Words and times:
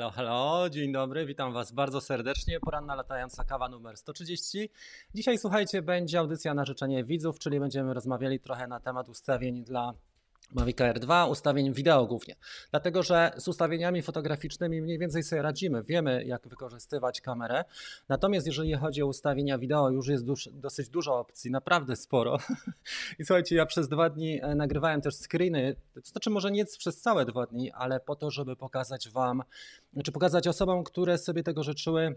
Halo, 0.00 0.10
halo, 0.10 0.70
dzień 0.70 0.92
dobry, 0.92 1.26
witam 1.26 1.52
Was 1.52 1.72
bardzo 1.72 2.00
serdecznie. 2.00 2.60
Poranna 2.60 2.94
latająca 2.94 3.44
kawa 3.44 3.68
numer 3.68 3.96
130. 3.96 4.70
Dzisiaj, 5.14 5.38
słuchajcie, 5.38 5.82
będzie 5.82 6.18
audycja 6.18 6.54
na 6.54 6.64
życzenie 6.64 7.04
widzów, 7.04 7.38
czyli 7.38 7.60
będziemy 7.60 7.94
rozmawiali 7.94 8.40
trochę 8.40 8.66
na 8.66 8.80
temat 8.80 9.08
ustawień 9.08 9.64
dla 9.64 9.94
Mavic 10.52 10.80
Air 10.80 11.00
2, 11.00 11.26
ustawień 11.26 11.72
wideo 11.72 12.06
głównie. 12.06 12.36
Dlatego, 12.70 13.02
że 13.02 13.32
z 13.36 13.48
ustawieniami 13.48 14.02
fotograficznymi 14.02 14.82
mniej 14.82 14.98
więcej 14.98 15.22
sobie 15.22 15.42
radzimy, 15.42 15.82
wiemy 15.82 16.24
jak 16.24 16.48
wykorzystywać 16.48 17.20
kamerę. 17.20 17.64
Natomiast 18.08 18.46
jeżeli 18.46 18.74
chodzi 18.74 19.02
o 19.02 19.06
ustawienia 19.06 19.58
wideo, 19.58 19.90
już 19.90 20.08
jest 20.08 20.24
duż, 20.24 20.48
dosyć 20.52 20.88
dużo 20.88 21.18
opcji, 21.18 21.50
naprawdę 21.50 21.96
sporo. 21.96 22.38
I 23.18 23.24
słuchajcie, 23.24 23.56
ja 23.56 23.66
przez 23.66 23.88
dwa 23.88 24.10
dni 24.10 24.40
e, 24.42 24.54
nagrywałem 24.54 25.00
też 25.00 25.14
screeny, 25.14 25.76
to 25.94 26.00
znaczy 26.00 26.30
może 26.30 26.50
nie 26.50 26.64
przez 26.64 27.00
całe 27.00 27.24
dwa 27.24 27.46
dni, 27.46 27.72
ale 27.72 28.00
po 28.00 28.16
to, 28.16 28.30
żeby 28.30 28.56
pokazać 28.56 29.08
Wam, 29.08 29.42
czy 30.04 30.12
pokazać 30.12 30.48
osobom, 30.48 30.84
które 30.84 31.18
sobie 31.18 31.42
tego 31.42 31.62
życzyły, 31.62 32.16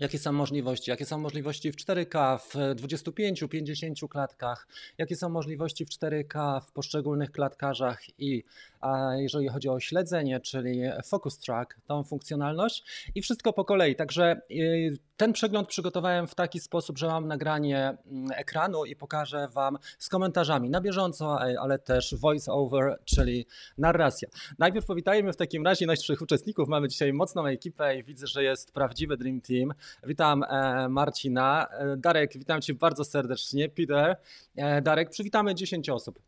Jakie 0.00 0.18
są 0.18 0.32
możliwości? 0.32 0.90
Jakie 0.90 1.06
są 1.06 1.18
możliwości 1.18 1.72
w 1.72 1.76
4K, 1.76 2.38
w 2.38 2.54
25-50 2.54 4.08
klatkach? 4.08 4.66
Jakie 4.98 5.16
są 5.16 5.28
możliwości 5.28 5.84
w 5.84 5.88
4K 5.88 6.60
w 6.60 6.72
poszczególnych 6.72 7.30
klatkarzach? 7.30 8.00
I 8.18 8.44
a 8.80 9.14
jeżeli 9.16 9.48
chodzi 9.48 9.68
o 9.68 9.80
śledzenie, 9.80 10.40
czyli 10.40 10.82
Focus 11.04 11.38
Track, 11.38 11.76
tą 11.86 12.04
funkcjonalność 12.04 12.84
i 13.14 13.22
wszystko 13.22 13.52
po 13.52 13.64
kolei. 13.64 13.96
Także 13.96 14.40
y, 14.50 14.98
ten 15.16 15.32
przegląd 15.32 15.68
przygotowałem 15.68 16.26
w 16.26 16.34
taki 16.34 16.60
sposób, 16.60 16.98
że 16.98 17.06
mam 17.06 17.28
nagranie 17.28 17.96
mm, 18.06 18.30
ekranu 18.36 18.84
i 18.84 18.96
pokażę 18.96 19.48
Wam 19.48 19.78
z 19.98 20.08
komentarzami 20.08 20.70
na 20.70 20.80
bieżąco, 20.80 21.40
ale 21.40 21.78
też 21.78 22.14
voice 22.14 22.52
over, 22.52 22.98
czyli 23.04 23.46
narracja. 23.78 24.28
Najpierw 24.58 24.86
powitajmy 24.86 25.32
w 25.32 25.36
takim 25.36 25.64
razie 25.64 25.86
naszych 25.86 26.22
uczestników. 26.22 26.68
Mamy 26.68 26.88
dzisiaj 26.88 27.12
mocną 27.12 27.46
ekipę 27.46 27.98
i 27.98 28.02
widzę, 28.02 28.26
że 28.26 28.44
jest 28.44 28.72
prawdziwy 28.72 29.16
Dream 29.16 29.40
Team. 29.40 29.74
Witam 30.06 30.42
e, 30.42 30.88
Marcina. 30.88 31.66
E, 31.70 31.96
Darek, 31.96 32.32
witam 32.34 32.60
Cię 32.60 32.74
bardzo 32.74 33.04
serdecznie. 33.04 33.68
Peter, 33.68 34.16
e, 34.56 34.82
Darek, 34.82 35.10
przywitamy 35.10 35.54
10 35.54 35.90
osób. 35.90 36.18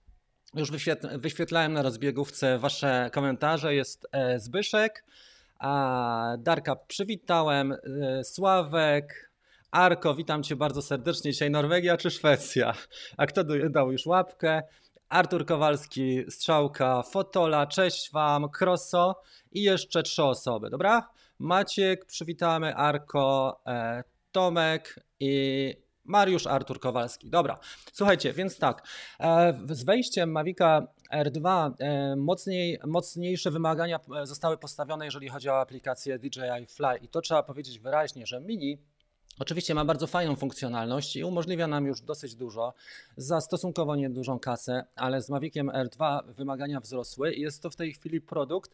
Już 0.54 0.70
wyświetlałem 1.18 1.72
na 1.72 1.82
rozbiegówce 1.82 2.58
Wasze 2.58 3.10
komentarze. 3.12 3.74
Jest 3.74 4.06
Zbyszek, 4.36 5.04
Darka 6.38 6.76
przywitałem, 6.76 7.74
Sławek, 8.22 9.30
Arko, 9.70 10.14
witam 10.14 10.42
Cię 10.42 10.56
bardzo 10.56 10.82
serdecznie. 10.82 11.32
Dzisiaj 11.32 11.50
Norwegia 11.50 11.96
czy 11.96 12.10
Szwecja? 12.10 12.74
A 13.16 13.26
kto 13.26 13.44
dał 13.70 13.92
już 13.92 14.06
łapkę? 14.06 14.62
Artur 15.08 15.46
Kowalski, 15.46 16.24
Strzałka, 16.28 17.02
Fotola, 17.02 17.66
cześć 17.66 18.12
Wam, 18.12 18.48
Kroso 18.48 19.22
i 19.52 19.62
jeszcze 19.62 20.02
trzy 20.02 20.22
osoby, 20.24 20.70
dobra? 20.70 21.08
Maciek, 21.38 22.04
przywitamy, 22.04 22.74
Arko, 22.74 23.60
e, 23.66 24.04
Tomek 24.32 25.00
i 25.20 25.74
Mariusz 26.04 26.46
Artur 26.46 26.80
Kowalski. 26.80 27.30
Dobra, 27.30 27.58
słuchajcie, 27.92 28.32
więc 28.32 28.58
tak, 28.58 28.88
e, 29.20 29.58
z 29.70 29.84
wejściem 29.84 30.32
Mavica 30.32 30.86
R2 31.14 31.72
e, 31.78 32.16
mocniej, 32.16 32.78
mocniejsze 32.86 33.50
wymagania 33.50 34.00
zostały 34.22 34.58
postawione, 34.58 35.04
jeżeli 35.04 35.28
chodzi 35.28 35.48
o 35.48 35.60
aplikację 35.60 36.18
DJI 36.18 36.66
Fly 36.68 36.98
i 37.02 37.08
to 37.08 37.20
trzeba 37.20 37.42
powiedzieć 37.42 37.78
wyraźnie, 37.78 38.26
że 38.26 38.40
Mini 38.40 38.78
Oczywiście 39.38 39.74
ma 39.74 39.84
bardzo 39.84 40.06
fajną 40.06 40.36
funkcjonalność 40.36 41.16
i 41.16 41.24
umożliwia 41.24 41.66
nam 41.66 41.86
już 41.86 42.00
dosyć 42.00 42.34
dużo 42.34 42.74
za 43.16 43.40
stosunkowo 43.40 43.96
niedużą 43.96 44.38
kasę, 44.38 44.84
ale 44.94 45.22
z 45.22 45.30
Maviciem 45.30 45.68
R2 45.70 46.22
wymagania 46.34 46.80
wzrosły 46.80 47.32
i 47.32 47.40
jest 47.40 47.62
to 47.62 47.70
w 47.70 47.76
tej 47.76 47.92
chwili 47.92 48.20
produkt, 48.20 48.70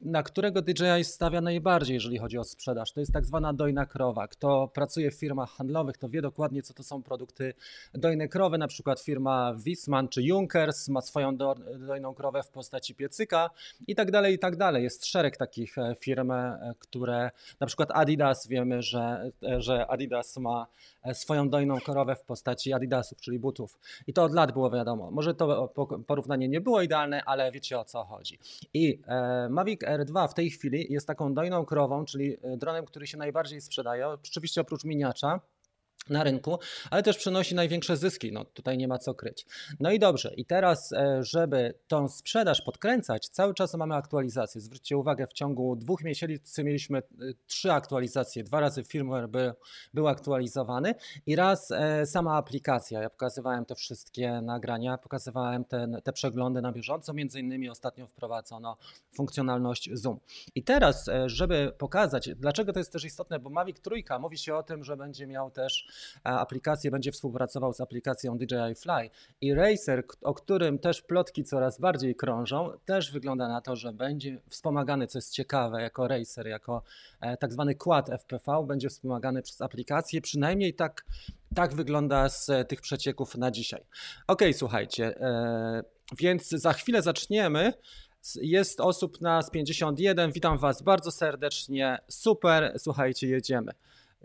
na 0.00 0.22
którego 0.22 0.62
DJI 0.62 1.04
stawia 1.04 1.40
najbardziej, 1.40 1.94
jeżeli 1.94 2.18
chodzi 2.18 2.38
o 2.38 2.44
sprzedaż. 2.44 2.92
To 2.92 3.00
jest 3.00 3.12
tak 3.12 3.24
zwana 3.24 3.52
dojna 3.52 3.86
krowa. 3.86 4.28
Kto 4.28 4.68
pracuje 4.74 5.10
w 5.10 5.14
firmach 5.14 5.50
handlowych, 5.50 5.98
to 5.98 6.08
wie 6.08 6.22
dokładnie, 6.22 6.62
co 6.62 6.74
to 6.74 6.82
są 6.82 7.02
produkty 7.02 7.54
dojne 7.94 8.28
krowy. 8.28 8.58
Na 8.58 8.68
przykład 8.68 9.00
firma 9.00 9.54
Wisman 9.54 10.08
czy 10.08 10.22
Junkers 10.22 10.88
ma 10.88 11.00
swoją 11.00 11.36
do, 11.36 11.54
dojną 11.78 12.14
krowę 12.14 12.42
w 12.42 12.48
postaci 12.48 12.94
piecyka 12.94 13.50
i 13.86 13.94
tak 13.94 14.10
dalej, 14.10 14.34
i 14.34 14.38
tak 14.38 14.56
dalej. 14.56 14.82
Jest 14.82 15.06
szereg 15.06 15.36
takich 15.36 15.78
e, 15.78 15.94
firm, 16.00 16.30
e, 16.30 16.74
które 16.78 17.30
na 17.60 17.66
przykład 17.66 17.88
Adidas 17.92 18.46
wiemy, 18.46 18.82
że, 18.82 19.30
e, 19.42 19.62
że 19.62 19.93
Adidas 19.94 20.36
ma 20.36 20.66
e, 21.02 21.14
swoją 21.14 21.48
dojną 21.48 21.80
korowę 21.80 22.16
w 22.16 22.22
postaci 22.22 22.72
Adidasów, 22.72 23.20
czyli 23.20 23.38
butów. 23.38 23.78
I 24.06 24.12
to 24.12 24.24
od 24.24 24.32
lat 24.32 24.52
było 24.52 24.70
wiadomo. 24.70 25.10
Może 25.10 25.34
to 25.34 25.72
porównanie 26.06 26.48
nie 26.48 26.60
było 26.60 26.82
idealne, 26.82 27.24
ale 27.24 27.52
wiecie 27.52 27.78
o 27.78 27.84
co 27.84 28.04
chodzi. 28.04 28.38
I 28.74 29.00
e, 29.06 29.48
Mavic 29.48 29.80
R2 29.80 30.28
w 30.28 30.34
tej 30.34 30.50
chwili 30.50 30.92
jest 30.92 31.06
taką 31.06 31.34
dojną 31.34 31.64
krową, 31.64 32.04
czyli 32.04 32.36
e, 32.42 32.56
dronem, 32.56 32.86
który 32.86 33.06
się 33.06 33.18
najbardziej 33.18 33.60
sprzedaje, 33.60 34.08
oczywiście 34.08 34.60
oprócz 34.60 34.84
miniacza 34.84 35.40
na 36.10 36.24
rynku, 36.24 36.58
ale 36.90 37.02
też 37.02 37.16
przynosi 37.16 37.54
największe 37.54 37.96
zyski. 37.96 38.32
No 38.32 38.44
tutaj 38.44 38.78
nie 38.78 38.88
ma 38.88 38.98
co 38.98 39.14
kryć. 39.14 39.46
No 39.80 39.90
i 39.90 39.98
dobrze, 39.98 40.34
i 40.36 40.46
teraz, 40.46 40.92
e, 40.92 41.24
żeby 41.24 41.74
tą 41.86 42.08
sprzedaż 42.08 42.62
podkręcać, 42.62 43.28
cały 43.28 43.54
czas 43.54 43.74
mamy 43.74 43.94
aktualizacje. 43.94 44.60
Zwróćcie 44.60 44.96
uwagę, 44.96 45.26
w 45.26 45.32
ciągu 45.32 45.76
dwóch 45.76 46.04
miesięcy 46.04 46.64
mieliśmy 46.64 46.98
e, 46.98 47.02
trzy 47.46 47.72
aktualizacje. 47.72 48.44
Dwa 48.44 48.60
razy 48.60 48.84
firmware 48.84 49.28
by, 49.28 49.52
był 49.94 50.08
aktualizowany 50.08 50.94
i 51.26 51.36
raz 51.36 51.70
e, 51.70 52.06
sama 52.06 52.36
aplikacja. 52.36 53.02
Ja 53.02 53.10
pokazywałem 53.10 53.64
te 53.64 53.74
wszystkie 53.74 54.40
nagrania, 54.42 54.98
pokazywałem 54.98 55.64
te, 55.64 55.88
te 56.04 56.12
przeglądy 56.12 56.62
na 56.62 56.72
bieżąco. 56.72 57.12
Między 57.12 57.40
innymi 57.40 57.68
ostatnio 57.68 58.06
wprowadzono 58.06 58.76
funkcjonalność 59.16 59.90
Zoom. 59.92 60.20
I 60.54 60.64
teraz, 60.64 61.10
żeby 61.26 61.72
pokazać, 61.78 62.30
dlaczego 62.36 62.72
to 62.72 62.78
jest 62.78 62.92
też 62.92 63.04
istotne, 63.04 63.38
bo 63.38 63.50
Mavic 63.50 63.80
Trójka 63.80 64.18
mówi 64.18 64.38
się 64.38 64.54
o 64.54 64.62
tym, 64.62 64.84
że 64.84 64.96
będzie 64.96 65.26
miał 65.26 65.50
też 65.50 65.88
aplikację, 66.24 66.90
będzie 66.90 67.12
współpracował 67.12 67.72
z 67.72 67.80
aplikacją 67.80 68.38
DJI 68.38 68.74
Fly. 68.76 69.10
I 69.40 69.54
Racer, 69.54 70.04
o 70.22 70.34
którym 70.34 70.78
też 70.78 71.02
plotki 71.02 71.44
coraz 71.44 71.80
bardziej 71.80 72.14
krążą, 72.16 72.70
też 72.84 73.12
wygląda 73.12 73.48
na 73.48 73.60
to, 73.60 73.76
że 73.76 73.92
będzie 73.92 74.40
wspomagany, 74.48 75.06
co 75.06 75.18
jest 75.18 75.32
ciekawe, 75.32 75.82
jako 75.82 76.08
Racer, 76.08 76.46
jako 76.46 76.82
e, 77.20 77.36
tak 77.36 77.52
zwany 77.52 77.74
quad 77.74 78.10
FPV, 78.10 78.64
będzie 78.66 78.88
wspomagany 78.88 79.42
przez 79.42 79.60
aplikację, 79.60 80.20
przynajmniej 80.20 80.74
tak, 80.74 81.04
tak 81.54 81.74
wygląda 81.74 82.28
z 82.28 82.50
e, 82.50 82.64
tych 82.64 82.80
przecieków 82.80 83.34
na 83.34 83.50
dzisiaj. 83.50 83.84
Ok, 84.26 84.42
słuchajcie, 84.52 85.20
e, 85.20 85.82
więc 86.18 86.48
za 86.48 86.72
chwilę 86.72 87.02
zaczniemy. 87.02 87.72
Jest 88.34 88.80
osób 88.80 89.20
nas 89.20 89.50
51. 89.50 90.32
Witam 90.32 90.58
Was 90.58 90.82
bardzo 90.82 91.10
serdecznie. 91.10 91.98
Super, 92.08 92.74
słuchajcie, 92.78 93.28
jedziemy. 93.28 93.72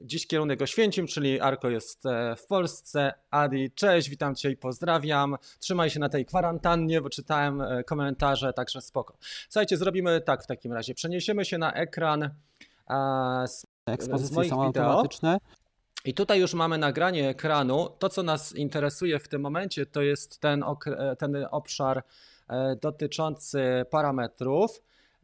Dziś 0.01 0.27
kierunek 0.27 0.61
Oświęcim, 0.61 1.07
czyli 1.07 1.39
Arko 1.39 1.69
jest 1.69 2.05
e, 2.05 2.35
w 2.35 2.45
Polsce. 2.45 3.13
Adi, 3.31 3.71
cześć, 3.71 4.09
witam 4.09 4.35
Cię 4.35 4.51
i 4.51 4.57
pozdrawiam. 4.57 5.35
Trzymaj 5.59 5.89
się 5.89 5.99
na 5.99 6.09
tej 6.09 6.25
kwarantannie, 6.25 7.01
bo 7.01 7.09
czytałem 7.09 7.61
e, 7.61 7.83
komentarze, 7.83 8.53
także 8.53 8.81
spoko. 8.81 9.17
Słuchajcie, 9.49 9.77
zrobimy 9.77 10.21
tak 10.21 10.43
w 10.43 10.47
takim 10.47 10.73
razie. 10.73 10.93
Przeniesiemy 10.93 11.45
się 11.45 11.57
na 11.57 11.73
ekran 11.73 12.29
z, 13.47 13.65
Ekspozycje 13.85 14.33
z 14.33 14.35
moich 14.35 14.49
są 14.49 14.67
wideo. 14.67 14.83
automatyczne. 14.83 15.37
I 16.05 16.13
tutaj 16.13 16.39
już 16.39 16.53
mamy 16.53 16.77
nagranie 16.77 17.29
ekranu. 17.29 17.89
To, 17.99 18.09
co 18.09 18.23
nas 18.23 18.55
interesuje 18.55 19.19
w 19.19 19.27
tym 19.27 19.41
momencie, 19.41 19.85
to 19.85 20.01
jest 20.01 20.39
ten, 20.39 20.63
e, 20.85 21.15
ten 21.15 21.45
obszar 21.51 22.03
dotyczący 22.81 23.85
parametrów. 23.89 24.81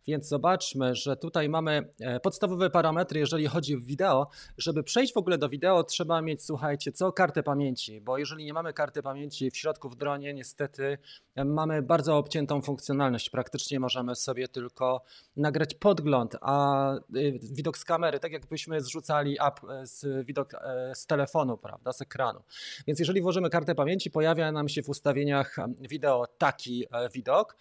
Więc 0.07 0.27
zobaczmy, 0.27 0.95
że 0.95 1.17
tutaj 1.17 1.49
mamy 1.49 1.89
e, 1.99 2.19
podstawowe 2.19 2.69
parametry, 2.69 3.19
jeżeli 3.19 3.47
chodzi 3.47 3.75
o 3.75 3.79
wideo. 3.79 4.27
Żeby 4.57 4.83
przejść 4.83 5.13
w 5.13 5.17
ogóle 5.17 5.38
do 5.38 5.49
wideo, 5.49 5.83
trzeba 5.83 6.21
mieć, 6.21 6.43
słuchajcie, 6.43 6.91
co 6.91 7.11
kartę 7.11 7.43
pamięci, 7.43 8.01
bo 8.01 8.17
jeżeli 8.17 8.45
nie 8.45 8.53
mamy 8.53 8.73
karty 8.73 9.01
pamięci 9.01 9.51
w 9.51 9.57
środku 9.57 9.89
w 9.89 9.95
dronie, 9.95 10.33
niestety 10.33 10.97
e, 11.35 11.45
mamy 11.45 11.81
bardzo 11.81 12.17
obciętą 12.17 12.62
funkcjonalność. 12.62 13.30
Praktycznie 13.30 13.80
możemy 13.80 14.15
sobie 14.15 14.47
tylko 14.47 15.01
nagrać 15.38 15.74
podgląd, 15.74 16.35
a 16.41 16.94
e, 16.94 17.00
widok 17.41 17.77
z 17.77 17.85
kamery, 17.85 18.19
tak 18.19 18.31
jakbyśmy 18.31 18.81
zrzucali 18.81 19.38
app 19.47 19.59
z 19.83 20.25
widok 20.25 20.51
z 20.94 21.06
telefonu, 21.06 21.57
prawda, 21.57 21.94
z 21.94 22.01
ekranu. 22.01 22.41
Więc 22.88 23.00
jeżeli 23.00 23.21
włożymy 23.21 23.50
kartę 23.50 23.75
pamięci, 23.75 24.12
pojawia 24.12 24.51
nam 24.51 24.69
się 24.69 24.83
w 24.83 24.89
ustawieniach 24.89 25.56
wideo 25.80 26.27
taki 26.38 26.85
widok 27.13 27.57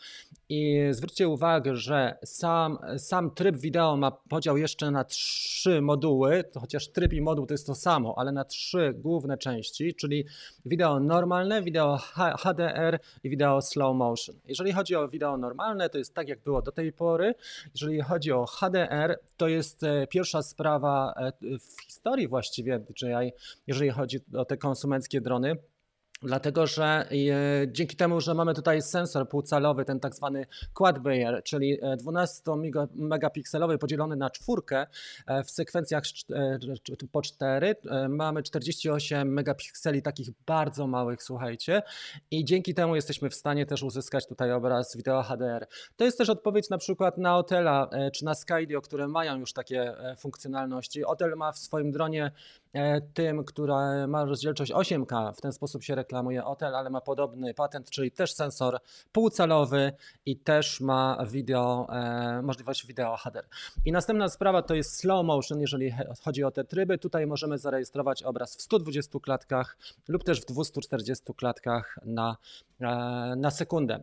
i 0.48 0.80
zwróćcie 0.90 1.28
uwagę, 1.28 1.76
że 1.76 2.18
sam, 2.34 2.78
sam 2.98 3.30
tryb 3.30 3.56
wideo 3.56 3.96
ma 3.96 4.10
podział 4.10 4.56
jeszcze 4.56 4.90
na 4.90 5.04
trzy 5.04 5.80
moduły, 5.80 6.44
chociaż 6.60 6.88
tryb 6.88 7.12
i 7.12 7.20
moduł 7.20 7.46
to 7.46 7.54
jest 7.54 7.66
to 7.66 7.74
samo, 7.74 8.14
ale 8.18 8.32
na 8.32 8.44
trzy 8.44 8.94
główne 8.96 9.38
części, 9.38 9.94
czyli 9.94 10.24
wideo 10.64 11.00
normalne, 11.00 11.62
wideo 11.62 11.98
HDR 12.38 12.98
i 13.24 13.30
wideo 13.30 13.62
slow 13.62 13.96
motion. 13.96 14.36
Jeżeli 14.44 14.72
chodzi 14.72 14.96
o 14.96 15.08
wideo 15.08 15.36
normalne, 15.36 15.90
to 15.90 15.98
jest 15.98 16.14
tak 16.14 16.28
jak 16.28 16.40
było 16.40 16.62
do 16.62 16.72
tej 16.72 16.92
pory. 16.92 17.34
Jeżeli 17.74 18.00
chodzi 18.00 18.32
o 18.32 18.46
HDR, 18.46 19.18
to 19.36 19.48
jest 19.48 19.82
e, 19.82 20.06
pierwsza 20.06 20.42
sprawa 20.42 21.14
e, 21.16 21.32
w 21.58 21.82
historii 21.86 22.28
właściwie 22.28 22.78
DJI, 22.78 23.32
jeżeli 23.66 23.90
chodzi 23.90 24.20
o 24.36 24.44
te 24.44 24.56
konsumenckie 24.56 25.20
drony 25.20 25.56
Dlatego, 26.22 26.66
że 26.66 26.84
e, 26.84 27.06
dzięki 27.68 27.96
temu, 27.96 28.20
że 28.20 28.34
mamy 28.34 28.54
tutaj 28.54 28.82
sensor 28.82 29.28
półcalowy, 29.28 29.84
ten 29.84 30.00
tak 30.00 30.14
zwany 30.14 30.46
quad 30.74 30.98
Bayer, 30.98 31.42
czyli 31.44 31.78
12 31.98 32.42
e, 32.52 33.78
podzielony 33.78 34.16
na 34.16 34.30
czwórkę 34.30 34.86
e, 35.26 35.44
w 35.44 35.50
sekwencjach 35.50 36.02
po 37.12 37.22
4, 37.22 37.76
mamy 38.08 38.42
48 38.42 39.32
megapikseli 39.32 40.02
takich 40.02 40.28
bardzo 40.46 40.86
małych, 40.86 41.22
słuchajcie, 41.22 41.82
i 42.30 42.44
dzięki 42.44 42.74
temu 42.74 42.96
jesteśmy 42.96 43.30
w 43.30 43.34
stanie 43.34 43.66
też 43.66 43.82
uzyskać 43.82 44.26
tutaj 44.26 44.52
obraz 44.52 44.96
wideo 44.96 45.22
HDR. 45.22 45.66
To 45.96 46.04
jest 46.04 46.18
też 46.18 46.30
odpowiedź 46.30 46.70
na 46.70 46.78
przykład 46.78 47.18
na 47.18 47.36
Otela 47.36 47.90
czy 48.12 48.24
na 48.24 48.34
Skydio, 48.34 48.80
które 48.80 49.08
mają 49.08 49.38
już 49.38 49.52
takie 49.52 49.94
funkcjonalności. 50.18 51.04
Otel 51.04 51.34
ma 51.36 51.52
w 51.52 51.58
swoim 51.58 51.92
dronie 51.92 52.30
tym, 53.14 53.44
która 53.44 54.06
ma 54.06 54.24
rozdzielczość 54.24 54.72
8K, 54.72 55.32
w 55.34 55.40
ten 55.40 55.52
sposób 55.52 55.82
się 55.82 55.94
reklamuje 55.94 56.44
Otel, 56.44 56.74
ale 56.74 56.90
ma 56.90 57.00
podobny 57.00 57.54
patent, 57.54 57.90
czyli 57.90 58.10
też 58.10 58.34
sensor 58.34 58.78
półcalowy 59.12 59.92
i 60.26 60.36
też 60.36 60.80
ma 60.80 61.18
video, 61.26 61.86
e, 61.90 62.42
możliwość 62.42 62.86
wideo 62.86 63.16
HDR. 63.16 63.44
I 63.84 63.92
następna 63.92 64.28
sprawa 64.28 64.62
to 64.62 64.74
jest 64.74 64.96
slow 64.96 65.26
motion, 65.26 65.60
jeżeli 65.60 65.94
chodzi 66.24 66.44
o 66.44 66.50
te 66.50 66.64
tryby. 66.64 66.98
Tutaj 66.98 67.26
możemy 67.26 67.58
zarejestrować 67.58 68.22
obraz 68.22 68.56
w 68.56 68.62
120 68.62 69.20
klatkach 69.20 69.76
lub 70.08 70.24
też 70.24 70.40
w 70.40 70.44
240 70.44 71.34
klatkach 71.34 71.98
na, 72.04 72.36
e, 72.80 72.86
na 73.36 73.50
sekundę. 73.50 74.00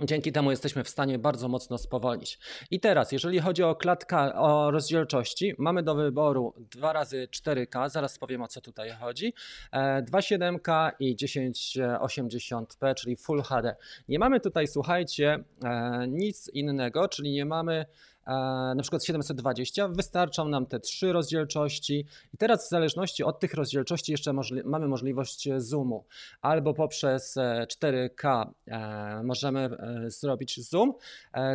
Dzięki 0.00 0.32
temu 0.32 0.50
jesteśmy 0.50 0.84
w 0.84 0.88
stanie 0.88 1.18
bardzo 1.18 1.48
mocno 1.48 1.78
spowolnić. 1.78 2.38
I 2.70 2.80
teraz, 2.80 3.12
jeżeli 3.12 3.40
chodzi 3.40 3.62
o 3.62 3.74
klatkę 3.74 4.34
o 4.34 4.70
rozdzielczości, 4.70 5.54
mamy 5.58 5.82
do 5.82 5.94
wyboru 5.94 6.54
2 6.70 6.92
razy 6.92 7.28
4K, 7.30 7.90
zaraz 7.90 8.18
powiem 8.18 8.42
o 8.42 8.48
co 8.48 8.60
tutaj 8.60 8.90
chodzi, 8.90 9.34
2.7K 9.72 10.88
e, 10.88 10.92
i 11.00 11.16
1080p, 11.16 12.94
czyli 12.94 13.16
Full 13.16 13.42
HD. 13.42 13.76
Nie 14.08 14.18
mamy 14.18 14.40
tutaj, 14.40 14.66
słuchajcie, 14.66 15.44
e, 15.64 16.06
nic 16.08 16.48
innego, 16.48 17.08
czyli 17.08 17.32
nie 17.32 17.44
mamy 17.44 17.86
na 18.26 18.82
przykład 18.82 19.04
720, 19.04 19.88
wystarczą 19.88 20.48
nam 20.48 20.66
te 20.66 20.80
trzy 20.80 21.12
rozdzielczości 21.12 22.06
i 22.34 22.36
teraz 22.36 22.66
w 22.66 22.68
zależności 22.68 23.24
od 23.24 23.40
tych 23.40 23.54
rozdzielczości 23.54 24.12
jeszcze 24.12 24.32
możli 24.32 24.62
mamy 24.64 24.88
możliwość 24.88 25.48
zoomu. 25.56 26.04
Albo 26.40 26.74
poprzez 26.74 27.36
4K 27.66 28.50
e, 28.68 28.72
e, 28.72 29.22
możemy 29.22 29.60
e, 29.60 30.10
zrobić 30.10 30.60
zoom 30.60 30.92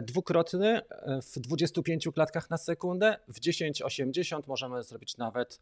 dwukrotny 0.02 0.82
w 1.36 1.40
25 1.40 2.08
klatkach 2.14 2.50
na 2.50 2.58
sekundę, 2.58 3.18
w 3.28 3.40
1080 3.40 4.48
możemy 4.48 4.84
zrobić 4.84 5.18
nawet 5.18 5.62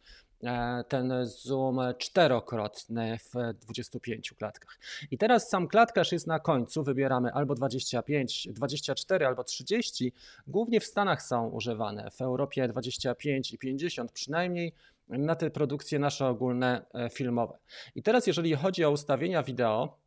ten 0.87 1.13
zoom 1.23 1.79
czterokrotny 1.97 3.17
w 3.17 3.53
25 3.59 4.33
klatkach. 4.37 4.79
I 5.11 5.17
teraz 5.17 5.49
sam 5.49 5.67
klatkarz 5.67 6.11
jest 6.11 6.27
na 6.27 6.39
końcu, 6.39 6.83
wybieramy 6.83 7.33
albo 7.33 7.55
25, 7.55 8.47
24 8.51 9.25
albo 9.25 9.43
30, 9.43 10.13
głównie 10.47 10.79
w 10.79 10.85
Stanach 10.85 11.21
są 11.21 11.47
używane, 11.47 12.11
w 12.11 12.21
Europie 12.21 12.67
25 12.67 13.53
i 13.53 13.57
50 13.57 14.11
przynajmniej 14.11 14.73
na 15.07 15.35
te 15.35 15.51
produkcje 15.51 15.99
nasze 15.99 16.27
ogólne 16.27 16.85
e, 16.93 17.09
filmowe. 17.09 17.57
I 17.95 18.03
teraz 18.03 18.27
jeżeli 18.27 18.55
chodzi 18.55 18.85
o 18.85 18.91
ustawienia 18.91 19.43
wideo, 19.43 19.97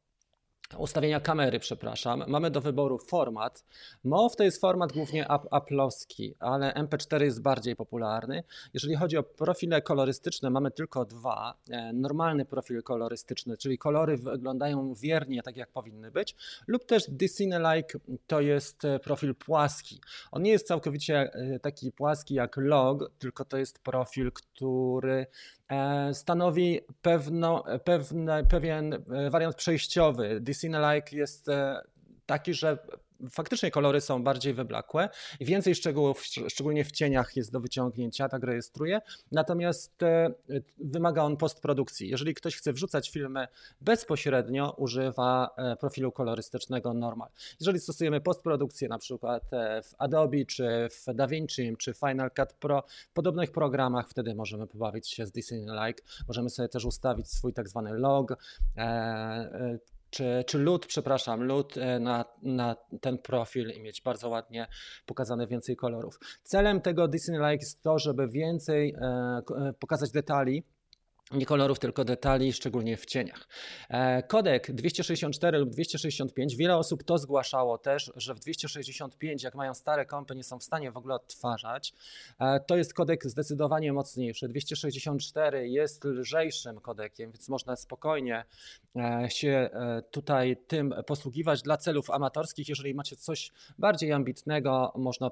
ustawienia 0.77 1.21
kamery, 1.21 1.59
przepraszam, 1.59 2.25
mamy 2.27 2.51
do 2.51 2.61
wyboru 2.61 2.99
format. 2.99 3.65
MOV 4.05 4.37
to 4.37 4.45
jest 4.45 4.61
format 4.61 4.93
głównie 4.93 5.27
Apple'owski, 5.27 6.33
ale 6.39 6.73
MP4 6.73 7.23
jest 7.23 7.43
bardziej 7.43 7.77
popularny. 7.77 8.43
Jeżeli 8.75 8.97
chodzi 8.97 9.17
o 9.17 9.23
profile 9.23 9.83
kolorystyczne, 9.83 10.51
mamy 10.51 10.71
tylko 10.71 11.05
dwa. 11.05 11.55
E, 11.71 11.93
normalny 11.93 12.45
profil 12.45 12.83
kolorystyczny, 12.83 13.57
czyli 13.57 13.79
kolory 13.79 14.17
wyglądają 14.17 14.95
wiernie 14.95 15.43
tak 15.43 15.57
jak 15.57 15.73
powinny 15.73 16.11
być, 16.11 16.37
lub 16.67 16.85
też 16.85 17.11
Disney-like 17.11 17.99
to 18.27 18.41
jest 18.41 18.85
e, 18.85 18.99
profil 18.99 19.35
płaski. 19.35 20.01
On 20.33 20.43
nie 20.43 20.51
jest 20.51 20.67
całkowicie 20.67 21.33
e, 21.33 21.59
taki 21.59 21.93
płaski 21.93 22.35
jak 22.35 22.57
log, 22.57 23.11
tylko 23.19 23.45
to 23.45 23.57
jest 23.57 23.79
profil, 23.79 24.33
który 24.33 25.27
stanowi 26.13 26.81
pewno, 27.03 27.65
pewne, 27.85 28.45
pewien 28.45 28.95
e, 28.95 29.31
wariant 29.31 29.57
przejściowy. 29.57 30.41
DC-like 30.41 31.17
jest 31.17 31.49
e, 31.49 31.81
taki, 32.27 32.55
że 32.55 32.79
faktycznie 33.31 33.71
kolory 33.71 34.01
są 34.01 34.23
bardziej 34.23 34.55
wyblakłe 34.55 35.09
i 35.41 35.45
więcej 35.45 35.75
szczegółów, 35.75 36.25
szczególnie 36.49 36.85
w 36.85 36.93
cieniach 36.93 37.37
jest 37.37 37.53
do 37.53 37.61
wyciągnięcia, 37.61 38.29
tak 38.29 38.45
rejestruje. 38.45 39.01
Natomiast 39.33 40.03
e, 40.03 40.31
wymaga 40.79 41.23
on 41.23 41.37
postprodukcji. 41.37 42.09
Jeżeli 42.09 42.35
ktoś 42.35 42.57
chce 42.57 42.73
wrzucać 42.73 43.11
filmy 43.11 43.49
bezpośrednio, 43.81 44.75
używa 44.77 45.51
e, 45.57 45.77
profilu 45.77 46.13
kolorystycznego 46.13 46.95
normal. 46.95 47.29
Jeżeli 47.61 47.81
stosujemy 47.81 48.21
postprodukcję 48.21 48.89
na 48.89 48.99
przykład 48.99 49.53
e, 49.53 49.83
w 49.83 49.95
Adobe, 49.99 50.45
czy 50.45 50.89
w 50.91 51.15
DaVinci, 51.15 51.77
czy 51.79 51.95
Final 51.95 52.31
Cut 52.37 52.53
Pro, 52.53 52.83
w 53.11 53.13
podobnych 53.13 53.53
programach, 53.53 54.09
wtedy 54.09 54.35
możemy 54.35 54.67
pobawić 54.67 55.09
się 55.09 55.27
z 55.27 55.33
Disney 55.33 55.61
Like. 55.61 56.03
Możemy 56.29 56.51
sobie 56.51 56.69
też 56.69 56.85
ustawić 56.85 57.29
swój 57.31 57.53
tak 57.53 57.69
zwany 57.69 57.99
log, 57.99 58.37
czy, 60.11 60.45
czy 60.47 60.59
przepraszam, 60.87 61.45
lód 61.45 61.77
e, 61.77 62.01
na, 62.01 62.25
na 62.43 62.77
ten 63.01 63.19
profil 63.19 63.71
i 63.71 63.81
mieć 63.81 64.03
bardzo 64.03 64.29
ładnie 64.29 64.67
pokazane 65.07 65.47
więcej 65.47 65.77
kolorów. 65.77 66.19
Celem 66.43 66.81
tego 66.81 67.09
Disney 67.09 67.39
Like 67.39 67.65
jest 67.65 67.83
to, 67.83 67.99
żeby 67.99 68.29
więcej 68.29 68.95
e, 69.01 69.07
e 69.57 69.73
pokazać 69.73 70.11
detali 70.11 70.65
nie 71.31 71.47
kolorów, 71.47 71.79
tylko 71.79 72.05
detali, 72.05 72.53
szczególnie 72.53 72.97
w 72.97 73.07
cieniach. 73.07 73.49
E, 73.89 74.23
kodek 74.23 74.73
264 74.73 75.59
lub 75.59 75.71
265, 75.71 76.57
wiele 76.57 76.77
osób 76.77 77.05
to 77.05 77.19
zgłaszało 77.19 77.79
też, 77.79 78.13
że 78.17 78.35
w 78.35 78.41
265, 78.41 79.43
jak 79.43 79.55
mają 79.55 79.75
stare 79.75 80.07
kompy, 80.07 80.35
nie 80.35 80.45
są 80.45 80.59
w 80.59 80.65
stanie 80.65 80.93
w 80.93 80.97
ogóle 80.97 81.15
odtwarzać. 81.15 81.95
E, 82.41 82.61
to 82.61 82.77
jest 82.77 82.95
kodek 82.95 83.25
zdecydowanie 83.25 83.93
mocniejszy. 83.93 84.49
264 84.49 85.69
jest 85.69 86.05
lżejszym 86.05 86.81
kodekiem, 86.81 87.33
więc 87.33 87.49
można 87.49 87.77
spokojnie 87.77 88.45
e, 88.97 89.31
się 89.31 89.71
tutaj 90.11 90.57
tym 90.67 90.95
posługiwać 91.07 91.63
dla 91.63 91.77
celów 91.77 92.11
amatorskich. 92.11 92.69
Jeżeli 92.69 92.95
macie 92.95 93.17
coś 93.17 93.53
bardziej 93.79 94.13
ambitnego, 94.13 94.93
można 94.97 95.31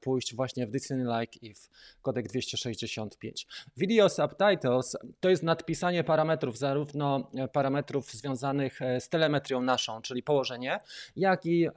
pójść 0.00 0.34
właśnie 0.34 0.66
w 0.66 0.70
Disney 0.70 1.20
Like 1.20 1.38
i 1.42 1.54
w 1.54 1.68
kodek 2.02 2.28
265. 2.28 3.46
Video 3.76 4.08
subtitles 4.08 4.96
to 5.20 5.30
jest 5.30 5.42
nadpisanie 5.42 6.04
parametrów, 6.04 6.58
zarówno 6.58 7.30
e, 7.34 7.48
parametrów 7.48 8.12
związanych 8.12 8.82
e, 8.82 9.00
z 9.00 9.08
telemetrią 9.08 9.62
naszą, 9.62 10.02
czyli 10.02 10.22
położenie, 10.22 10.80
jak 11.16 11.46
i 11.46 11.66
e, 11.66 11.70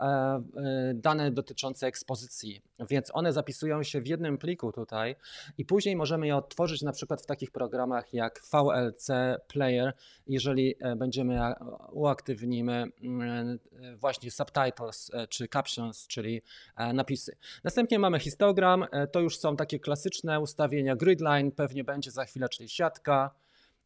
dane 0.93 1.31
dotyczące 1.31 1.87
ekspozycji. 1.87 2.61
Więc 2.89 3.11
one 3.13 3.33
zapisują 3.33 3.83
się 3.83 4.01
w 4.01 4.07
jednym 4.07 4.37
pliku 4.37 4.71
tutaj 4.71 5.15
i 5.57 5.65
później 5.65 5.95
możemy 5.95 6.27
je 6.27 6.35
odtworzyć 6.35 6.81
na 6.81 6.91
przykład 6.91 7.21
w 7.21 7.25
takich 7.25 7.51
programach 7.51 8.13
jak 8.13 8.41
VLC 8.51 9.07
Player, 9.47 9.93
jeżeli 10.27 10.75
będziemy 10.97 11.53
uaktywnimy 11.91 12.85
mm, 13.03 13.59
właśnie 13.95 14.31
subtitles 14.31 15.11
czy 15.29 15.47
captions, 15.47 16.07
czyli 16.07 16.41
napisy. 16.93 17.37
Następnie 17.63 17.99
mamy 17.99 18.19
histogram, 18.19 18.85
to 19.11 19.19
już 19.19 19.37
są 19.37 19.55
takie 19.55 19.79
klasyczne 19.79 20.39
ustawienia 20.39 20.95
gridline, 20.95 21.51
pewnie 21.51 21.83
będzie 21.83 22.11
za 22.11 22.25
chwilę, 22.25 22.49
czyli 22.49 22.69
siatka, 22.69 23.20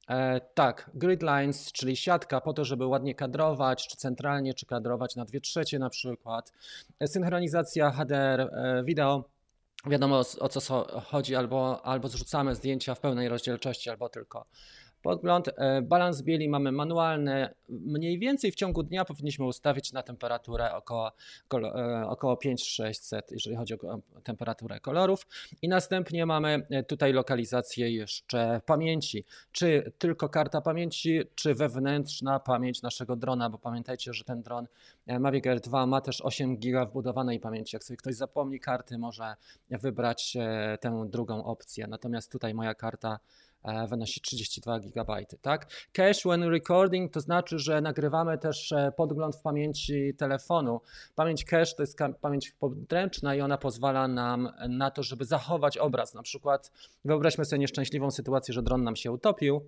E, 0.10 0.42
tak, 0.54 0.92
grid 0.94 1.22
lines, 1.24 1.72
czyli 1.72 1.96
siatka 1.96 2.42
po 2.42 2.54
to, 2.54 2.66
żeby 2.66 2.86
ładnie 2.86 3.16
kadrować, 3.16 3.88
czy 3.88 3.98
centralnie, 3.98 4.54
czy 4.54 4.66
kadrować 4.66 5.16
na 5.16 5.26
dwie 5.26 5.42
trzecie 5.42 5.80
na 5.80 5.90
przykład. 5.90 6.54
E, 7.00 7.08
synchronizacja 7.08 7.92
HDR 7.92 8.42
e, 8.42 8.84
wideo. 8.84 9.24
Wiadomo 9.86 10.20
o, 10.20 10.24
o 10.40 10.50
co 10.50 10.86
chodzi, 11.02 11.36
albo, 11.36 11.86
albo 11.86 12.08
zrzucamy 12.08 12.56
zdjęcia 12.56 12.96
w 12.96 13.00
pełnej 13.00 13.30
rozdzielczości, 13.30 13.90
albo 13.90 14.10
tylko 14.10 14.46
podgląd. 15.06 15.50
E, 15.58 15.82
balans 15.82 16.22
bieli 16.22 16.50
mamy 16.50 16.72
manualny. 16.72 17.50
Mniej 17.70 18.20
więcej 18.20 18.52
w 18.52 18.56
ciągu 18.56 18.84
dnia 18.84 19.06
powinniśmy 19.06 19.46
ustawić 19.46 19.94
na 19.94 20.04
temperaturę 20.04 20.74
około, 20.74 21.12
e, 21.54 22.06
około 22.08 22.36
5-600, 22.36 23.22
jeżeli 23.32 23.56
chodzi 23.56 23.74
o 23.74 24.00
temperaturę 24.24 24.80
kolorów. 24.80 25.28
I 25.62 25.68
następnie 25.68 26.26
mamy 26.26 26.68
e, 26.70 26.84
tutaj 26.84 27.14
lokalizację 27.14 27.92
jeszcze 27.92 28.62
pamięci. 28.66 29.26
Czy 29.52 29.92
tylko 29.98 30.30
karta 30.30 30.62
pamięci, 30.62 31.22
czy 31.36 31.56
wewnętrzna 31.56 32.40
pamięć 32.40 32.82
naszego 32.82 33.16
drona, 33.16 33.50
bo 33.50 33.58
pamiętajcie, 33.58 34.14
że 34.14 34.24
ten 34.24 34.42
dron 34.42 34.68
Mavic 35.20 35.48
Air 35.48 35.60
2 35.62 35.86
ma 35.86 36.02
też 36.02 36.22
8 36.22 36.58
GB 36.58 36.86
wbudowanej 36.86 37.40
pamięci. 37.40 37.76
Jak 37.76 37.84
sobie 37.84 37.98
ktoś 37.98 38.16
zapomni 38.16 38.60
karty, 38.60 38.98
może 38.98 39.36
wybrać 39.70 40.38
tę 40.80 41.06
drugą 41.10 41.44
opcję. 41.44 41.88
Natomiast 41.88 42.32
tutaj 42.32 42.54
moja 42.54 42.76
karta 42.76 43.20
wynosi 43.90 44.22
32 44.22 44.80
GB. 44.80 45.26
Tak? 45.42 45.68
Cache 45.94 46.22
when 46.26 46.44
recording 46.50 47.14
to 47.14 47.20
znaczy, 47.22 47.60
że 47.60 47.82
nagrywamy 47.82 48.38
też 48.38 48.72
e, 48.72 48.92
podgląd 48.98 49.36
w 49.36 49.42
pamięci 49.42 50.14
telefonu. 50.18 50.82
Pamięć 51.16 51.46
cache 51.46 51.76
to 51.78 51.84
jest 51.84 51.98
pamięć 52.22 52.52
podręczna 52.52 53.36
i 53.36 53.42
ona 53.42 53.58
pozwala 53.58 54.08
nam 54.08 54.52
na 54.70 54.92
to, 54.92 55.04
żeby 55.04 55.26
zachować 55.26 55.78
obraz. 55.78 56.14
Na 56.14 56.24
przykład 56.24 56.72
wyobraźmy 57.06 57.46
sobie 57.46 57.60
nieszczęśliwą 57.60 58.12
sytuację, 58.12 58.54
że 58.54 58.64
dron 58.64 58.84
nam 58.84 58.96
się 58.96 59.12
utopił 59.12 59.62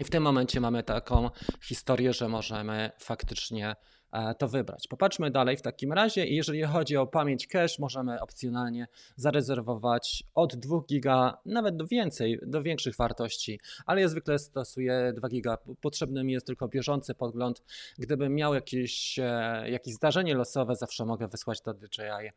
I 0.00 0.04
w 0.04 0.10
tym 0.10 0.22
momencie 0.22 0.60
mamy 0.60 0.82
taką 0.82 1.30
historię, 1.60 2.12
że 2.12 2.28
możemy 2.28 2.90
faktycznie 2.98 3.76
E, 4.03 4.03
to 4.38 4.48
wybrać. 4.48 4.88
Popatrzmy 4.88 5.30
dalej 5.30 5.56
w 5.56 5.62
takim 5.62 5.92
razie 5.92 6.26
i 6.26 6.36
jeżeli 6.36 6.62
chodzi 6.62 6.96
o 6.96 7.06
pamięć 7.06 7.46
cache, 7.46 7.74
możemy 7.78 8.20
opcjonalnie 8.20 8.86
zarezerwować 9.16 10.24
od 10.34 10.56
2 10.56 10.80
giga, 10.88 11.38
nawet 11.46 11.76
do 11.76 11.86
więcej, 11.86 12.38
do 12.42 12.62
większych 12.62 12.96
wartości, 12.96 13.60
ale 13.86 14.00
ja 14.00 14.08
zwykle 14.08 14.38
stosuję 14.38 15.12
2 15.16 15.28
giga. 15.28 15.58
Potrzebny 15.80 16.24
mi 16.24 16.32
jest 16.32 16.46
tylko 16.46 16.68
bieżący 16.68 17.14
podgląd. 17.14 17.62
Gdybym 17.98 18.34
miał 18.34 18.54
jakieś, 18.54 19.18
e, 19.18 19.70
jakieś 19.70 19.94
zdarzenie 19.94 20.34
losowe, 20.34 20.76
zawsze 20.76 21.04
mogę 21.04 21.28
wysłać 21.28 21.60
do 21.60 21.74
DJI 21.74 22.02
e, 22.02 22.32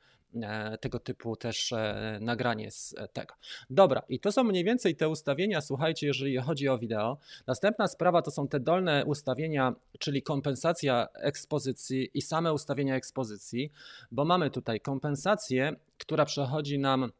tego 0.81 0.99
typu 0.99 1.35
też 1.35 1.73
nagranie 2.21 2.71
z 2.71 2.95
tego. 3.13 3.33
Dobra, 3.69 4.01
i 4.09 4.19
to 4.19 4.31
są 4.31 4.43
mniej 4.43 4.63
więcej 4.63 4.95
te 4.95 5.09
ustawienia, 5.09 5.61
słuchajcie, 5.61 6.07
jeżeli 6.07 6.37
chodzi 6.37 6.69
o 6.69 6.77
wideo. 6.77 7.17
Następna 7.47 7.87
sprawa 7.87 8.21
to 8.21 8.31
są 8.31 8.47
te 8.47 8.59
dolne 8.59 9.05
ustawienia, 9.05 9.75
czyli 9.99 10.23
kompensacja 10.23 11.07
ekspozycji 11.13 11.57
ekspozycji 11.57 12.09
i 12.13 12.21
same 12.21 12.53
ustawienia 12.53 12.95
ekspozycji, 12.95 13.71
bo 14.11 14.25
mamy 14.25 14.51
tutaj 14.51 14.79
kompensację, 14.79 15.75
która 15.97 16.25
przechodzi 16.25 16.79
nam 16.79 17.11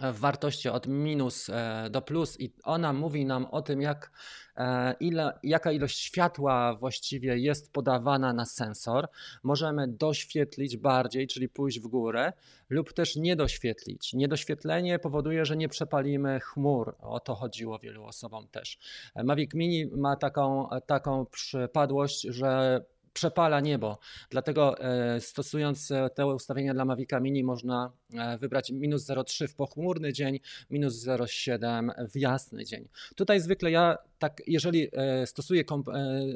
w 0.00 0.18
wartości 0.18 0.68
od 0.68 0.86
minus 0.86 1.50
e, 1.50 1.88
do 1.90 2.02
plus 2.02 2.40
i 2.40 2.52
ona 2.64 2.92
mówi 2.92 3.26
nam 3.26 3.46
o 3.46 3.62
tym, 3.62 3.80
jak, 3.80 4.10
e, 4.56 4.94
ile, 5.00 5.38
jaka 5.42 5.72
ilość 5.72 5.98
światła 5.98 6.74
właściwie 6.74 7.38
jest 7.38 7.72
podawana 7.72 8.32
na 8.32 8.44
sensor. 8.44 9.08
Możemy 9.42 9.88
doświetlić 9.88 10.76
bardziej, 10.76 11.26
czyli 11.26 11.48
pójść 11.48 11.80
w 11.80 11.86
górę, 11.86 12.32
lub 12.70 12.92
też 12.92 13.16
nie 13.16 13.36
doświetlić. 13.36 14.12
Niedoświetlenie 14.12 14.98
powoduje, 14.98 15.44
że 15.44 15.56
nie 15.56 15.68
przepalimy 15.68 16.40
chmur. 16.40 16.94
O 17.00 17.20
to 17.20 17.34
chodziło 17.34 17.78
wielu 17.78 18.04
osobom 18.04 18.48
też. 18.48 18.78
Mavic 19.24 19.54
Mini 19.54 19.86
ma 19.86 20.16
taką, 20.16 20.68
taką 20.86 21.26
przypadłość, 21.26 22.20
że 22.22 22.80
przepala 23.16 23.60
niebo. 23.60 23.98
Dlatego 24.30 24.78
e, 24.78 25.20
stosując 25.20 25.90
e, 25.90 26.10
te 26.10 26.26
ustawienia 26.26 26.74
dla 26.74 26.84
Mavica 26.84 27.20
Mini 27.20 27.44
można 27.44 27.92
e, 28.14 28.38
wybrać 28.38 28.70
minus 28.70 29.06
0,3 29.06 29.48
w 29.48 29.54
pochmurny 29.54 30.12
dzień, 30.12 30.40
minus 30.70 31.06
0,7 31.06 32.08
w 32.08 32.16
jasny 32.16 32.64
dzień. 32.64 32.88
Tutaj 33.14 33.40
zwykle 33.40 33.70
ja 33.70 33.98
tak, 34.18 34.42
jeżeli 34.46 34.90
stosuję 35.26 35.64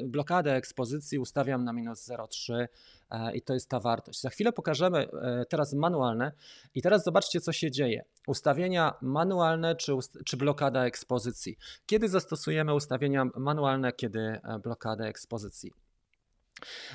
blokadę 0.05 0.55
ekspozycji, 0.55 1.19
ustawiam 1.19 1.63
na 1.63 1.73
minus 1.73 2.07
0,3 2.09 2.67
i 3.33 3.41
to 3.41 3.53
jest 3.53 3.69
ta 3.69 3.79
wartość. 3.79 4.21
Za 4.21 4.29
chwilę 4.29 4.53
pokażemy 4.53 5.07
teraz 5.49 5.73
manualne 5.73 6.31
i 6.75 6.81
teraz 6.81 7.03
zobaczcie, 7.03 7.41
co 7.41 7.51
się 7.51 7.71
dzieje. 7.71 8.03
Ustawienia 8.27 8.93
manualne 9.01 9.75
czy, 9.75 9.93
czy 10.25 10.37
blokada 10.37 10.85
ekspozycji. 10.85 11.57
Kiedy 11.85 12.09
zastosujemy 12.09 12.73
ustawienia 12.73 13.25
manualne, 13.35 13.93
kiedy 13.93 14.39
blokada 14.63 15.05
ekspozycji? 15.05 15.71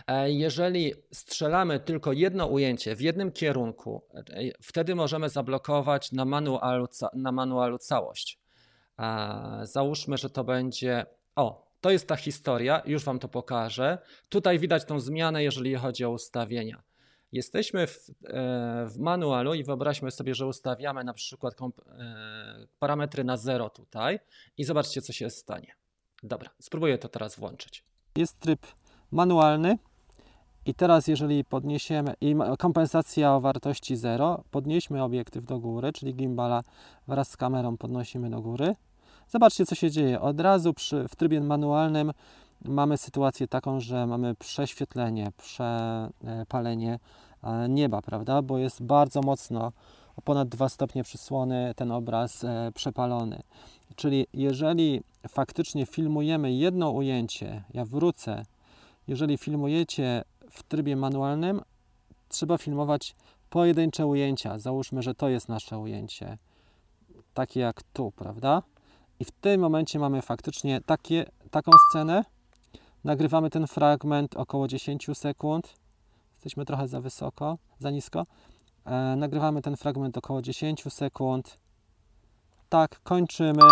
E, 0.07 0.31
jeżeli 0.31 0.95
strzelamy 1.13 1.81
tylko 1.81 2.13
jedno 2.13 2.47
ujęcie 2.47 2.97
w 2.97 3.01
jednym 3.01 3.33
kierunku, 3.33 4.03
e, 4.15 4.23
wtedy 4.63 4.95
możemy 4.95 5.29
zablokować 5.29 6.13
na 6.13 6.25
manualu, 6.25 6.87
na 7.15 7.33
manualu 7.33 7.79
całość. 7.79 8.39
E, 8.99 9.61
załóżmy, 9.63 10.17
że 10.17 10.31
to 10.31 10.45
będzie. 10.45 11.07
O, 11.37 11.67
to 11.81 11.91
jest 11.91 12.09
ta 12.09 12.17
historia, 12.17 12.83
już 12.87 13.05
Wam 13.05 13.19
to 13.19 13.29
pokażę. 13.29 13.99
Tutaj 14.29 14.59
widać 14.59 14.85
tą 14.85 15.01
zmianę, 15.01 15.43
jeżeli 15.43 15.75
chodzi 15.75 16.05
o 16.05 16.11
ustawienia. 16.11 16.83
Jesteśmy 17.33 17.87
w, 17.87 18.11
w 18.87 18.99
manualu 18.99 19.55
i 19.55 19.65
wyobraźmy 19.65 20.11
sobie, 20.11 20.35
że 20.35 20.47
ustawiamy 20.47 21.05
na 21.05 21.15
przykład 21.15 21.55
parametry 22.79 23.25
na 23.25 23.37
0 23.37 23.71
tutaj 23.71 24.19
i 24.57 24.65
zobaczcie, 24.65 25.03
co 25.03 25.13
się 25.13 25.31
stanie. 25.31 25.75
Dobra, 26.23 26.51
spróbuję 26.61 26.99
to 26.99 27.09
teraz 27.09 27.37
włączyć. 27.37 27.85
Jest 28.17 28.41
tryb 28.41 28.67
manualny. 29.13 29.79
I 30.67 30.75
teraz, 30.75 31.09
jeżeli 31.09 31.45
podniesiemy, 31.45 32.15
i 32.21 32.37
kompensacja 32.59 33.35
o 33.35 33.41
wartości 33.41 33.97
0, 33.97 34.43
podnieśmy 34.51 35.03
obiektyw 35.03 35.45
do 35.45 35.59
góry, 35.59 35.93
czyli 35.93 36.15
gimbala 36.15 36.63
wraz 37.09 37.31
z 37.31 37.37
kamerą 37.37 37.77
podnosimy 37.77 38.31
do 38.31 38.41
góry. 38.41 38.75
Zobaczcie, 39.29 39.67
co 39.67 39.75
się 39.75 39.91
dzieje. 39.91 40.21
Od 40.21 40.41
razu 40.41 40.75
przy, 40.75 41.09
w 41.09 41.17
trybie 41.17 41.41
manualnym 41.41 42.13
mamy 42.65 42.97
sytuację 42.97 43.49
taką, 43.49 43.81
że 43.81 44.07
mamy 44.07 44.35
prześwietlenie, 44.35 45.33
przepalenie 45.37 46.99
e, 47.43 47.69
nieba, 47.69 48.03
prawda? 48.03 48.43
Bo 48.43 48.59
jest 48.59 48.83
bardzo 48.83 49.21
mocno, 49.21 49.73
o 50.17 50.23
ponad 50.23 50.49
2 50.49 50.69
stopnie 50.69 51.05
przysłony 51.05 51.73
ten 51.77 51.93
obraz 51.93 52.45
e, 52.45 52.73
przepalony. 52.75 53.43
Czyli 53.97 54.27
jeżeli 54.33 55.03
faktycznie 55.29 55.87
filmujemy 55.87 56.53
jedno 56.53 56.91
ujęcie, 56.91 57.65
ja 57.75 57.85
wrócę 57.85 58.45
jeżeli 59.09 59.39
filmujecie 59.39 60.25
w 60.51 60.63
trybie 60.63 60.97
manualnym, 60.97 61.63
trzeba 62.29 62.59
filmować 62.59 63.17
pojedyncze 63.51 64.07
ujęcia. 64.07 64.59
Załóżmy, 64.59 65.03
że 65.03 65.15
to 65.15 65.29
jest 65.29 65.49
nasze 65.49 65.79
ujęcie, 65.79 66.39
takie 67.35 67.61
jak 67.61 67.83
tu, 67.83 68.13
prawda? 68.17 68.63
I 69.21 69.25
w 69.25 69.31
tym 69.31 69.61
momencie 69.61 69.99
mamy 69.99 70.23
faktycznie 70.23 70.81
takie, 70.81 71.27
taką 71.51 71.73
scenę. 71.91 72.25
Nagrywamy 73.05 73.51
ten 73.51 73.67
fragment 73.67 74.37
około 74.37 74.69
10 74.69 75.07
sekund. 75.15 75.75
Jesteśmy 76.35 76.65
trochę 76.65 76.89
za 76.89 77.01
wysoko, 77.01 77.59
za 77.79 77.91
nisko. 77.91 78.27
E, 78.85 79.17
nagrywamy 79.17 79.63
ten 79.63 79.77
fragment 79.77 80.19
około 80.19 80.43
10 80.43 80.85
sekund. 80.89 81.59
Tak, 82.69 83.01
kończymy. 83.03 83.63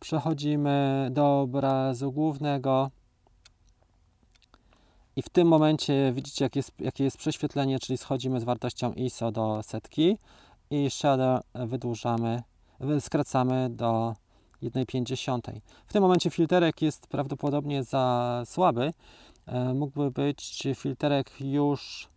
Przechodzimy 0.00 1.08
do 1.12 1.40
obrazu 1.40 2.12
głównego. 2.12 2.90
I 5.20 5.22
w 5.22 5.28
tym 5.28 5.48
momencie 5.48 6.12
widzicie, 6.12 6.44
jak 6.44 6.56
jest, 6.56 6.72
jakie 6.78 7.04
jest 7.04 7.16
prześwietlenie, 7.16 7.78
czyli 7.78 7.98
schodzimy 7.98 8.40
z 8.40 8.44
wartością 8.44 8.92
ISO 8.92 9.32
do 9.32 9.62
setki 9.62 10.18
i 10.70 10.90
shadow 10.90 11.40
wydłużamy, 11.54 12.42
skracamy 13.00 13.70
do 13.70 14.14
1,50. 14.62 15.40
W 15.86 15.92
tym 15.92 16.02
momencie 16.02 16.30
filterek 16.30 16.82
jest 16.82 17.06
prawdopodobnie 17.06 17.84
za 17.84 18.42
słaby. 18.46 18.92
E, 19.46 19.74
mógłby 19.74 20.10
być 20.10 20.68
filterek 20.74 21.30
już, 21.40 22.08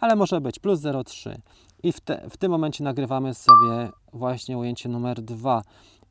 ale 0.00 0.16
może 0.16 0.40
być 0.40 0.58
plus 0.58 0.80
0,3. 0.80 1.38
I 1.82 1.92
w, 1.92 2.00
te, 2.00 2.30
w 2.30 2.36
tym 2.36 2.50
momencie 2.50 2.84
nagrywamy 2.84 3.34
sobie 3.34 3.90
właśnie 4.12 4.58
ujęcie 4.58 4.88
numer 4.88 5.22
2. 5.22 5.62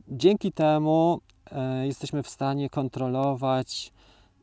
Dzięki 0.08 0.52
temu 0.52 1.22
e, 1.52 1.88
jesteśmy 1.88 2.24
w 2.24 2.30
stanie 2.30 2.70
kontrolować 2.70 3.94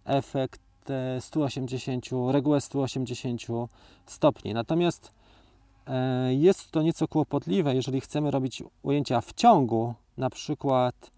efekt 0.05 0.72
180, 1.21 2.07
regułę 2.31 2.61
180 2.61 3.43
stopni. 4.07 4.55
Natomiast 4.55 5.13
e, 5.87 6.35
jest 6.35 6.71
to 6.71 6.83
nieco 6.83 7.09
kłopotliwe, 7.09 7.75
jeżeli 7.75 8.01
chcemy 8.01 8.31
robić 8.31 8.63
ujęcia 8.83 9.21
w 9.21 9.33
ciągu, 9.33 9.95
na 10.17 10.31
przykład 10.31 11.11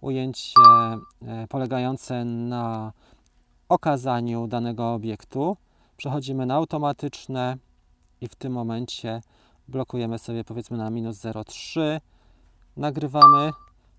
ujęcie 0.00 0.52
e, 1.22 1.46
polegające 1.48 2.24
na 2.24 2.92
okazaniu 3.68 4.46
danego 4.46 4.94
obiektu. 4.94 5.56
Przechodzimy 5.96 6.46
na 6.46 6.54
automatyczne 6.54 7.56
i 8.20 8.28
w 8.28 8.34
tym 8.34 8.52
momencie 8.52 9.22
blokujemy 9.68 10.18
sobie 10.18 10.44
powiedzmy 10.44 10.76
na 10.76 10.90
minus 10.90 11.16
0,3. 11.16 12.00
Nagrywamy, 12.76 13.50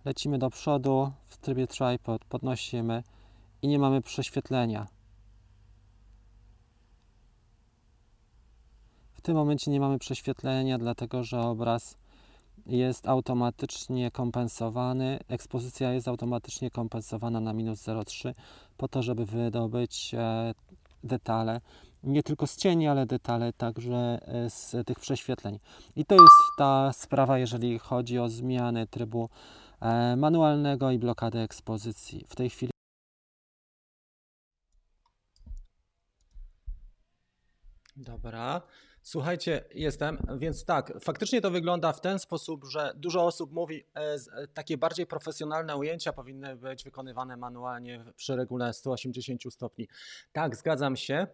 lecimy 0.05 0.37
do 0.37 0.49
przodu 0.49 1.11
w 1.27 1.37
trybie 1.37 1.67
tripod, 1.67 2.25
podnosimy 2.25 3.03
i 3.61 3.67
nie 3.67 3.79
mamy 3.79 4.01
prześwietlenia. 4.01 4.87
Tym 9.25 9.35
momencie 9.35 9.71
nie 9.71 9.79
mamy 9.79 9.99
prześwietlenia, 9.99 10.77
dlatego 10.77 11.23
że 11.23 11.39
obraz 11.39 11.97
jest 12.65 13.07
automatycznie 13.07 14.11
kompensowany, 14.11 15.19
ekspozycja 15.27 15.93
jest 15.93 16.07
automatycznie 16.07 16.71
kompensowana 16.71 17.39
na 17.39 17.53
minus 17.53 17.83
0,3 17.83 18.33
po 18.77 18.87
to, 18.87 19.03
żeby 19.03 19.25
wydobyć 19.25 20.13
e, 20.13 20.53
detale, 21.03 21.61
nie 22.03 22.23
tylko 22.23 22.47
z 22.47 22.57
cieni, 22.57 22.87
ale 22.87 23.05
detale 23.05 23.53
także 23.53 24.19
e, 24.27 24.49
z 24.49 24.87
tych 24.87 24.99
prześwietleń. 24.99 25.59
I 25.95 26.05
to 26.05 26.15
jest 26.15 26.57
ta 26.57 26.93
sprawa, 26.93 27.37
jeżeli 27.37 27.79
chodzi 27.79 28.19
o 28.19 28.29
zmiany 28.29 28.87
trybu 28.87 29.29
e, 29.81 30.15
manualnego 30.15 30.91
i 30.91 30.99
blokadę 30.99 31.39
ekspozycji. 31.39 32.25
W 32.27 32.35
tej 32.35 32.49
chwili 32.49 32.71
Dobra. 37.97 38.61
Słuchajcie, 39.07 39.63
jestem, 39.73 40.17
więc 40.37 40.65
tak, 40.65 40.93
faktycznie 41.01 41.41
to 41.41 41.51
wygląda 41.51 41.93
w 41.93 42.01
ten 42.01 42.19
sposób, 42.19 42.65
że 42.65 42.93
dużo 42.95 43.25
osób 43.25 43.51
mówi, 43.51 43.83
e, 43.95 43.99
e, 43.99 44.47
takie 44.47 44.77
bardziej 44.77 45.05
profesjonalne 45.05 45.77
ujęcia 45.77 46.13
powinny 46.13 46.55
być 46.55 46.83
wykonywane 46.83 47.37
manualnie 47.37 48.05
przy 48.15 48.35
regule 48.35 48.73
180 48.73 49.53
stopni. 49.53 49.87
Tak, 50.31 50.55
zgadzam 50.55 50.95
się. 50.95 51.27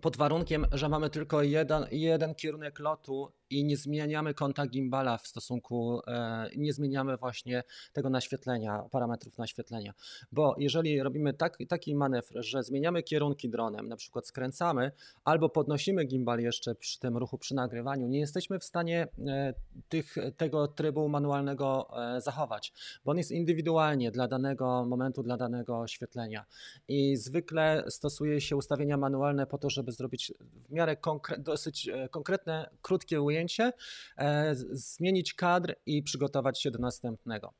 Pod 0.00 0.16
warunkiem, 0.16 0.66
że 0.72 0.88
mamy 0.88 1.10
tylko 1.10 1.42
jeden, 1.42 1.86
jeden 1.90 2.34
kierunek 2.34 2.78
lotu 2.78 3.32
i 3.50 3.64
nie 3.64 3.76
zmieniamy 3.76 4.34
kąta 4.34 4.66
gimbala 4.66 5.18
w 5.18 5.26
stosunku, 5.26 6.00
e, 6.06 6.50
nie 6.56 6.72
zmieniamy 6.72 7.16
właśnie 7.16 7.62
tego 7.92 8.10
naświetlenia, 8.10 8.84
parametrów 8.90 9.38
naświetlenia. 9.38 9.94
Bo 10.32 10.54
jeżeli 10.58 11.02
robimy 11.02 11.34
tak, 11.34 11.58
taki 11.68 11.94
manewr, 11.94 12.44
że 12.44 12.62
zmieniamy 12.62 13.02
kierunki 13.02 13.48
dronem, 13.48 13.88
na 13.88 13.96
przykład 13.96 14.26
skręcamy 14.26 14.92
albo 15.24 15.48
podnosimy 15.48 16.04
gimbal 16.04 16.40
jeszcze 16.40 16.74
przy 16.74 16.98
tym 16.98 17.16
ruchu, 17.16 17.38
przy 17.38 17.54
nagrywaniu, 17.54 18.08
nie 18.08 18.20
jesteśmy 18.20 18.58
w 18.58 18.64
stanie 18.64 19.08
e, 19.26 19.54
tych, 19.88 20.16
tego 20.36 20.68
trybu 20.68 21.08
manualnego 21.08 21.88
e, 22.16 22.20
zachować, 22.20 22.72
bo 23.04 23.10
on 23.10 23.18
jest 23.18 23.30
indywidualnie 23.30 24.10
dla 24.10 24.28
danego 24.28 24.84
momentu, 24.84 25.22
dla 25.22 25.36
danego 25.36 25.78
oświetlenia. 25.78 26.44
I 26.88 27.16
zwykle 27.16 27.84
stosuje 27.88 28.40
się 28.40 28.56
ustawienia 28.56 28.96
manualne 28.96 29.46
po 29.46 29.58
to, 29.58 29.70
żeby 29.70 29.81
zrobić 29.88 30.32
w 30.40 30.72
miarę 30.72 30.96
konkre 30.96 31.38
dosyć 31.38 31.88
e, 31.88 32.08
konkretne, 32.08 32.70
krótkie 32.82 33.22
ujęcie, 33.22 33.72
e, 34.18 34.54
zmienić 34.70 35.34
kadr 35.34 35.74
i 35.86 36.02
przygotować 36.02 36.62
się 36.62 36.70
do 36.70 36.78
następnego. 36.78 37.52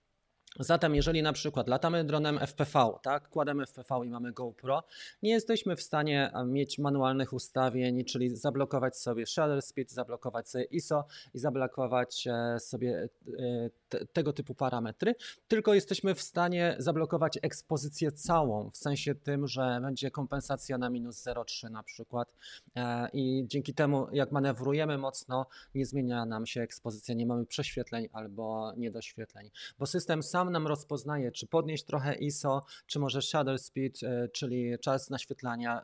Zatem, 0.61 0.95
jeżeli 0.95 1.23
na 1.23 1.33
przykład 1.33 1.69
latamy 1.69 2.05
dronem 2.05 2.39
FPV, 2.39 2.93
tak, 3.03 3.29
kłademy 3.29 3.67
FPV 3.67 4.07
i 4.07 4.09
mamy 4.09 4.33
GoPro, 4.33 4.83
nie 5.23 5.31
jesteśmy 5.31 5.77
w 5.77 5.83
stanie 5.83 6.33
mieć 6.47 6.79
manualnych 6.79 7.33
ustawień, 7.33 8.05
czyli 8.05 8.37
zablokować 8.37 8.97
sobie 8.97 9.27
shutter 9.27 9.63
speed, 9.63 9.95
zablokować 9.95 10.49
sobie 10.49 10.65
ISO 10.65 11.05
i 11.35 11.39
zablokować 11.39 12.27
e, 12.27 12.61
sobie 12.61 13.09
e, 13.39 13.71
te, 13.93 14.07
tego 14.07 14.33
typu 14.33 14.55
parametry, 14.55 15.15
tylko 15.49 15.75
jesteśmy 15.75 16.15
w 16.15 16.23
stanie 16.23 16.77
zablokować 16.79 17.39
ekspozycję 17.43 18.13
całą, 18.13 18.71
w 18.71 18.77
sensie 18.77 19.15
tym, 19.15 19.49
że 19.49 19.79
będzie 19.83 20.11
kompensacja 20.11 20.79
na 20.79 20.91
minus 20.91 21.25
0,3 21.25 21.71
na 21.71 21.83
przykład 21.83 22.37
e, 22.77 23.09
i 23.13 23.45
dzięki 23.47 23.75
temu, 23.75 24.07
jak 24.13 24.33
manewrujemy 24.33 24.99
mocno, 24.99 25.47
nie 25.75 25.87
zmienia 25.87 26.27
nam 26.27 26.47
się 26.47 26.61
ekspozycja, 26.61 27.15
nie 27.15 27.27
mamy 27.27 27.47
prześwietleń 27.47 28.09
albo 28.13 28.73
niedoświetleń, 28.77 29.51
bo 29.79 29.87
system 29.87 30.23
sam 30.23 30.53
nam 30.53 30.67
rozpoznaje, 30.67 31.33
czy 31.33 31.47
podnieść 31.47 31.85
trochę 31.85 32.15
ISO, 32.15 32.63
czy 32.87 32.99
może 32.99 33.23
shutter 33.23 33.59
speed, 33.59 34.07
e, 34.07 34.29
czyli 34.29 34.79
czas 34.79 35.11
naświetlania 35.11 35.83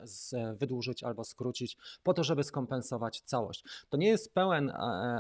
wydłużyć 0.55 1.03
albo 1.03 1.25
skrócić, 1.25 1.77
po 2.03 2.15
to, 2.15 2.25
żeby 2.25 2.45
skompensować 2.45 3.21
całość. 3.21 3.65
To 3.89 3.97
nie 3.97 4.09
jest 4.09 4.35
pełen 4.35 4.71
e, 4.71 4.75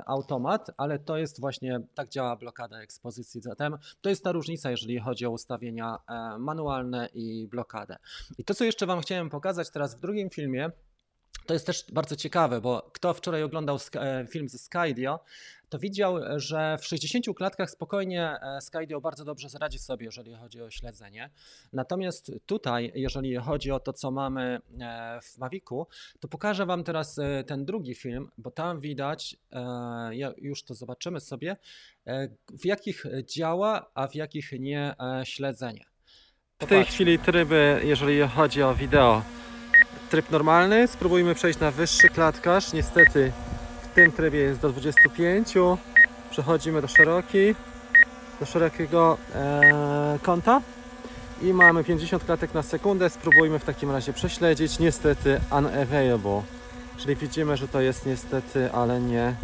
automat, 0.07 0.71
ale 0.76 0.99
to 0.99 1.18
jest 1.18 1.40
właśnie, 1.40 1.80
tak 1.95 2.09
działa 2.09 2.37
blokada 2.37 2.77
ekspozycji. 2.80 3.40
Zatem 3.40 3.76
to 4.00 4.08
jest 4.08 4.25
ta 4.25 4.32
różnica, 4.32 4.70
jeżeli 4.70 4.99
chodzi 4.99 5.26
o 5.26 5.30
ustawienia 5.30 5.99
e, 6.08 6.38
manualne 6.38 7.08
i 7.14 7.49
blokadę. 7.49 7.97
I 8.38 8.44
to, 8.44 8.54
co 8.54 8.64
jeszcze 8.64 8.87
Wam 8.87 9.00
chciałem 9.00 9.30
pokazać 9.30 9.70
teraz 9.70 9.97
w 9.97 10.00
drugim 10.00 10.30
filmie, 10.30 10.70
to 11.49 11.55
jest 11.55 11.67
też 11.67 11.85
bardzo 11.93 12.17
ciekawe, 12.17 12.61
bo 12.61 12.90
kto 12.93 13.14
wczoraj 13.14 13.43
oglądał 13.43 13.78
film 14.28 14.49
ze 14.49 14.59
Skydio, 14.59 15.21
to 15.69 15.78
widział, 15.78 16.14
że 16.37 16.78
w 16.81 16.87
60 16.87 17.26
klatkach 17.37 17.71
spokojnie 17.71 18.37
e, 18.43 18.61
Skydio 18.61 19.00
bardzo 19.00 19.25
dobrze 19.25 19.49
zaradzi 19.49 19.78
sobie, 19.78 20.07
jeżeli 20.07 20.35
chodzi 20.35 20.62
o 20.62 20.71
śledzenie. 20.71 21.31
Natomiast 21.73 22.33
tutaj, 22.47 22.93
jeżeli 22.95 23.37
chodzi 23.37 23.71
o 23.71 23.81
to, 23.81 23.93
co 23.93 24.11
mamy 24.11 24.61
e, 24.81 25.21
w 25.23 25.38
Mavicu, 25.38 25.87
to 26.21 26.28
pokażę 26.28 26.67
Wam 26.67 26.85
teraz 26.85 27.19
e, 27.19 27.45
ten 27.45 27.64
drugi 27.64 27.95
film, 27.95 28.31
bo 28.38 28.50
tam 28.50 28.81
widać, 28.81 29.37
już 30.37 30.62
to 30.62 30.75
zobaczymy 30.75 31.21
sobie, 31.21 31.57
w 32.49 32.67
jakich 32.67 33.05
działa, 33.25 33.90
a 33.95 34.09
w 34.09 34.14
jakich 34.14 34.52
nie 34.52 34.95
śledzenie. 35.25 35.85
W 36.59 36.67
tej 36.67 36.85
chwili 36.85 37.19
tryby, 37.19 37.81
jeżeli 37.85 38.21
chodzi 38.21 38.62
o 38.62 38.75
wideo, 38.75 39.23
tryb 40.08 40.30
normalny. 40.30 40.88
Spróbujmy 40.88 41.34
przejść 41.34 41.58
na 41.58 41.70
wyższy 41.70 42.08
klatkarz. 42.08 42.72
Niestety 42.72 43.32
w 43.82 43.94
tym 43.94 44.12
trybie 44.12 44.38
jest 44.38 44.60
do 44.60 44.68
25. 44.68 45.54
Przechodzimy 46.30 46.82
do 46.82 46.88
szeroki, 46.88 47.54
do 48.40 48.46
szerokiego 48.46 49.18
e, 49.34 50.18
kąta 50.22 50.60
i 51.42 51.52
mamy 51.52 51.84
50 51.84 52.24
klatek 52.24 52.54
na 52.54 52.62
sekundę. 52.62 53.10
Spróbujmy 53.10 53.58
w 53.58 53.64
takim 53.64 53.90
razie 53.90 54.12
prześledzić. 54.12 54.78
Niestety 54.78 55.40
unavailable, 55.50 56.42
czyli 56.96 57.16
widzimy, 57.16 57.56
że 57.56 57.68
to 57.68 57.80
jest 57.80 58.06
niestety, 58.06 58.72
ale 58.72 59.00
nie 59.00 59.34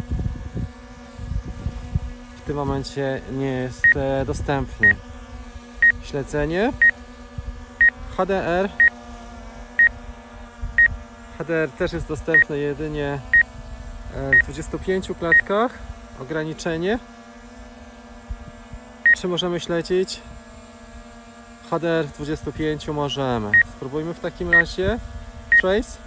w 2.37 2.47
tym 2.47 2.55
momencie 2.55 3.21
nie 3.31 3.51
jest 3.51 3.85
e, 3.95 4.25
dostępny. 4.25 4.95
Śledzenie 6.03 6.73
HDR 8.17 8.84
HDR 11.37 11.69
też 11.77 11.93
jest 11.93 12.07
dostępny 12.07 12.57
jedynie 12.57 13.19
e, 14.15 14.39
w 14.39 14.43
25 14.43 15.07
klatkach. 15.19 15.71
Ograniczenie. 16.21 16.99
Czy 19.17 19.27
możemy 19.27 19.59
śledzić? 19.59 20.21
HDR 21.69 22.07
w 22.07 22.13
25 22.13 22.87
możemy. 22.87 23.51
Spróbujmy 23.77 24.13
w 24.13 24.19
takim 24.19 24.51
razie. 24.51 24.99
Trace. 25.61 26.04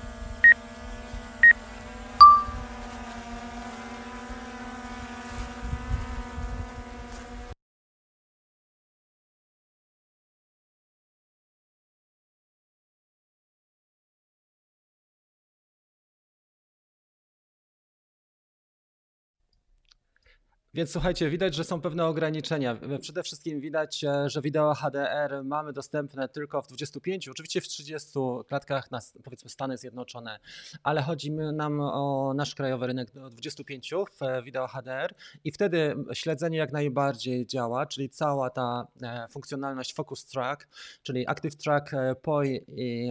Więc 20.78 20.90
słuchajcie, 20.90 21.30
widać, 21.30 21.54
że 21.54 21.64
są 21.64 21.80
pewne 21.80 22.06
ograniczenia. 22.06 22.76
Przede 23.00 23.22
wszystkim 23.22 23.60
widać, 23.60 24.04
e, 24.04 24.30
że 24.30 24.42
wideo 24.42 24.74
HDR 24.74 25.44
mamy 25.44 25.72
dostępne 25.72 26.28
tylko 26.28 26.62
w 26.62 26.66
25, 26.66 27.28
oczywiście 27.28 27.60
w 27.60 27.68
30 27.68 28.18
klatkach 28.48 28.90
na 28.90 28.98
powiedzmy 29.24 29.50
Stany 29.50 29.78
Zjednoczone, 29.78 30.38
ale 30.82 31.02
chodzi 31.02 31.30
nam 31.32 31.80
o 31.80 32.32
nasz 32.36 32.54
krajowy 32.54 32.86
rynek 32.86 33.10
do 33.10 33.30
25 33.30 33.92
w 34.18 34.22
e, 34.22 34.42
wideo 34.42 34.66
HDR 34.68 35.14
i 35.44 35.52
wtedy 35.52 35.94
śledzenie 36.12 36.58
jak 36.58 36.72
najbardziej 36.72 37.46
działa, 37.46 37.86
czyli 37.86 38.10
cała 38.10 38.50
ta 38.50 38.86
e, 39.02 39.28
funkcjonalność 39.30 39.94
Focus 39.94 40.24
Track, 40.24 40.68
czyli 41.02 41.28
Active 41.28 41.56
Track, 41.56 41.90
POI 42.22 42.64
i 42.76 43.10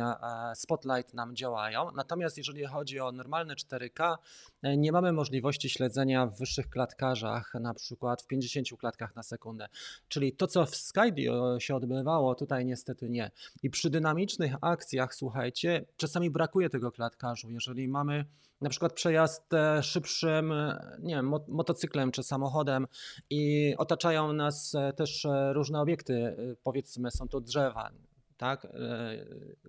Spotlight 0.55 1.13
nam 1.13 1.35
działają. 1.35 1.91
Natomiast 1.95 2.37
jeżeli 2.37 2.65
chodzi 2.65 2.99
o 2.99 3.11
normalne 3.11 3.55
4K, 3.55 4.15
nie 4.63 4.91
mamy 4.91 5.11
możliwości 5.11 5.69
śledzenia 5.69 6.25
w 6.25 6.37
wyższych 6.37 6.69
klatkarzach 6.69 7.56
na 7.59 7.73
przykład 7.73 8.21
w 8.21 8.27
50 8.27 8.67
klatkach 8.79 9.15
na 9.15 9.23
sekundę. 9.23 9.67
Czyli 10.07 10.33
to, 10.33 10.47
co 10.47 10.65
w 10.65 10.75
Skydio 10.75 11.59
się 11.59 11.75
odbywało, 11.75 12.35
tutaj 12.35 12.65
niestety 12.65 13.09
nie. 13.09 13.31
I 13.63 13.69
przy 13.69 13.89
dynamicznych 13.89 14.53
akcjach, 14.61 15.15
słuchajcie, 15.15 15.85
czasami 15.97 16.29
brakuje 16.29 16.69
tego 16.69 16.91
klatkarzu. 16.91 17.49
Jeżeli 17.49 17.87
mamy 17.87 18.25
na 18.61 18.69
przykład 18.69 18.93
przejazd 18.93 19.53
e, 19.53 19.83
szybszym, 19.83 20.51
e, 20.51 20.97
nie 20.99 21.15
wiem, 21.15 21.33
motocyklem 21.47 22.11
czy 22.11 22.23
samochodem 22.23 22.87
i 23.29 23.73
otaczają 23.77 24.33
nas 24.33 24.75
e, 24.75 24.93
też 24.93 25.27
różne 25.53 25.81
obiekty, 25.81 26.35
powiedzmy 26.63 27.11
są 27.11 27.27
to 27.27 27.41
drzewa, 27.41 27.91
tak? 28.37 28.67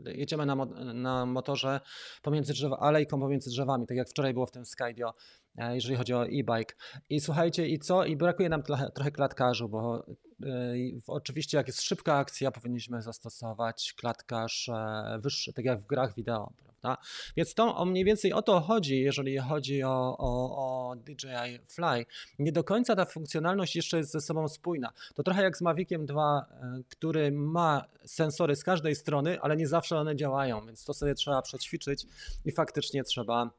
Jedziemy 0.05 0.47
na, 0.47 0.55
na 0.95 1.27
motorze 1.27 1.81
pomiędzy 2.23 2.53
drzew, 2.53 2.73
alejką 2.73 3.21
pomiędzy 3.21 3.51
drzewami, 3.51 3.87
tak 3.87 3.97
jak 3.97 4.09
wczoraj 4.09 4.35
było 4.35 4.47
w 4.47 4.51
tym 4.51 4.65
Skydio. 4.65 5.15
E, 5.59 5.75
jeżeli 5.75 5.97
chodzi 5.97 6.15
o 6.15 6.27
e-bike. 6.27 6.75
I 7.11 7.21
słuchajcie, 7.21 7.69
i 7.69 7.79
co? 7.79 8.05
I 8.05 8.17
brakuje 8.17 8.49
nam 8.49 8.63
trochę, 8.63 8.91
trochę 8.91 9.11
klatkarzu, 9.11 9.69
bo 9.69 10.07
yy, 10.41 11.01
oczywiście 11.07 11.57
jak 11.57 11.67
jest 11.67 11.83
szybka 11.83 12.15
akcja, 12.15 12.51
powinniśmy 12.51 13.03
zastosować 13.03 13.95
klatkarz 13.97 14.71
yy, 15.13 15.19
wyższy, 15.19 15.53
tak 15.53 15.65
jak 15.65 15.81
w 15.81 15.87
grach 15.87 16.15
wideo, 16.15 16.53
prawda? 16.57 17.03
Więc 17.37 17.55
to 17.55 17.77
o 17.77 17.85
mniej 17.85 18.05
więcej 18.05 18.33
o 18.33 18.43
to 18.43 18.61
chodzi, 18.61 19.01
jeżeli 19.01 19.39
chodzi 19.39 19.83
o, 19.83 20.17
o, 20.19 20.57
o 20.91 20.97
DJI 20.97 21.59
Fly. 21.69 22.07
Nie 22.39 22.53
do 22.53 22.65
końca 22.65 22.97
ta 22.97 23.05
funkcjonalność 23.05 23.77
jeszcze 23.77 23.97
jest 23.97 24.13
ze 24.13 24.21
sobą 24.21 24.49
spójna. 24.49 24.93
To 25.15 25.23
trochę 25.23 25.43
jak 25.43 25.57
z 25.57 25.61
Maviciem 25.61 26.07
2, 26.07 26.47
yy, 26.77 26.85
który 26.89 27.33
ma 27.33 27.85
sensory 28.05 28.57
z 28.57 28.65
każdej 28.65 28.95
strony, 28.95 29.41
ale 29.41 29.57
nie 29.57 29.69
zawsze 29.69 29.99
one 29.99 30.17
działają, 30.17 30.67
więc 30.67 30.85
to 30.85 30.95
sobie 30.95 31.15
trzeba 31.15 31.43
przećwiczyć 31.43 32.07
i 32.45 32.53
faktycznie 32.53 33.05
trzeba 33.05 33.51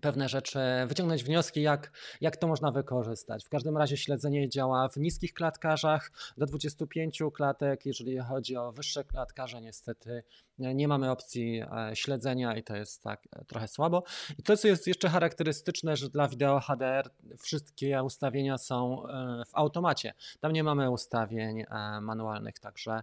pewne 0.00 0.28
rzeczy, 0.28 0.58
wyciągnąć 0.86 1.24
wnioski, 1.24 1.62
jak, 1.62 1.92
jak 2.20 2.36
to 2.36 2.46
można 2.46 2.70
wykorzystać. 2.70 3.44
W 3.44 3.48
każdym 3.48 3.76
razie 3.76 3.96
śledzenie 3.96 4.48
działa 4.48 4.88
w 4.88 4.96
niskich 4.96 5.34
klatkarzach 5.34 6.10
do 6.36 6.46
25 6.46 7.22
klatek. 7.34 7.86
Jeżeli 7.86 8.18
chodzi 8.18 8.56
o 8.56 8.72
wyższe 8.72 9.04
klatkarze, 9.04 9.60
niestety 9.60 10.22
nie 10.58 10.88
mamy 10.88 11.10
opcji 11.10 11.62
e, 11.62 11.96
śledzenia 11.96 12.56
i 12.56 12.62
to 12.62 12.76
jest 12.76 13.02
tak 13.02 13.28
e, 13.32 13.44
trochę 13.44 13.68
słabo. 13.68 14.02
I 14.38 14.42
to, 14.42 14.56
co 14.56 14.68
jest 14.68 14.86
jeszcze 14.86 15.08
charakterystyczne, 15.08 15.96
że 15.96 16.08
dla 16.08 16.28
wideo 16.28 16.60
HDR 16.60 17.10
wszystkie 17.38 18.02
ustawienia 18.02 18.58
są 18.58 19.08
e, 19.08 19.42
w 19.46 19.54
automacie. 19.54 20.14
Tam 20.40 20.52
nie 20.52 20.64
mamy 20.64 20.90
ustawień 20.90 21.64
manualnych, 22.00 22.58
także 22.58 22.92
e, 22.92 23.02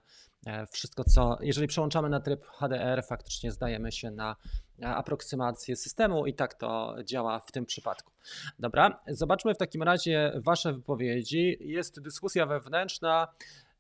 wszystko 0.72 1.04
co, 1.04 1.38
jeżeli 1.42 1.68
przełączamy 1.68 2.10
na 2.10 2.20
tryb 2.20 2.46
HDR, 2.46 3.04
faktycznie 3.10 3.52
zdajemy 3.52 3.92
się 3.92 4.12
na 4.12 4.36
e, 4.82 4.88
aproksymację 4.88 5.76
systemu 5.76 6.26
i 6.26 6.34
tak 6.34 6.54
to 6.54 6.96
działa 7.04 7.40
w 7.40 7.52
tym 7.52 7.66
przypadku. 7.66 8.12
Dobra, 8.60 9.02
zobaczmy 9.08 9.54
w 9.54 9.58
takim 9.58 9.84
razie 9.84 10.32
Wasze 10.36 10.74
wypowiedzi. 10.74 11.58
Jest 11.60 12.02
dyskusja 12.02 12.46
wewnętrzna. 12.46 13.28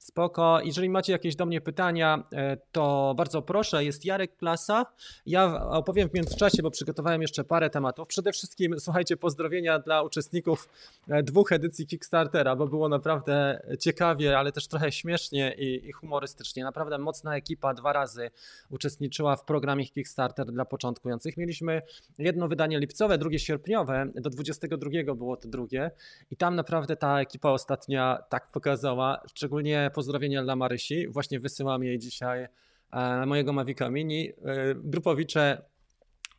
Spoko. 0.01 0.59
Jeżeli 0.63 0.89
macie 0.89 1.13
jakieś 1.13 1.35
do 1.35 1.45
mnie 1.45 1.61
pytania, 1.61 2.23
e, 2.33 2.57
to 2.71 3.13
bardzo 3.17 3.41
proszę. 3.41 3.85
Jest 3.85 4.05
Jarek 4.05 4.37
Klasa. 4.37 4.85
Ja 5.25 5.69
opowiem 5.69 6.09
w 6.09 6.13
międzyczasie, 6.13 6.63
bo 6.63 6.71
przygotowałem 6.71 7.21
jeszcze 7.21 7.43
parę 7.43 7.69
tematów. 7.69 8.07
Przede 8.07 8.31
wszystkim, 8.31 8.79
słuchajcie, 8.79 9.17
pozdrowienia 9.17 9.79
dla 9.79 10.01
uczestników 10.01 10.69
e, 11.09 11.23
dwóch 11.23 11.51
edycji 11.51 11.87
Kickstartera, 11.87 12.55
bo 12.55 12.67
było 12.67 12.89
naprawdę 12.89 13.61
ciekawie, 13.79 14.37
ale 14.37 14.51
też 14.51 14.67
trochę 14.67 14.91
śmiesznie 14.91 15.55
i, 15.57 15.87
i 15.87 15.91
humorystycznie. 15.91 16.63
Naprawdę 16.63 16.97
mocna 16.97 17.35
ekipa 17.35 17.73
dwa 17.73 17.93
razy 17.93 18.31
uczestniczyła 18.69 19.35
w 19.35 19.43
programie 19.43 19.85
Kickstarter 19.85 20.45
dla 20.45 20.65
początkujących. 20.65 21.37
Mieliśmy 21.37 21.81
jedno 22.17 22.47
wydanie 22.47 22.79
lipcowe, 22.79 23.17
drugie 23.17 23.39
sierpniowe. 23.39 24.07
Do 24.15 24.29
22 24.29 25.15
było 25.15 25.37
to 25.37 25.47
drugie. 25.47 25.91
I 26.31 26.37
tam 26.37 26.55
naprawdę 26.55 26.95
ta 26.95 27.19
ekipa 27.19 27.49
ostatnia 27.49 28.23
tak 28.29 28.47
pokazała, 28.47 29.21
szczególnie 29.27 29.90
pozdrowienia 29.91 30.43
dla 30.43 30.55
Marysi. 30.55 31.07
Właśnie 31.07 31.39
wysyłam 31.39 31.83
jej 31.83 31.99
dzisiaj 31.99 32.47
e, 32.91 33.25
mojego 33.25 33.53
Mavica 33.53 33.89
Mini. 33.89 34.29
E, 34.29 34.33
grupowicze, 34.75 35.61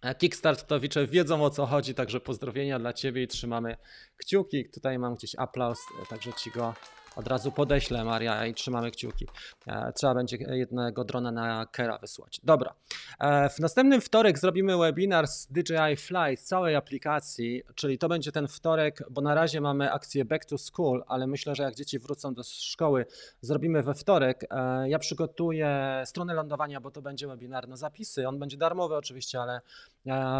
e, 0.02 0.14
Kickstartowicze 0.14 1.06
wiedzą 1.06 1.44
o 1.44 1.50
co 1.50 1.66
chodzi, 1.66 1.94
także 1.94 2.20
pozdrowienia 2.20 2.78
dla 2.78 2.92
Ciebie 2.92 3.22
i 3.22 3.28
trzymamy 3.28 3.76
kciuki. 4.16 4.70
Tutaj 4.70 4.98
mam 4.98 5.14
gdzieś 5.14 5.34
aplauz, 5.34 5.78
także 6.10 6.32
Ci 6.32 6.50
go 6.50 6.74
od 7.16 7.28
razu 7.28 7.52
podeślę 7.52 8.04
Maria 8.04 8.46
i 8.46 8.54
trzymamy 8.54 8.90
kciuki. 8.90 9.26
E, 9.66 9.92
trzeba 9.92 10.14
będzie 10.14 10.36
jednego 10.36 11.04
drona 11.04 11.32
na 11.32 11.66
Kera 11.66 11.98
wysłać. 11.98 12.40
Dobra. 12.44 12.74
E, 13.20 13.48
w 13.48 13.58
następnym 13.58 14.00
wtorek 14.00 14.38
zrobimy 14.38 14.78
webinar 14.78 15.28
z 15.28 15.46
DJI 15.46 15.96
Fly 15.96 16.36
z 16.36 16.44
całej 16.44 16.76
aplikacji, 16.76 17.62
czyli 17.74 17.98
to 17.98 18.08
będzie 18.08 18.32
ten 18.32 18.48
wtorek, 18.48 19.02
bo 19.10 19.20
na 19.20 19.34
razie 19.34 19.60
mamy 19.60 19.92
akcję 19.92 20.24
Back 20.24 20.44
to 20.44 20.58
School, 20.58 21.04
ale 21.06 21.26
myślę, 21.26 21.54
że 21.54 21.62
jak 21.62 21.74
dzieci 21.74 21.98
wrócą 21.98 22.34
do 22.34 22.42
szkoły, 22.42 23.06
zrobimy 23.40 23.82
we 23.82 23.94
wtorek. 23.94 24.44
E, 24.50 24.88
ja 24.88 24.98
przygotuję 24.98 26.02
stronę 26.04 26.34
lądowania, 26.34 26.80
bo 26.80 26.90
to 26.90 27.02
będzie 27.02 27.26
webinar 27.26 27.68
na 27.68 27.76
zapisy. 27.76 28.28
On 28.28 28.38
będzie 28.38 28.56
darmowy 28.56 28.96
oczywiście, 28.96 29.40
ale 29.40 29.60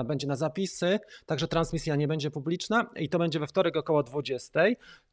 będzie 0.04 0.26
na 0.26 0.36
zapisy, 0.36 1.00
także 1.26 1.48
transmisja 1.48 1.96
nie 1.96 2.08
będzie 2.08 2.30
publiczna 2.30 2.86
i 2.96 3.08
to 3.08 3.18
będzie 3.18 3.40
we 3.40 3.46
wtorek 3.46 3.76
około 3.76 4.02
20. 4.02 4.60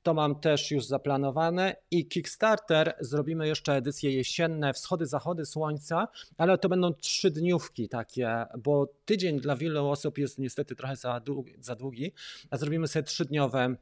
To 0.04 0.14
mam 0.14 0.36
też 0.36 0.72
już 0.72 0.86
zaplanowane 0.86 1.49
i 1.92 2.08
Kickstarter 2.08 2.96
zrobimy 3.00 3.48
jeszcze 3.48 3.74
edycje 3.74 4.12
jesienne, 4.12 4.74
wschody, 4.74 5.06
zachody 5.06 5.46
słońca, 5.46 6.08
ale 6.38 6.58
to 6.58 6.70
będą 6.70 6.94
trzy 6.94 7.32
dniówki 7.32 7.90
takie, 7.90 8.46
bo 8.58 8.88
tydzień 9.06 9.40
dla 9.40 9.56
wielu 9.56 9.88
osób 9.88 10.18
jest 10.18 10.40
niestety 10.40 10.76
trochę 10.76 10.96
za 10.96 11.20
długi, 11.20 11.54
za 11.60 11.76
długi 11.76 12.12
a 12.50 12.58
zrobimy 12.58 12.88
sobie 12.88 13.04
trzydniowe 13.04 13.76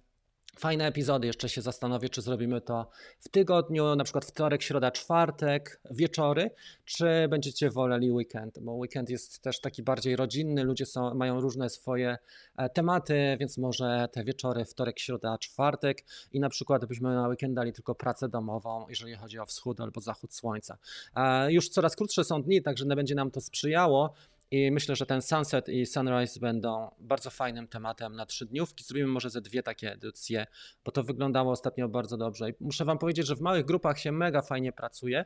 fajne 0.60 0.88
epizody. 0.88 1.28
Jeszcze 1.28 1.50
się 1.50 1.62
zastanowię, 1.62 2.10
czy 2.10 2.22
zrobimy 2.22 2.62
to 2.62 2.90
w 3.20 3.30
tygodniu, 3.30 3.96
na 3.96 4.04
przykład 4.04 4.26
wtorek, 4.26 4.64
środa, 4.64 4.92
czwartek, 4.92 5.82
wieczory, 5.92 6.52
czy 6.86 7.28
będziecie 7.30 7.70
woleli 7.70 8.12
weekend, 8.12 8.60
bo 8.60 8.74
weekend 8.74 9.10
jest 9.10 9.42
też 9.42 9.60
taki 9.62 9.84
bardziej 9.84 10.16
rodzinny, 10.16 10.64
ludzie 10.64 10.86
są, 10.86 11.14
mają 11.14 11.42
różne 11.42 11.70
swoje 11.70 12.18
e, 12.58 12.70
tematy, 12.70 13.38
więc 13.40 13.58
może 13.58 14.08
te 14.12 14.24
wieczory, 14.24 14.66
wtorek, 14.66 15.00
środa, 15.00 15.38
czwartek 15.38 16.04
i 16.34 16.40
na 16.40 16.50
przykład 16.50 16.86
byśmy 16.86 17.16
na 17.16 17.28
weekend 17.28 17.54
dali 17.54 17.74
tylko 17.74 17.96
pracę 17.96 18.30
domową, 18.30 18.86
jeżeli 18.90 19.16
chodzi 19.16 19.40
o 19.40 19.46
wschód 19.46 19.82
albo 19.82 20.02
zachód 20.02 20.34
słońca. 20.34 20.78
E, 21.16 21.52
już 21.54 21.70
coraz 21.70 21.96
krótsze 21.96 22.24
są 22.24 22.44
dni, 22.44 22.62
także 22.62 22.86
będzie 22.86 23.16
nam 23.16 23.32
to 23.32 23.42
sprzyjało. 23.42 24.14
I 24.52 24.72
myślę, 24.72 24.96
że 24.96 25.06
ten 25.06 25.22
Sunset 25.22 25.70
i 25.70 25.86
Sunrise 25.86 26.40
będą 26.40 26.92
bardzo 27.00 27.30
fajnym 27.30 27.68
tematem 27.68 28.16
na 28.16 28.26
trzy 28.26 28.46
dniówki. 28.46 28.84
Zrobimy 28.84 29.08
może 29.08 29.30
ze 29.30 29.42
dwie 29.42 29.64
takie 29.64 29.92
edycje, 29.92 30.48
bo 30.86 30.92
to 30.92 31.04
wyglądało 31.04 31.52
ostatnio 31.52 31.90
bardzo 31.90 32.18
dobrze. 32.18 32.50
I 32.50 32.54
muszę 32.60 32.86
Wam 32.86 32.98
powiedzieć, 32.98 33.28
że 33.28 33.36
w 33.36 33.42
małych 33.42 33.66
grupach 33.66 34.00
się 34.00 34.12
mega 34.12 34.42
fajnie 34.42 34.72
pracuje, 34.72 35.26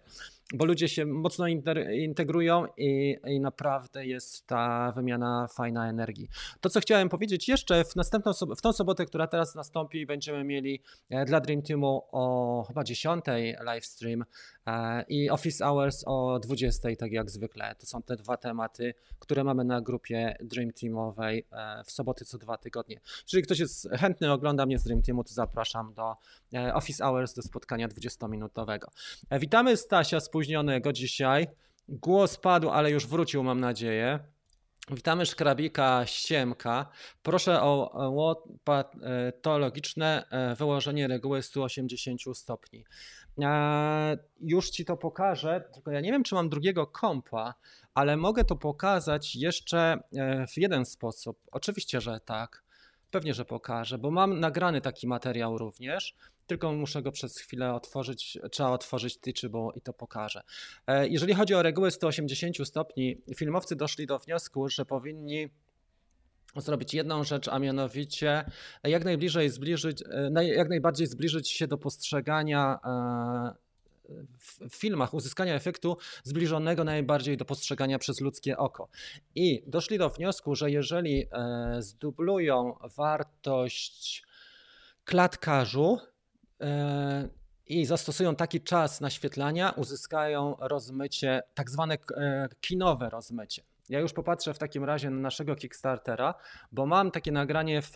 bo 0.54 0.66
ludzie 0.66 0.88
się 0.88 1.06
mocno 1.06 1.48
integrują 1.92 2.66
i, 2.78 3.18
i 3.28 3.40
naprawdę 3.40 4.06
jest 4.06 4.48
ta 4.48 4.92
wymiana 4.96 5.48
fajna 5.48 5.90
energii. 5.90 6.30
To, 6.62 6.70
co 6.70 6.80
chciałem 6.80 7.10
powiedzieć 7.10 7.48
jeszcze, 7.48 7.84
w, 7.84 7.96
następną, 7.96 8.32
w 8.58 8.62
tą 8.62 8.74
sobotę, 8.74 9.06
która 9.06 9.28
teraz 9.28 9.56
nastąpi, 9.56 10.06
będziemy 10.06 10.44
mieli 10.44 10.84
e, 11.10 11.26
dla 11.26 11.40
Dream 11.40 11.62
Teamu 11.62 12.02
o 12.12 12.64
chyba 12.68 12.84
10 12.84 13.26
livestream 13.74 14.26
e, 14.68 15.04
i 15.08 15.30
Office 15.30 15.66
Hours 15.66 16.04
o 16.06 16.40
20, 16.40 16.90
tak 17.00 17.12
jak 17.12 17.30
zwykle. 17.30 17.76
To 17.80 17.86
są 17.86 18.02
te 18.02 18.16
dwa 18.16 18.38
tematy 18.38 18.94
które 19.20 19.44
mamy 19.44 19.64
na 19.64 19.82
grupie 19.82 20.38
Dream 20.40 20.74
Teamowej 20.74 21.48
e, 21.52 21.84
w 21.84 21.92
soboty 21.92 22.26
co 22.26 22.38
dwa 22.38 22.58
tygodnie. 22.58 23.02
Jeżeli 23.24 23.44
ktoś 23.44 23.60
jest 23.60 23.90
chętny, 23.92 24.32
ogląda 24.32 24.66
mnie 24.66 24.80
z 24.80 24.84
Dream 24.84 25.02
Teamu, 25.02 25.24
to 25.24 25.34
zapraszam 25.34 25.94
do 25.94 26.16
e, 26.54 26.74
Office 26.74 27.04
Hours, 27.04 27.34
do 27.34 27.42
spotkania 27.42 27.88
20-minutowego. 27.88 28.86
E, 29.30 29.40
witamy 29.40 29.78
Stasia 29.78 30.20
spóźnionego 30.20 30.94
dzisiaj. 30.94 31.48
Głos 31.90 32.38
padł, 32.38 32.70
ale 32.70 32.92
już 32.92 33.08
wrócił, 33.08 33.44
mam 33.44 33.60
nadzieję. 33.60 34.20
Witamy 34.92 35.26
szkrabika 35.26 36.04
Siemka. 36.06 36.92
Proszę 37.24 37.62
o 37.62 37.92
łopatologiczne 38.10 40.26
wyłożenie 40.58 41.08
reguły 41.08 41.42
180 41.42 42.22
stopni. 42.34 42.86
Już 44.42 44.70
ci 44.70 44.86
to 44.86 44.98
pokażę, 44.98 45.70
tylko 45.74 45.92
ja 45.92 46.02
nie 46.02 46.12
wiem, 46.12 46.24
czy 46.24 46.36
mam 46.36 46.50
drugiego 46.50 46.88
kompa, 46.88 47.54
ale 47.94 48.18
mogę 48.18 48.44
to 48.44 48.56
pokazać 48.56 49.36
jeszcze 49.36 50.04
e, 50.16 50.48
w 50.48 50.58
jeden 50.58 50.86
sposób. 50.86 51.38
Oczywiście, 51.52 52.02
że 52.02 52.20
tak. 52.20 52.64
Pewnie, 53.12 53.34
że 53.34 53.46
pokażę, 53.46 53.98
bo 53.98 54.12
mam 54.12 54.40
nagrany 54.40 54.82
taki 54.82 55.08
materiał 55.08 55.58
również, 55.58 56.16
tylko 56.48 56.74
muszę 56.74 57.02
go 57.02 57.12
przez 57.12 57.38
chwilę 57.38 57.74
otworzyć, 57.74 58.38
trzeba 58.52 58.70
otworzyć 58.70 59.18
Teachable 59.18 59.70
i 59.76 59.82
to 59.82 59.94
pokażę. 59.94 60.42
E, 60.88 61.08
jeżeli 61.08 61.34
chodzi 61.34 61.54
o 61.54 61.62
reguły 61.62 61.92
180 61.92 62.68
stopni, 62.68 63.18
filmowcy 63.36 63.76
doszli 63.76 64.08
do 64.08 64.20
wniosku, 64.20 64.70
że 64.70 64.86
powinni 64.86 65.50
zrobić 66.56 66.94
jedną 66.94 67.24
rzecz, 67.24 67.48
a 67.48 67.60
mianowicie 67.60 68.46
jak 68.84 69.06
najbliżej 69.06 69.50
zbliżyć, 69.50 70.04
e, 70.36 70.46
jak 70.46 70.70
najbardziej 70.70 71.08
zbliżyć 71.08 71.50
się 71.50 71.68
do 71.68 71.78
postrzegania 71.78 72.80
w 74.70 74.76
filmach 74.76 75.14
uzyskania 75.14 75.56
efektu 75.56 75.98
zbliżonego 76.24 76.84
najbardziej 76.84 77.38
do 77.38 77.46
postrzegania 77.46 78.00
przez 78.00 78.22
ludzkie 78.22 78.58
oko. 78.58 78.90
I 79.36 79.64
doszli 79.68 79.98
do 79.98 80.10
wniosku, 80.10 80.56
że 80.56 80.72
jeżeli 80.72 81.28
e, 81.32 81.76
zdublują 81.80 82.78
wartość 82.96 84.24
klatkarzu 85.06 86.00
e, 86.62 87.30
i 87.66 87.86
zastosują 87.86 88.36
taki 88.36 88.62
czas 88.62 89.02
naświetlania, 89.02 89.70
uzyskają 89.70 90.56
rozmycie, 90.60 91.42
tak 91.54 91.70
zwane 91.70 91.98
e, 92.18 92.50
kinowe 92.62 93.10
rozmycie. 93.10 93.64
Ja 93.90 94.00
już 94.00 94.14
popatrzę 94.14 94.54
w 94.54 94.58
takim 94.58 94.84
razie 94.84 95.10
na 95.10 95.22
naszego 95.22 95.56
Kickstartera, 95.56 96.34
bo 96.72 96.86
mam 96.86 97.12
takie 97.12 97.32
nagranie 97.32 97.82
w 97.82 97.92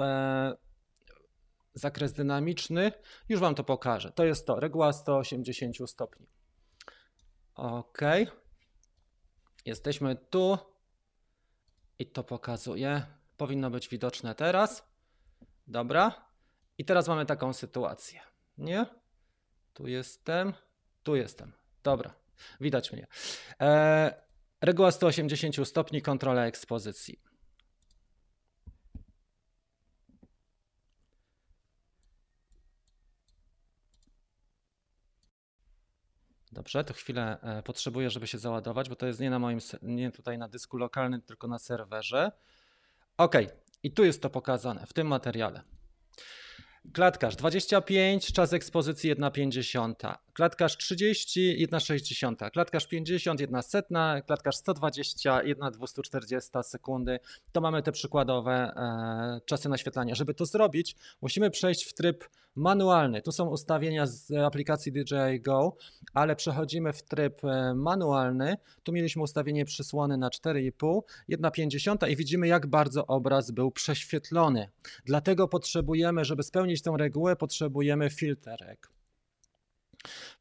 zakres 1.76 2.14
dynamiczny, 2.14 2.92
już 3.30 3.40
Wam 3.40 3.56
to 3.56 3.64
pokażę. 3.64 4.12
To 4.12 4.26
jest 4.26 4.48
to, 4.48 4.60
reguła 4.60 4.94
180 4.94 5.90
stopni. 5.90 6.28
Ok. 7.56 8.02
Jesteśmy 9.66 10.16
tu 10.16 10.58
i 12.00 12.06
to 12.06 12.24
pokazuję. 12.24 13.06
Powinno 13.38 13.70
być 13.70 13.88
widoczne 13.88 14.36
teraz. 14.36 14.90
Dobra. 15.68 16.26
I 16.78 16.86
teraz 16.86 17.08
mamy 17.08 17.26
taką 17.26 17.54
sytuację. 17.54 18.22
Nie? 18.58 18.86
Tu 19.74 19.88
jestem. 19.88 20.54
Tu 21.04 21.16
jestem. 21.16 21.54
Dobra. 21.84 22.14
Widać 22.62 22.92
mnie. 22.92 23.08
Eee, 23.60 24.12
reguła 24.62 24.92
180 24.92 25.68
stopni, 25.68 26.02
kontrola 26.02 26.46
ekspozycji. 26.46 27.22
Dobrze, 36.56 36.84
to 36.84 36.94
chwilę 36.94 37.38
e, 37.42 37.64
potrzebuję, 37.64 38.10
żeby 38.10 38.28
się 38.28 38.38
załadować, 38.38 38.90
bo 38.90 38.96
to 38.96 39.06
jest 39.06 39.20
nie 39.20 39.30
na 39.30 39.40
moim, 39.40 39.60
nie 39.82 40.12
tutaj 40.12 40.38
na 40.38 40.48
dysku 40.48 40.78
lokalnym, 40.78 41.22
tylko 41.22 41.48
na 41.48 41.60
serwerze. 41.60 42.32
Ok, 43.18 43.36
i 43.84 43.92
tu 43.92 44.04
jest 44.04 44.22
to 44.22 44.30
pokazane 44.30 44.86
w 44.86 44.94
tym 44.94 45.08
materiale. 45.08 45.62
Klatkarz 46.94 47.36
25, 47.36 48.34
czas 48.34 48.54
ekspozycji 48.54 49.16
1,50. 49.16 50.16
Klatkarz 50.36 50.78
30, 50.78 51.68
1,60. 51.68 52.52
Klatkarz 52.52 52.88
50, 52.88 53.40
1 53.40 53.64
setna. 53.64 54.22
Klatkarz 54.22 54.56
120, 54.56 55.44
1,240 55.44 56.50
sekundy. 56.64 57.20
To 57.52 57.62
mamy 57.62 57.84
te 57.84 57.92
przykładowe 57.92 58.54
e, 58.54 59.42
czasy 59.46 59.70
naświetlania. 59.70 60.16
Żeby 60.16 60.34
to 60.34 60.46
zrobić, 60.46 60.96
musimy 61.22 61.52
przejść 61.52 61.86
w 61.86 61.94
tryb 61.94 62.30
manualny. 62.56 63.22
Tu 63.22 63.32
są 63.32 63.50
ustawienia 63.50 64.06
z 64.06 64.32
aplikacji 64.32 64.92
DJI 64.92 65.42
Go, 65.42 65.78
ale 66.14 66.36
przechodzimy 66.36 66.94
w 66.94 67.04
tryb 67.04 67.46
e, 67.46 67.74
manualny. 67.74 68.58
Tu 68.84 68.92
mieliśmy 68.92 69.22
ustawienie 69.22 69.66
przysłony 69.66 70.18
na 70.18 70.30
4,5, 70.30 71.02
1,50 71.30 72.10
i 72.10 72.16
widzimy 72.16 72.48
jak 72.48 72.68
bardzo 72.68 73.08
obraz 73.08 73.52
był 73.52 73.72
prześwietlony. 73.72 74.70
Dlatego 75.06 75.48
potrzebujemy, 75.48 76.26
żeby 76.26 76.44
spełnić 76.44 76.82
tę 76.82 76.94
regułę, 76.98 77.36
potrzebujemy 77.36 78.10
filterek. 78.10 78.95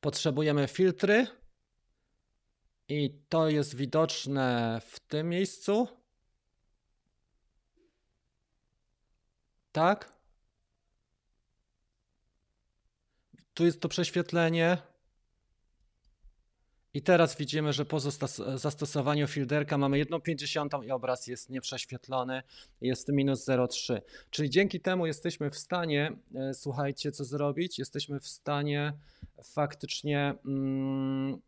Potrzebujemy 0.01 0.69
filtry 0.69 1.27
i 2.89 3.19
to 3.29 3.49
jest 3.49 3.75
widoczne 3.77 4.81
w 4.87 5.01
tym 5.01 5.29
miejscu. 5.29 5.89
Tak? 9.73 10.13
Tu 13.55 13.65
jest 13.65 13.81
to 13.81 13.89
prześwietlenie. 13.89 14.79
I 16.95 17.03
teraz 17.03 17.37
widzimy, 17.37 17.73
że 17.73 17.85
po 17.85 17.97
zastos- 17.97 18.59
zastosowaniu 18.59 19.27
filterka 19.27 19.79
mamy 19.79 19.99
1,50 19.99 20.85
i 20.85 20.91
obraz 20.91 21.27
jest 21.27 21.51
nieprześwietlony, 21.51 22.43
jest 22.81 23.09
minus 23.09 23.49
0,3. 23.49 24.01
Czyli 24.31 24.51
dzięki 24.51 24.81
temu 24.81 25.07
jesteśmy 25.07 25.51
w 25.51 25.59
stanie, 25.59 26.13
e, 26.35 26.55
słuchajcie, 26.55 27.13
co 27.13 27.25
zrobić? 27.25 27.79
Jesteśmy 27.79 28.21
w 28.21 28.29
stanie 28.29 28.93
faktycznie. 29.43 30.35
Mm, 30.47 31.41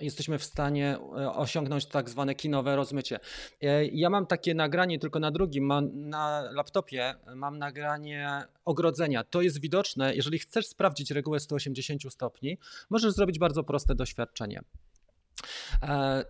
Jesteśmy 0.00 0.38
w 0.38 0.44
stanie 0.44 0.98
e, 1.16 1.32
osiągnąć 1.32 1.86
tak 1.86 2.10
zwane 2.10 2.34
kinowe 2.34 2.76
rozmycie. 2.76 3.20
E, 3.62 3.84
Ja 3.86 4.10
mam 4.10 4.26
takie 4.26 4.54
nagranie 4.54 4.98
tylko 4.98 5.18
na 5.20 5.30
drugim, 5.30 5.72
na 5.92 6.40
laptopie 6.52 7.14
mam 7.34 7.58
nagranie 7.58 8.44
ogrodzenia. 8.64 9.24
To 9.24 9.42
jest 9.42 9.60
widoczne, 9.60 10.14
jeżeli 10.14 10.38
chcesz 10.38 10.66
sprawdzić 10.66 11.10
regułę 11.10 11.40
180 11.40 12.12
stopni, 12.12 12.58
możesz 12.90 13.12
zrobić 13.12 13.38
bardzo 13.38 13.64
proste 13.64 13.94
doświadczenie. 13.94 14.60
E, 15.82 16.24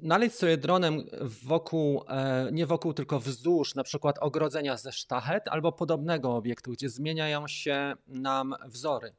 Naleć 0.00 0.34
sobie 0.34 0.56
dronem 0.56 1.04
wokół, 1.44 2.04
nie 2.52 2.66
wokół, 2.66 2.94
tylko 2.94 3.20
wzdłuż 3.20 3.74
na 3.74 3.82
przykład 3.84 4.18
ogrodzenia 4.18 4.76
ze 4.76 4.92
sztachet 4.92 5.48
albo 5.48 5.72
podobnego 5.72 6.36
obiektu, 6.36 6.70
gdzie 6.70 6.88
zmieniają 6.88 7.48
się 7.48 7.94
nam 8.06 8.54
wzory. 8.66 9.14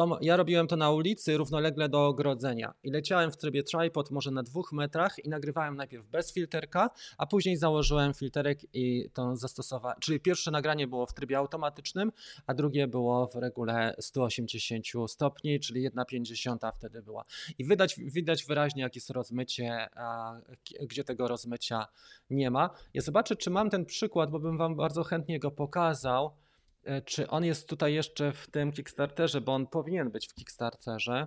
To, 0.00 0.18
ja 0.20 0.36
robiłem 0.36 0.66
to 0.66 0.76
na 0.76 0.90
ulicy 0.90 1.36
równolegle 1.36 1.88
do 1.88 2.06
ogrodzenia 2.06 2.74
i 2.82 2.90
leciałem 2.90 3.32
w 3.32 3.36
trybie 3.36 3.62
tripod 3.62 4.10
może 4.10 4.30
na 4.30 4.42
dwóch 4.42 4.72
metrach 4.72 5.24
i 5.24 5.28
nagrywałem 5.28 5.76
najpierw 5.76 6.06
bez 6.06 6.32
filterka, 6.32 6.90
a 7.18 7.26
później 7.26 7.56
założyłem 7.56 8.14
filterek 8.14 8.58
i 8.74 9.10
to 9.14 9.36
zastosowałem. 9.36 9.96
Czyli 10.00 10.20
pierwsze 10.20 10.50
nagranie 10.50 10.86
było 10.86 11.06
w 11.06 11.14
trybie 11.14 11.38
automatycznym, 11.38 12.12
a 12.46 12.54
drugie 12.54 12.86
było 12.88 13.26
w 13.26 13.34
regule 13.34 13.94
180 13.98 14.84
stopni, 15.06 15.60
czyli 15.60 15.90
1,50 15.90 16.72
wtedy 16.74 17.02
była. 17.02 17.24
I 17.58 17.64
widać, 17.64 17.96
widać 17.98 18.44
wyraźnie, 18.44 18.82
jak 18.82 18.94
jest 18.94 19.10
rozmycie, 19.10 19.88
a 19.96 20.36
gdzie 20.82 21.04
tego 21.04 21.28
rozmycia 21.28 21.86
nie 22.30 22.50
ma. 22.50 22.70
Ja 22.94 23.02
zobaczę, 23.02 23.36
czy 23.36 23.50
mam 23.50 23.70
ten 23.70 23.84
przykład, 23.84 24.30
bo 24.30 24.38
bym 24.38 24.58
Wam 24.58 24.76
bardzo 24.76 25.04
chętnie 25.04 25.38
go 25.38 25.50
pokazał. 25.50 26.30
E, 26.84 27.02
Czy 27.02 27.28
on 27.28 27.44
jest 27.44 27.68
tutaj 27.68 27.94
jeszcze 27.94 28.32
w 28.32 28.50
tym 28.50 28.72
Kickstarterze, 28.72 29.40
bo 29.40 29.54
on 29.54 29.66
powinien 29.66 30.10
być 30.10 30.28
w 30.28 30.34
Kickstarterze. 30.34 31.26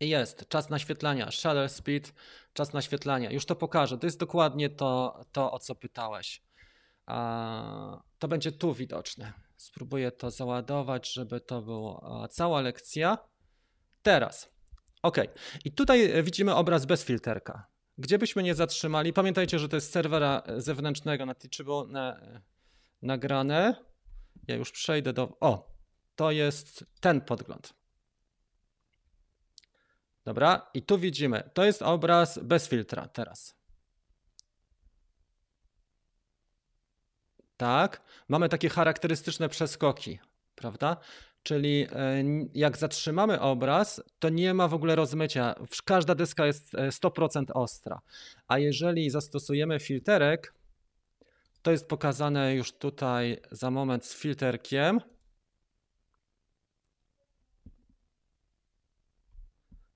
Jest, 0.00 0.48
czas 0.48 0.70
naświetlania, 0.70 1.30
shutter 1.30 1.68
speed, 1.68 2.12
czas 2.52 2.72
naświetlania. 2.72 3.30
Już 3.30 3.46
to 3.46 3.56
pokażę. 3.56 3.98
To 3.98 4.06
jest 4.06 4.18
dokładnie 4.18 4.70
to, 4.70 5.20
to 5.32 5.52
o 5.52 5.58
co 5.58 5.74
pytałeś. 5.74 6.42
To 8.18 8.28
będzie 8.28 8.52
tu 8.52 8.74
widoczne. 8.74 9.32
Spróbuję 9.56 10.12
to 10.12 10.30
załadować, 10.30 11.12
żeby 11.12 11.40
to 11.40 11.62
była 11.62 12.28
cała 12.28 12.60
lekcja. 12.60 13.18
Teraz. 14.02 14.50
OK. 15.02 15.16
I 15.64 15.72
tutaj 15.72 16.10
e, 16.10 16.22
widzimy 16.22 16.54
obraz 16.54 16.86
bez 16.86 17.04
filterka. 17.04 17.66
Gdzie 17.98 18.18
byśmy 18.18 18.42
nie 18.42 18.54
zatrzymali, 18.54 19.12
pamiętajcie, 19.12 19.58
że 19.58 19.68
to 19.68 19.76
jest 19.76 19.92
serwera 19.92 20.42
e, 20.46 20.60
zewnętrznego 20.60 21.26
na 21.26 21.34
Teachable 21.34 21.92
na, 21.92 22.20
nagrane. 23.02 23.87
Ja 24.48 24.56
już 24.56 24.72
przejdę 24.72 25.12
do. 25.12 25.36
O, 25.40 25.74
to 26.16 26.30
jest 26.30 26.84
ten 27.00 27.20
podgląd. 27.20 27.74
Dobra, 30.24 30.70
i 30.74 30.82
tu 30.82 30.98
widzimy, 30.98 31.50
to 31.54 31.64
jest 31.64 31.82
obraz 31.82 32.38
bez 32.42 32.68
filtra 32.68 33.08
teraz. 33.08 33.58
Tak, 37.56 38.02
mamy 38.28 38.48
takie 38.48 38.68
charakterystyczne 38.68 39.48
przeskoki, 39.48 40.18
prawda? 40.54 40.96
Czyli 41.42 41.86
e, 41.92 42.24
jak 42.54 42.76
zatrzymamy 42.76 43.40
obraz, 43.40 44.02
to 44.18 44.28
nie 44.28 44.54
ma 44.54 44.68
w 44.68 44.74
ogóle 44.74 44.96
rozmycia. 44.96 45.54
Każda 45.84 46.14
deska 46.14 46.46
jest 46.46 46.74
e, 46.74 46.88
100% 46.88 47.44
ostra. 47.54 48.00
A 48.48 48.58
jeżeli 48.58 49.10
zastosujemy 49.10 49.80
filterek, 49.80 50.54
to 51.62 51.70
jest 51.70 51.88
pokazane 51.88 52.54
już 52.54 52.72
tutaj 52.72 53.40
za 53.50 53.70
moment 53.70 54.04
z 54.04 54.14
filterkiem. 54.14 55.00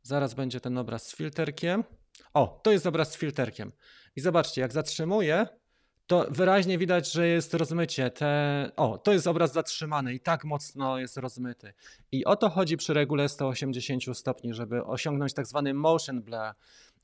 Zaraz 0.03 0.35
będzie 0.35 0.61
ten 0.61 0.79
obraz 0.79 1.07
z 1.07 1.17
filterkiem. 1.17 1.85
O, 2.35 2.61
to 2.65 2.73
jest 2.73 2.87
obraz 2.87 3.13
z 3.13 3.17
filterkiem. 3.17 3.73
I 4.17 4.21
zobaczcie, 4.21 4.61
jak 4.61 4.73
zatrzymuję, 4.73 5.47
to 6.07 6.27
wyraźnie 6.31 6.79
widać, 6.79 7.13
że 7.13 7.29
jest 7.29 7.55
rozmycie. 7.55 8.11
Te... 8.11 8.71
O, 8.77 8.99
to 8.99 9.13
jest 9.13 9.27
obraz 9.27 9.53
zatrzymany 9.53 10.15
i 10.15 10.21
tak 10.21 10.45
mocno 10.45 10.99
jest 10.99 11.17
rozmyty. 11.17 11.73
I 12.13 12.25
o 12.25 12.37
to 12.37 12.51
chodzi 12.51 12.77
przy 12.77 12.95
regule 12.95 13.29
180 13.29 14.03
stopni, 14.19 14.55
żeby 14.55 14.85
osiągnąć 14.85 15.35
tak 15.35 15.47
zwany 15.47 15.75
motion 15.75 16.23
blur, 16.23 16.55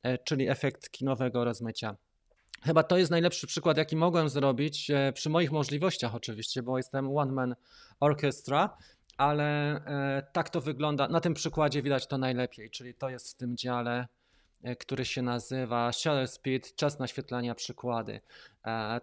e, 0.02 0.18
czyli 0.18 0.48
efekt 0.48 0.90
kinowego 0.90 1.44
rozmycia. 1.44 1.96
Chyba 2.64 2.82
to 2.82 2.98
jest 2.98 3.10
najlepszy 3.10 3.46
przykład, 3.46 3.76
jaki 3.76 3.96
mogłem 3.96 4.28
zrobić 4.28 4.90
e, 4.90 5.12
przy 5.12 5.30
moich 5.30 5.52
możliwościach, 5.52 6.14
oczywiście, 6.14 6.62
bo 6.62 6.76
jestem 6.76 7.16
one 7.16 7.32
man 7.32 7.54
orchestra, 8.00 8.76
ale 9.16 9.76
e, 9.86 10.22
tak 10.32 10.50
to 10.50 10.60
wygląda. 10.60 11.08
Na 11.08 11.20
tym 11.20 11.34
przykładzie 11.34 11.82
widać 11.82 12.06
to 12.06 12.18
najlepiej, 12.18 12.70
czyli 12.70 12.94
to 12.94 13.08
jest 13.08 13.30
w 13.30 13.34
tym 13.34 13.56
dziale, 13.56 14.06
e, 14.62 14.76
który 14.76 15.04
się 15.04 15.22
nazywa 15.22 15.92
Shutter 15.92 16.28
Speed, 16.28 16.68
czas 16.76 16.98
naświetlania 16.98 17.54
przykłady. 17.54 18.20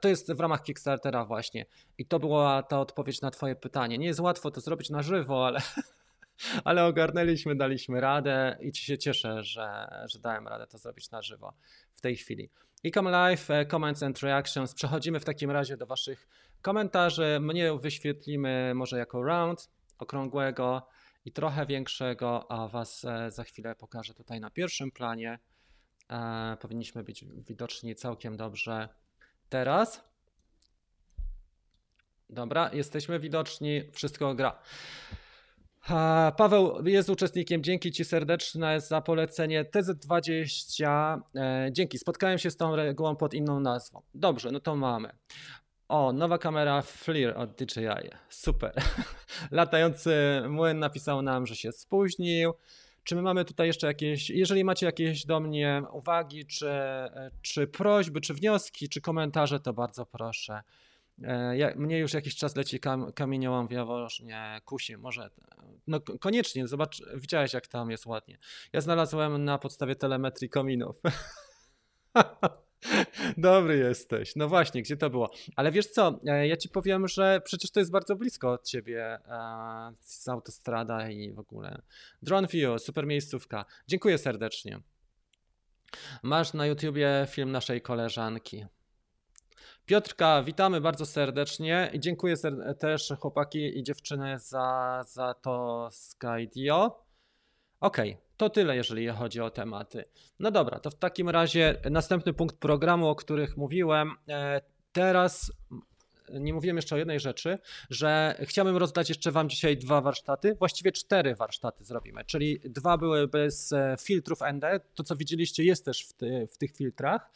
To 0.02 0.08
jest 0.08 0.34
w 0.34 0.40
ramach 0.40 0.64
Kickstartera 0.64 1.26
właśnie. 1.26 1.66
I 1.98 2.06
to 2.06 2.20
była 2.20 2.64
ta 2.64 2.80
odpowiedź 2.80 3.22
na 3.22 3.32
Twoje 3.32 3.56
pytanie. 3.56 3.98
Nie 3.98 4.08
jest 4.08 4.20
łatwo 4.20 4.52
to 4.52 4.62
zrobić 4.62 4.90
na 4.90 5.02
żywo, 5.02 5.48
ale, 5.48 5.62
ale 6.64 6.86
ogarnęliśmy, 6.86 7.56
daliśmy 7.56 8.02
radę 8.02 8.58
i 8.62 8.72
Ci 8.72 8.86
się 8.86 8.98
cieszę, 8.98 9.44
że, 9.44 9.88
że 10.06 10.20
dałem 10.20 10.48
radę 10.48 10.68
to 10.68 10.78
zrobić 10.78 11.12
na 11.12 11.22
żywo 11.22 11.54
w 11.94 12.02
tej 12.02 12.16
chwili. 12.16 12.50
Ecom 12.86 13.10
Live, 13.10 13.52
e, 13.52 13.66
Comments 13.66 14.04
and 14.04 14.20
Reactions. 14.20 14.74
Przechodzimy 14.74 15.20
w 15.20 15.26
takim 15.26 15.52
razie 15.52 15.78
do 15.78 15.86
Waszych 15.86 16.28
komentarzy. 16.62 17.38
Mnie 17.42 17.74
wyświetlimy 17.74 18.74
może 18.76 18.98
jako 18.98 19.24
round 19.24 19.70
okrągłego 19.98 20.88
i 21.26 21.32
trochę 21.32 21.66
większego, 21.66 22.52
a 22.52 22.68
Was 22.68 23.06
e, 23.06 23.32
za 23.32 23.44
chwilę 23.44 23.76
pokażę 23.76 24.14
tutaj 24.14 24.40
na 24.40 24.50
pierwszym 24.50 24.92
planie. 24.92 25.40
E, 26.10 26.58
Powinniśmy 26.62 27.04
być 27.04 27.26
widoczni 27.26 27.96
całkiem 27.96 28.38
dobrze 28.38 28.90
teraz. 29.50 30.04
Dobra, 32.30 32.70
jesteśmy 32.74 33.20
widoczni, 33.20 33.92
wszystko 33.92 34.36
gra. 34.36 34.62
Paweł 36.38 36.88
jest 36.88 37.10
uczestnikiem. 37.10 37.64
Dzięki 37.64 37.92
Ci 37.92 38.06
serdeczne 38.06 38.82
za 38.82 39.02
polecenie 39.02 39.66
TZ20. 39.66 41.22
E, 41.36 41.70
dzięki. 41.72 41.98
Spotkałem 41.98 42.38
się 42.38 42.52
z 42.52 42.58
tą 42.58 42.76
regułą 42.76 43.16
pod 43.16 43.34
inną 43.34 43.60
nazwą. 43.60 44.02
Dobrze, 44.14 44.52
no 44.52 44.60
to 44.60 44.76
mamy. 44.76 45.10
O, 45.88 46.14
nowa 46.14 46.38
kamera 46.38 46.82
FLIR 46.82 47.38
od 47.38 47.56
DJI. 47.56 48.10
Super. 48.30 48.74
Latający 49.52 50.42
młyn 50.50 50.80
napisał 50.80 51.22
nam, 51.22 51.46
że 51.46 51.56
się 51.56 51.72
spóźnił. 51.72 52.54
Czy 53.04 53.16
my 53.16 53.22
mamy 53.22 53.46
tutaj 53.46 53.68
jeszcze 53.68 53.88
jakieś, 53.88 54.30
jeżeli 54.30 54.64
macie 54.64 54.86
jakieś 54.86 55.26
do 55.26 55.40
mnie 55.40 55.84
uwagi, 55.92 56.46
czy, 56.46 56.72
czy 57.42 57.68
prośby, 57.68 58.22
czy 58.22 58.34
wnioski, 58.34 58.90
czy 58.90 59.02
komentarze, 59.02 59.60
to 59.60 59.74
bardzo 59.74 60.06
proszę. 60.06 60.62
E, 61.24 61.58
Ja, 61.58 61.76
mnie 61.76 62.00
już 62.00 62.14
jakiś 62.14 62.36
czas 62.36 62.56
leci 62.56 62.80
kam, 62.80 63.12
kamieniołom 63.12 63.68
w 63.68 63.72
Jaworznie, 63.72 64.62
kusi, 64.66 64.98
może. 64.98 65.30
No 65.88 66.00
koniecznie, 66.02 66.68
zobacz, 66.68 67.02
widziałeś 67.16 67.54
jak 67.54 67.68
tam 67.68 67.92
jest 67.92 68.06
ładnie. 68.06 68.38
Ja 68.74 68.82
znalazłem 68.82 69.46
na 69.46 69.58
podstawie 69.58 69.96
telemetrii 69.96 70.50
kominów. 70.50 70.96
Dobry 73.38 73.78
jesteś. 73.78 74.36
No 74.36 74.48
właśnie, 74.48 74.82
gdzie 74.82 74.98
to 74.98 75.10
było? 75.10 75.32
Ale 75.56 75.72
wiesz 75.72 75.88
co, 75.88 76.20
e, 76.28 76.48
ja 76.48 76.58
ci 76.58 76.70
powiem, 76.70 77.08
że 77.08 77.42
przecież 77.44 77.72
to 77.72 77.80
jest 77.80 77.92
bardzo 77.92 78.16
blisko 78.16 78.52
od 78.52 78.64
ciebie 78.64 79.04
e, 79.06 79.20
z 80.00 80.28
autostrada 80.28 81.10
i 81.10 81.34
w 81.34 81.40
ogóle. 81.40 81.82
Drone 82.22 82.48
View, 82.48 82.82
super 82.82 83.08
miejscówka. 83.08 83.66
Dziękuję 83.88 84.18
serdecznie. 84.18 84.80
Masz 86.24 86.54
na 86.54 86.66
YouTubie 86.66 87.28
film 87.30 87.52
naszej 87.52 87.82
koleżanki. 87.82 88.66
Piotrka, 89.86 90.44
witamy 90.44 90.82
bardzo 90.82 91.06
serdecznie 91.06 91.90
i 91.94 92.00
dziękuję 92.00 92.36
też 92.80 93.14
chłopaki 93.20 93.80
i 93.80 93.84
dziewczyny 93.84 94.40
za, 94.40 95.04
za 95.08 95.34
to 95.34 95.88
Skydio. 95.92 97.06
Okej, 97.80 98.18
to 98.38 98.50
tyle, 98.50 98.76
jeżeli 98.76 99.08
chodzi 99.08 99.42
o 99.42 99.50
tematy. 99.50 100.06
No 100.40 100.52
dobra, 100.52 100.80
to 100.80 100.90
w 100.90 100.96
takim 100.96 101.30
razie 101.30 101.82
następny 101.92 102.34
punkt 102.34 102.58
programu, 102.58 103.08
o 103.08 103.16
których 103.16 103.58
mówiłem. 103.58 104.12
E, 104.30 104.62
Teraz 104.96 105.52
nie 106.30 106.54
mówiłem 106.54 106.76
jeszcze 106.76 106.96
o 106.96 106.98
jednej 106.98 107.20
rzeczy, 107.20 107.60
że 107.90 108.36
chciałbym 108.42 108.78
rozdać 108.78 109.10
jeszcze 109.10 109.32
Wam 109.32 109.50
dzisiaj 109.50 109.78
dwa 109.78 110.02
warsztaty, 110.02 110.56
właściwie 110.56 110.92
cztery 110.92 111.36
warsztaty 111.36 111.84
zrobimy, 111.84 112.26
czyli 112.26 112.60
dwa 112.66 112.98
były 112.98 113.28
bez 113.28 113.72
e, 113.72 113.96
filtrów 114.00 114.40
ND, 114.54 114.64
to 114.94 115.04
co 115.04 115.16
widzieliście 115.16 115.64
jest 115.64 115.86
też 115.86 116.08
w, 116.08 116.14
ty, 116.14 116.48
w 116.52 116.58
tych 116.58 116.76
filtrach, 116.76 117.32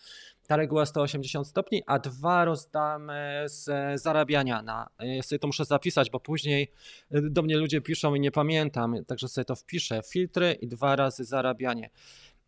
ta 0.50 0.56
reguła 0.56 0.86
180 0.86 1.48
stopni, 1.48 1.84
a 1.86 2.00
dwa 2.00 2.46
rozdamy 2.46 3.44
z 3.48 3.70
e, 3.70 3.98
zarabiania 3.98 4.62
na, 4.62 4.90
ja 5.00 5.24
sobie 5.24 5.40
to 5.40 5.48
muszę 5.48 5.66
zapisać, 5.66 6.10
bo 6.10 6.20
później 6.20 6.72
e, 7.12 7.22
do 7.22 7.42
mnie 7.42 7.58
ludzie 7.58 7.82
piszą 7.82 8.16
i 8.16 8.20
nie 8.20 8.32
pamiętam, 8.32 9.06
także 9.08 9.28
sobie 9.28 9.46
to 9.46 9.56
wpiszę, 9.56 10.02
filtry 10.12 10.54
i 10.62 10.68
dwa 10.68 10.96
razy 10.96 11.24
zarabianie. 11.24 11.90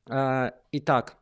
E, 0.09 0.51
I 0.71 0.81
tak, 0.81 1.15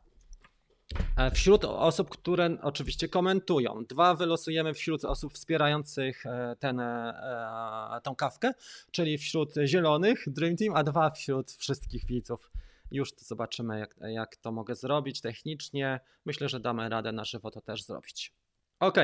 E, 1.18 1.32
Wśród 1.32 1.66
osób, 1.66 2.10
które 2.10 2.58
oczywiście 2.62 3.08
komentują, 3.08 3.86
dwa 3.90 4.16
wylosujemy 4.16 4.74
wśród 4.74 5.06
osób 5.06 5.34
wspierających 5.34 6.26
e, 6.26 6.56
ten, 6.60 6.80
e, 6.80 8.00
tą 8.04 8.16
kawkę, 8.16 8.54
czyli 8.92 9.18
wśród 9.18 9.54
zielonych 9.66 10.24
Dream 10.28 10.56
Team, 10.56 10.76
a 10.76 10.84
dwa 10.84 11.10
wśród 11.10 11.52
wszystkich 11.52 12.06
widzów. 12.06 12.52
Już 12.92 13.10
zobaczymy, 13.18 13.80
jak, 13.80 13.96
jak 14.02 14.36
to 14.36 14.52
mogę 14.52 14.76
zrobić 14.76 15.22
technicznie. 15.22 16.00
Myślę, 16.26 16.50
że 16.50 16.60
damy 16.60 16.90
radę 16.90 17.12
na 17.12 17.26
żywo 17.26 17.52
to 17.52 17.62
też 17.62 17.84
zrobić. 17.84 18.34
Ok, 18.80 18.98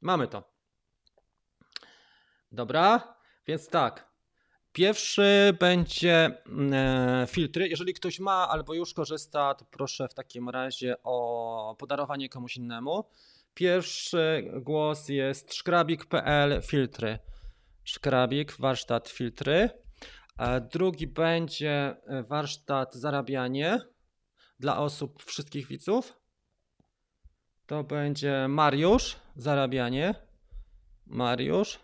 mamy 0.00 0.28
to. 0.28 0.52
Dobra, 2.52 3.14
więc 3.46 3.68
tak. 3.68 4.08
Pierwszy 4.72 5.56
będzie 5.60 6.42
e, 6.72 7.26
filtry. 7.28 7.68
Jeżeli 7.68 7.94
ktoś 7.94 8.20
ma 8.20 8.48
albo 8.48 8.74
już 8.74 8.94
korzysta, 8.94 9.54
to 9.54 9.64
proszę 9.64 10.08
w 10.08 10.14
takim 10.14 10.48
razie 10.48 10.96
o 11.02 11.76
podarowanie 11.78 12.28
komuś 12.28 12.56
innemu. 12.56 13.04
Pierwszy 13.54 14.52
głos 14.60 15.08
jest 15.08 15.54
szkrabik.pl 15.54 16.62
filtry. 16.62 17.18
Szkrabik, 17.84 18.52
warsztat 18.58 19.08
filtry. 19.08 19.70
Drugi 20.72 21.06
będzie 21.06 21.96
e, 22.06 22.22
warsztat 22.22 22.94
zarabianie 22.94 23.80
dla 24.60 24.78
osób, 24.78 25.22
wszystkich 25.22 25.66
widzów. 25.66 26.16
To 27.66 27.84
będzie 27.84 28.48
Mariusz, 28.48 29.16
zarabianie. 29.36 30.14
Mariusz. 31.06 31.78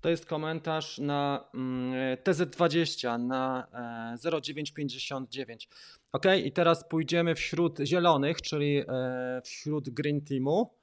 To 0.00 0.08
jest 0.08 0.26
komentarz 0.26 0.98
na 0.98 1.50
mm, 1.54 2.16
TZ20 2.16 3.20
na 3.20 3.66
e, 4.24 4.40
0959. 4.42 5.68
Ok, 6.12 6.24
i 6.44 6.52
teraz 6.52 6.88
pójdziemy 6.88 7.34
wśród 7.34 7.78
zielonych, 7.78 8.42
czyli 8.42 8.78
e, 8.78 9.42
wśród 9.44 9.90
Green 9.90 10.20
Teamu. 10.20 10.74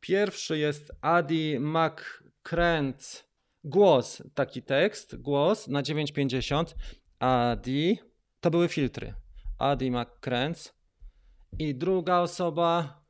Pierwszy 0.00 0.58
jest 0.58 0.92
Adi 1.00 1.58
McCrent. 1.60 3.31
Głos, 3.64 4.22
taki 4.34 4.62
tekst, 4.62 5.16
głos 5.16 5.68
na 5.68 5.82
950. 5.82 6.74
Adi, 7.18 7.98
to 8.40 8.50
były 8.50 8.68
filtry. 8.68 9.14
Adi 9.58 9.90
McCrent. 9.90 10.74
I 11.58 11.74
druga 11.74 12.20
osoba 12.20 13.02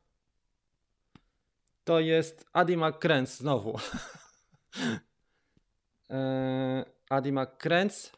to 1.85 2.01
jest 2.01 2.47
Adi 2.53 2.77
McCrent 2.77 3.29
znowu. 3.29 3.79
Adi 7.11 7.33
McCrens. 7.33 8.13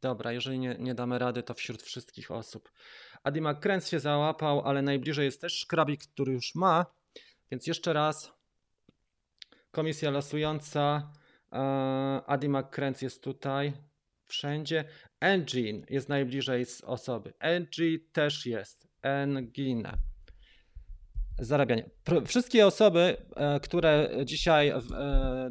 Dobra, 0.00 0.32
jeżeli 0.32 0.58
nie, 0.58 0.76
nie 0.78 0.94
damy 0.94 1.18
rady, 1.18 1.42
to 1.42 1.54
wśród 1.54 1.82
wszystkich 1.82 2.30
osób. 2.30 2.72
Adi 3.22 3.40
McCrens 3.40 3.88
się 3.88 4.00
załapał, 4.00 4.60
ale 4.60 4.82
najbliżej 4.82 5.24
jest 5.24 5.40
też 5.40 5.58
szkrabik, 5.58 6.06
który 6.06 6.32
już 6.32 6.54
ma. 6.54 6.86
Więc 7.50 7.66
jeszcze 7.66 7.92
raz. 7.92 8.32
Komisja 9.70 10.10
losująca. 10.10 11.12
Eee, 11.54 12.20
Adi 12.26 12.48
McCrens 12.48 13.02
jest 13.02 13.22
tutaj. 13.22 13.72
Wszędzie. 14.26 14.84
Engine 15.20 15.86
jest 15.90 16.08
najbliżej 16.08 16.66
z 16.66 16.80
osoby. 16.80 17.32
Engine 17.38 17.98
też 18.12 18.46
jest. 18.46 18.88
Engine 19.02 19.88
zarabianie. 21.38 21.90
Wszystkie 22.26 22.66
osoby, 22.66 23.16
e, 23.36 23.60
które 23.60 24.10
dzisiaj 24.24 24.68
e, 24.68 24.80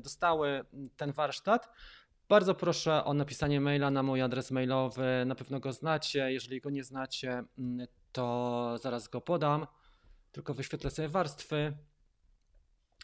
dostały 0.03 0.65
ten 0.97 1.11
warsztat, 1.11 1.69
bardzo 2.29 2.55
proszę 2.55 3.03
o 3.03 3.13
napisanie 3.13 3.61
maila 3.61 3.91
na 3.91 4.03
mój 4.03 4.21
adres 4.21 4.51
mailowy. 4.51 5.23
Na 5.25 5.35
pewno 5.35 5.59
go 5.59 5.73
znacie. 5.73 6.31
Jeżeli 6.31 6.61
go 6.61 6.69
nie 6.69 6.83
znacie, 6.83 7.43
mm, 7.57 7.87
to 8.11 8.77
zaraz 8.81 9.07
go 9.07 9.21
podam. 9.21 9.67
Tylko 10.31 10.53
wyświetlę 10.53 10.89
sobie 10.89 11.09
warstwy. 11.09 11.73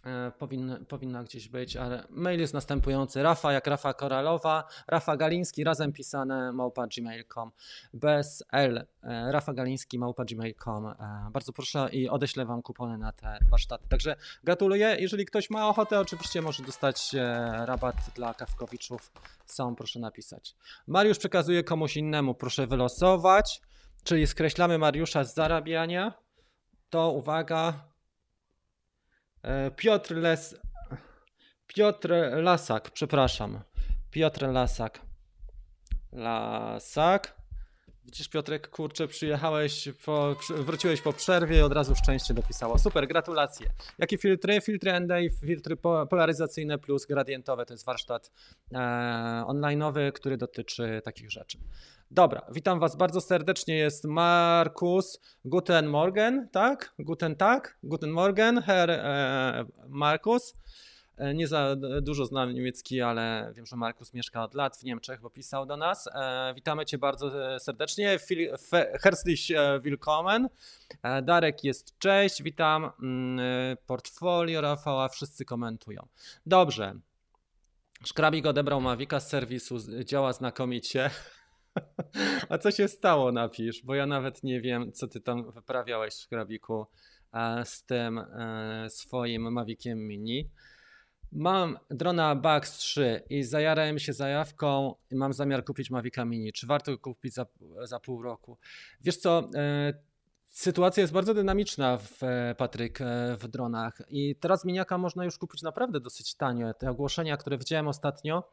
E, 0.05 0.31
Powinna, 0.31 0.79
powinna 0.88 1.23
gdzieś 1.23 1.49
być, 1.49 1.77
ale 1.77 2.03
mail 2.09 2.39
jest 2.39 2.53
następujący. 2.53 3.23
Rafa 3.23 3.53
jak 3.53 3.67
Rafa 3.67 3.93
Koralowa, 3.93 4.63
Rafa 4.88 5.17
Galiński 5.17 5.63
razem 5.63 5.93
pisane 5.93 6.51
małpa 6.53 6.88
gmail.com 6.88 7.51
bez 7.93 8.43
L. 8.51 8.85
e, 9.03 9.31
Rafa 9.31 9.53
Galiński 9.53 9.99
małpa 9.99 10.25
gmail.com. 10.25 10.88
E, 10.88 10.95
Bardzo 11.31 11.53
proszę 11.53 11.89
i 11.91 12.09
odeślę 12.09 12.45
Wam 12.45 12.62
kupony 12.62 12.97
na 12.97 13.12
te 13.12 13.38
warsztaty. 13.49 13.88
Także 13.89 14.15
gratuluję. 14.43 14.95
Jeżeli 14.99 15.25
ktoś 15.25 15.49
ma 15.49 15.69
ochotę, 15.69 15.99
oczywiście 15.99 16.41
może 16.41 16.63
dostać 16.63 17.15
rabat 17.65 17.95
dla 18.15 18.33
kawkowiczów. 18.33 19.12
Są, 19.45 19.75
proszę 19.75 19.99
napisać. 19.99 20.55
Mariusz 20.88 21.17
przekazuje 21.17 21.63
komuś 21.63 21.97
innemu, 21.97 22.33
proszę 22.33 22.67
wylosować. 22.67 23.62
Czyli 24.03 24.27
skreślamy 24.27 24.77
Mariusza 24.77 25.23
z 25.23 25.33
zarabiania. 25.35 26.13
To 26.89 27.12
uwaga, 27.12 27.88
Piotr 29.75 30.15
Les... 30.15 30.56
Piotr 31.67 32.13
Lasak, 32.34 32.89
przepraszam. 32.89 33.62
Piotr 34.12 34.47
Lasak. 34.47 34.99
Lasak. 36.12 37.38
Widzisz 38.05 38.27
Piotrek, 38.27 38.69
kurczę, 38.69 39.07
przyjechałeś, 39.07 39.89
po, 40.05 40.35
wróciłeś 40.49 41.01
po 41.01 41.13
przerwie 41.13 41.57
i 41.59 41.62
od 41.62 41.73
razu 41.73 41.95
szczęście 41.95 42.33
dopisało. 42.33 42.79
Super, 42.79 43.07
gratulacje. 43.07 43.69
Jakie 43.97 44.17
filtry? 44.17 44.62
Filtry 44.62 44.99
ND 44.99 45.12
i 45.21 45.29
filtry 45.29 45.75
po, 45.75 46.07
polaryzacyjne 46.07 46.77
plus 46.77 47.05
gradientowe. 47.05 47.65
To 47.65 47.73
jest 47.73 47.85
warsztat 47.85 48.31
e, 48.71 48.77
online'owy, 49.47 50.12
który 50.12 50.38
dotyczy 50.38 51.01
takich 51.03 51.31
rzeczy. 51.31 51.57
Dobra, 52.12 52.41
witam 52.51 52.79
Was 52.79 52.95
bardzo 52.95 53.21
serdecznie. 53.21 53.77
Jest 53.77 54.05
Markus 54.05 55.19
Guten 55.45 55.88
Morgen, 55.88 56.49
tak? 56.51 56.93
Guten 56.99 57.35
Tag, 57.35 57.77
Guten 57.83 58.12
Morgen, 58.12 58.62
Herr 58.62 58.89
e, 58.91 59.65
Markus. 59.88 60.53
E, 61.19 61.34
Nie 61.34 61.47
za 61.47 61.75
dużo 62.01 62.25
znam 62.25 62.53
niemiecki, 62.53 63.01
ale 63.01 63.51
wiem, 63.55 63.65
że 63.65 63.75
Markus 63.75 64.13
mieszka 64.13 64.43
od 64.43 64.53
lat 64.53 64.77
w 64.77 64.84
Niemczech, 64.84 65.21
bo 65.21 65.29
pisał 65.29 65.65
do 65.65 65.77
nas. 65.77 66.08
E, 66.08 66.53
Witamy 66.55 66.86
Cię 66.86 66.97
bardzo 66.97 67.55
e, 67.55 67.60
serdecznie. 67.60 68.19
Herzlich 69.03 69.39
willkommen. 69.82 70.49
Darek 71.23 71.63
jest 71.63 71.97
cześć, 71.97 72.43
witam. 72.43 72.91
Mm, 73.01 73.77
Portfolio 73.86 74.62
Rafała, 74.62 75.10
wszyscy 75.10 75.45
komentują. 75.45 76.08
Dobrze. 76.45 76.93
Szkrabik 78.05 78.45
odebrał 78.45 78.82
Mavika 78.82 79.19
z 79.19 79.29
serwisu, 79.29 79.77
działa 80.05 80.34
znakomicie. 80.34 81.10
A 82.49 82.58
co 82.58 82.71
się 82.71 82.88
stało, 82.88 83.32
napisz, 83.32 83.84
bo 83.84 83.95
ja 83.95 84.05
nawet 84.05 84.43
nie 84.43 84.62
wiem, 84.62 84.91
co 84.91 85.08
ty 85.08 85.21
tam 85.21 85.51
wyprawiałeś, 85.51 86.13
Szkrabiku, 86.13 86.88
z 87.63 87.84
tym 87.84 88.21
swoim 88.89 89.51
Maviciem 89.51 90.08
Mini. 90.08 90.49
Mam 91.31 91.77
drona 91.89 92.35
Bax 92.35 92.77
3 92.77 93.23
i 93.29 93.43
zajarałem 93.43 93.99
się 93.99 94.13
zajawką 94.13 94.95
i 95.11 95.15
mam 95.15 95.33
zamiar 95.33 95.65
kupić 95.65 95.89
Mavica 95.89 96.25
Mini. 96.25 96.53
Czy 96.53 96.67
warto 96.67 96.91
go 96.91 96.97
kupić 96.97 97.33
za, 97.33 97.45
za 97.83 97.99
pół 97.99 98.21
roku? 98.21 98.57
Wiesz 99.01 99.17
co, 99.17 99.49
e, 99.55 99.93
sytuacja 100.47 101.01
jest 101.01 101.13
bardzo 101.13 101.33
dynamiczna, 101.33 101.97
w, 101.97 102.23
e, 102.23 102.55
Patryk, 102.55 103.01
e, 103.01 103.37
w 103.37 103.47
dronach 103.47 104.01
i 104.09 104.35
teraz 104.35 104.65
miniaka 104.65 104.97
można 104.97 105.25
już 105.25 105.37
kupić 105.37 105.61
naprawdę 105.61 105.99
dosyć 105.99 106.35
tanio. 106.35 106.73
Te 106.73 106.89
ogłoszenia, 106.89 107.37
które 107.37 107.57
widziałem 107.57 107.87
ostatnio, 107.87 108.43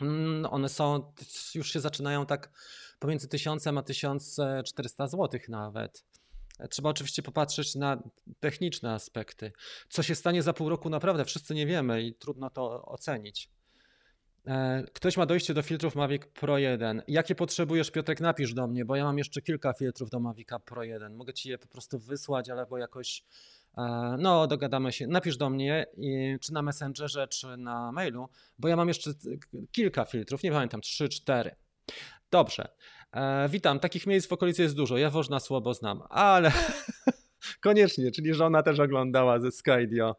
Mm, 0.00 0.46
One 0.50 0.68
są, 0.68 1.12
już 1.54 1.72
się 1.72 1.80
zaczynają 1.80 2.26
tak 2.26 2.50
pomiędzy 2.98 3.28
1000 3.28 3.66
a 3.66 3.82
1400 3.82 5.06
zł 5.06 5.40
nawet. 5.48 6.04
Trzeba 6.70 6.90
oczywiście 6.90 7.22
popatrzeć 7.22 7.74
na 7.74 8.02
techniczne 8.40 8.92
aspekty. 8.92 9.52
Co 9.88 10.02
się 10.02 10.14
stanie 10.14 10.42
za 10.42 10.52
pół 10.52 10.68
roku, 10.68 10.90
naprawdę 10.90 11.24
wszyscy 11.24 11.54
nie 11.54 11.66
wiemy 11.66 12.02
i 12.02 12.14
trudno 12.14 12.50
to 12.50 12.84
ocenić. 12.84 13.50
E, 14.46 14.84
ktoś 14.92 15.16
ma 15.16 15.26
dojście 15.26 15.54
do 15.54 15.62
filtrów 15.62 15.94
Mavic 15.96 16.22
Pro 16.26 16.58
1. 16.58 17.02
Jakie 17.08 17.34
potrzebujesz, 17.34 17.90
Piotrek? 17.90 18.20
Napisz 18.20 18.54
do 18.54 18.66
mnie, 18.66 18.84
bo 18.84 18.96
ja 18.96 19.04
mam 19.04 19.18
jeszcze 19.18 19.42
kilka 19.42 19.72
filtrów 19.72 20.10
do 20.10 20.20
Mavica 20.20 20.58
Pro 20.58 20.84
1. 20.84 21.14
Mogę 21.14 21.32
ci 21.32 21.48
je 21.48 21.58
po 21.58 21.68
prostu 21.68 21.98
wysłać, 21.98 22.50
albo 22.50 22.78
jakoś. 22.78 23.24
E, 23.78 24.16
no, 24.18 24.46
dogadamy 24.46 24.92
się. 24.92 25.06
Napisz 25.06 25.36
do 25.36 25.50
mnie, 25.50 25.86
czy 26.40 26.52
na 26.52 26.62
Messengerze, 26.62 27.28
czy 27.28 27.56
na 27.56 27.92
mailu, 27.92 28.28
bo 28.58 28.68
ja 28.68 28.76
mam 28.76 28.88
jeszcze 28.88 29.10
kilka 29.72 30.04
filtrów, 30.04 30.42
nie 30.42 30.52
pamiętam, 30.52 30.80
3, 30.80 31.08
4. 31.08 31.56
Dobrze. 32.30 32.68
E, 33.12 33.48
witam. 33.48 33.78
Takich 33.78 34.06
miejsc 34.06 34.28
w 34.28 34.32
okolicy 34.32 34.62
jest 34.62 34.76
dużo. 34.76 34.98
Ja 34.98 35.10
Wożna 35.10 35.40
słabo 35.40 35.74
znam, 35.74 36.02
ale 36.08 36.52
koniecznie, 37.60 38.10
czyli 38.10 38.34
żona 38.34 38.62
też 38.62 38.80
oglądała 38.80 39.38
ze 39.38 39.52
Skydio 39.52 40.16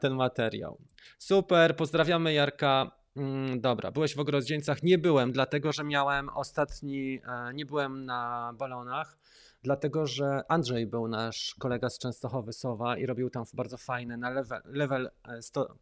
ten 0.00 0.14
materiał. 0.14 0.78
Super, 1.18 1.76
pozdrawiamy 1.76 2.32
Jarka. 2.32 2.90
Mm, 3.16 3.60
dobra, 3.60 3.90
byłeś 3.90 4.14
w 4.14 4.20
ogrodzieńcach. 4.20 4.82
Nie 4.82 4.98
byłem, 4.98 5.32
dlatego 5.32 5.72
że 5.72 5.84
miałem 5.84 6.28
ostatni, 6.28 7.20
e, 7.26 7.54
nie 7.54 7.66
byłem 7.66 8.04
na 8.04 8.52
balonach, 8.58 9.18
dlatego 9.62 10.06
że 10.06 10.42
Andrzej 10.48 10.86
był 10.86 11.08
nasz 11.08 11.54
kolega 11.58 11.90
z 11.90 11.98
Częstochowy 11.98 12.52
Sowa 12.52 12.96
i 12.96 13.06
robił 13.06 13.30
tam 13.30 13.44
bardzo 13.54 13.76
fajne 13.76 14.16
na 14.16 14.30
level, 14.30 14.62
level 14.64 15.10
100, 15.40 15.74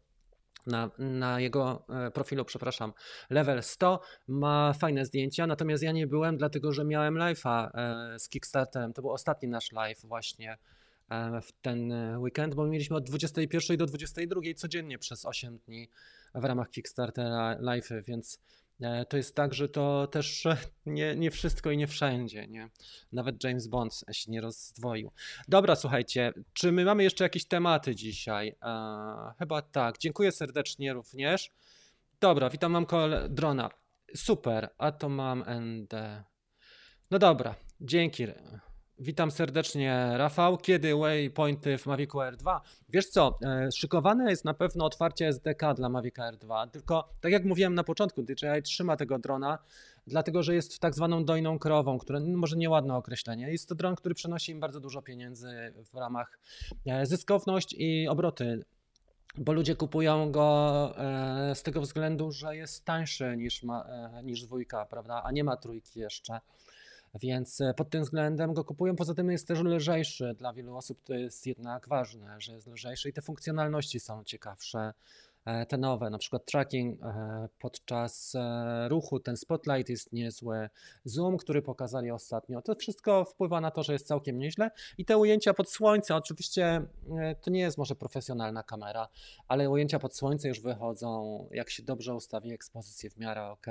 na, 0.65 0.91
na 0.97 1.39
jego 1.39 1.85
e, 1.89 2.11
profilu, 2.11 2.45
przepraszam, 2.45 2.93
level 3.29 3.63
100 3.63 4.01
ma 4.27 4.73
fajne 4.73 5.05
zdjęcia, 5.05 5.47
natomiast 5.47 5.83
ja 5.83 5.91
nie 5.91 6.07
byłem, 6.07 6.37
dlatego 6.37 6.71
że 6.71 6.85
miałem 6.85 7.15
live'a 7.15 7.69
e, 7.73 8.19
z 8.19 8.29
Kickstarterem. 8.29 8.93
To 8.93 9.01
był 9.01 9.11
ostatni 9.11 9.49
nasz 9.49 9.71
live 9.71 10.01
właśnie 10.01 10.57
w 11.41 11.51
ten 11.61 11.93
weekend, 12.17 12.55
bo 12.55 12.67
mieliśmy 12.67 12.95
od 12.95 13.03
21 13.03 13.77
do 13.77 13.85
22 13.85 14.41
codziennie 14.55 14.97
przez 14.97 15.25
8 15.25 15.57
dni 15.57 15.89
w 16.35 16.43
ramach 16.43 16.69
Kickstartera 16.69 17.57
live, 17.59 17.89
więc 18.07 18.35
e, 18.35 18.60
to 19.09 19.17
jest 19.17 19.35
tak, 19.35 19.53
że 19.53 19.69
to 19.69 20.07
też 20.07 20.47
nie, 20.85 21.15
nie 21.15 21.31
wszystko 21.31 21.71
i 21.71 21.77
nie 21.77 21.87
wszędzie, 21.87 22.47
nie? 22.47 22.69
Nawet 23.11 23.43
James 23.43 23.67
Bond 23.67 24.03
się 24.11 24.31
nie 24.31 24.41
rozdwoił. 24.41 25.11
Dobra, 25.47 25.75
słuchajcie, 25.75 26.33
czy 26.53 26.71
my 26.71 26.85
mamy 26.85 27.03
jeszcze 27.03 27.23
jakieś 27.23 27.45
tematy 27.45 27.95
dzisiaj? 27.95 28.47
Eee, 28.61 29.33
chyba 29.39 29.61
tak. 29.61 29.97
Dziękuję 29.97 30.31
serdecznie 30.31 30.93
również. 30.93 31.51
Dobra, 32.19 32.49
witam, 32.49 32.71
mam 32.71 32.85
drona. 33.29 33.69
Super, 34.15 34.69
a 34.77 34.91
to 34.91 35.09
mam 35.09 35.43
ND. 35.47 36.23
No 37.11 37.19
dobra, 37.19 37.55
dzięki. 37.81 38.27
Witam 39.03 39.31
serdecznie, 39.31 40.11
Rafał. 40.13 40.57
Kiedy 40.57 40.95
waypointy 40.95 41.77
w 41.77 41.85
Mavic 41.85 42.15
Air 42.15 42.37
2? 42.37 42.61
Wiesz 42.89 43.09
co, 43.09 43.37
e, 43.45 43.69
szykowane 43.71 44.29
jest 44.29 44.45
na 44.45 44.53
pewno 44.53 44.85
otwarcie 44.85 45.27
SDK 45.27 45.73
dla 45.73 45.89
Mavic 45.89 46.19
Air 46.19 46.37
2, 46.37 46.67
tylko 46.67 47.09
tak 47.21 47.31
jak 47.31 47.45
mówiłem 47.45 47.75
na 47.75 47.83
początku, 47.83 48.23
DJI 48.23 48.63
trzyma 48.63 48.97
tego 48.97 49.19
drona, 49.19 49.59
dlatego 50.07 50.43
że 50.43 50.55
jest 50.55 50.79
tak 50.79 50.95
zwaną 50.95 51.25
dojną 51.25 51.59
krową, 51.59 51.97
które 51.97 52.19
no, 52.19 52.37
może 52.37 52.57
nieładne 52.57 52.95
określenie. 52.95 53.51
Jest 53.51 53.69
to 53.69 53.75
dron, 53.75 53.95
który 53.95 54.15
przynosi 54.15 54.51
im 54.51 54.59
bardzo 54.59 54.79
dużo 54.79 55.01
pieniędzy 55.01 55.73
w 55.93 55.95
ramach 55.95 56.39
e, 56.85 57.05
zyskowność 57.05 57.75
i 57.77 58.07
obroty 58.07 58.65
bo 59.37 59.53
ludzie 59.53 59.75
kupują 59.75 60.31
go 60.31 60.93
e, 60.97 61.55
z 61.55 61.63
tego 61.63 61.81
względu, 61.81 62.31
że 62.31 62.55
jest 62.55 62.85
tańszy 62.85 63.37
niż, 63.37 63.63
ma, 63.63 63.85
niż 64.23 64.41
dwójka, 64.41 64.85
prawda, 64.85 65.23
a 65.23 65.31
nie 65.31 65.43
ma 65.43 65.57
trójki 65.57 65.99
jeszcze. 65.99 66.39
Więc 67.13 67.61
e, 67.61 67.73
pod 67.73 67.89
tym 67.89 68.03
względem 68.03 68.53
go 68.53 68.63
kupują. 68.63 68.95
Poza 68.95 69.13
tym 69.13 69.31
jest 69.31 69.47
też 69.47 69.59
lżejszy. 69.59 70.35
Dla 70.37 70.53
wielu 70.53 70.75
osób 70.75 71.03
to 71.03 71.13
jest 71.13 71.47
jednak 71.47 71.87
ważne, 71.87 72.41
że 72.41 72.53
jest 72.53 72.67
lżejszy 72.67 73.09
i 73.09 73.13
te 73.13 73.21
funkcjonalności 73.21 73.99
są 73.99 74.23
ciekawsze. 74.23 74.93
E, 75.45 75.65
te 75.65 75.77
nowe, 75.77 76.09
na 76.09 76.17
przykład 76.17 76.45
tracking 76.45 77.03
e, 77.03 77.49
podczas 77.59 78.33
ruchu, 78.87 79.19
ten 79.19 79.37
spotlight 79.37 79.89
jest 79.89 80.13
niezły, 80.13 80.69
zoom, 81.05 81.37
który 81.37 81.61
pokazali 81.61 82.11
ostatnio, 82.11 82.61
to 82.61 82.75
wszystko 82.75 83.25
wpływa 83.25 83.61
na 83.61 83.71
to, 83.71 83.83
że 83.83 83.93
jest 83.93 84.07
całkiem 84.07 84.39
nieźle 84.39 84.71
i 84.97 85.05
te 85.05 85.17
ujęcia 85.17 85.53
pod 85.53 85.69
słońce, 85.71 86.15
oczywiście 86.15 86.81
to 87.41 87.51
nie 87.51 87.59
jest 87.59 87.77
może 87.77 87.95
profesjonalna 87.95 88.63
kamera, 88.63 89.07
ale 89.47 89.69
ujęcia 89.69 89.99
pod 89.99 90.15
słońce 90.15 90.47
już 90.47 90.59
wychodzą, 90.59 91.47
jak 91.51 91.69
się 91.69 91.83
dobrze 91.83 92.15
ustawi 92.15 92.53
ekspozycję 92.53 93.09
w 93.09 93.17
miarę 93.17 93.47
ok 93.47 93.67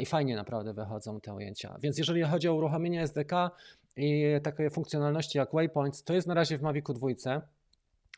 i 0.00 0.06
fajnie 0.06 0.36
naprawdę 0.36 0.74
wychodzą 0.74 1.20
te 1.20 1.34
ujęcia. 1.34 1.76
Więc 1.82 1.98
jeżeli 1.98 2.22
chodzi 2.22 2.48
o 2.48 2.54
uruchomienie 2.54 3.02
SDK 3.02 3.50
i 3.96 4.24
takie 4.42 4.70
funkcjonalności 4.70 5.38
jak 5.38 5.52
Waypoints, 5.52 6.04
to 6.04 6.14
jest 6.14 6.26
na 6.26 6.34
razie 6.34 6.58
w 6.58 6.62
Mavicu 6.62 6.94
2. 6.94 7.08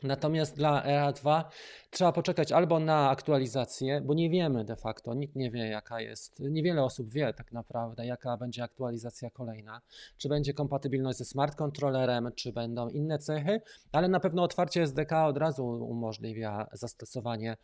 Natomiast 0.03 0.57
dla 0.57 0.83
EA2 0.83 1.45
trzeba 1.91 2.13
poczekać 2.13 2.53
albo 2.53 2.81
na 2.81 3.11
aktualizację, 3.11 4.01
bo 4.01 4.15
nie 4.15 4.31
wiemy 4.31 4.65
de 4.65 4.77
facto, 4.77 5.15
nikt 5.15 5.37
nie 5.37 5.51
wie 5.51 5.69
jaka 5.69 6.01
jest, 6.01 6.41
niewiele 6.41 6.85
osób 6.85 7.13
wie 7.13 7.35
tak 7.35 7.53
naprawdę 7.53 8.07
jaka 8.07 8.37
będzie 8.37 8.63
aktualizacja 8.63 9.31
kolejna, 9.31 9.81
czy 10.17 10.29
będzie 10.29 10.55
kompatybilność 10.55 11.19
ze 11.19 11.25
smart 11.25 11.55
controllerem, 11.55 12.31
czy 12.35 12.53
będą 12.53 12.89
inne 12.89 13.19
cechy, 13.19 13.61
ale 13.93 14.09
na 14.09 14.21
pewno 14.21 14.43
otwarcie 14.43 14.83
SDK 14.83 15.13
od 15.13 15.39
razu 15.39 15.67
umożliwia 15.67 16.67
zastosowanie 16.73 17.57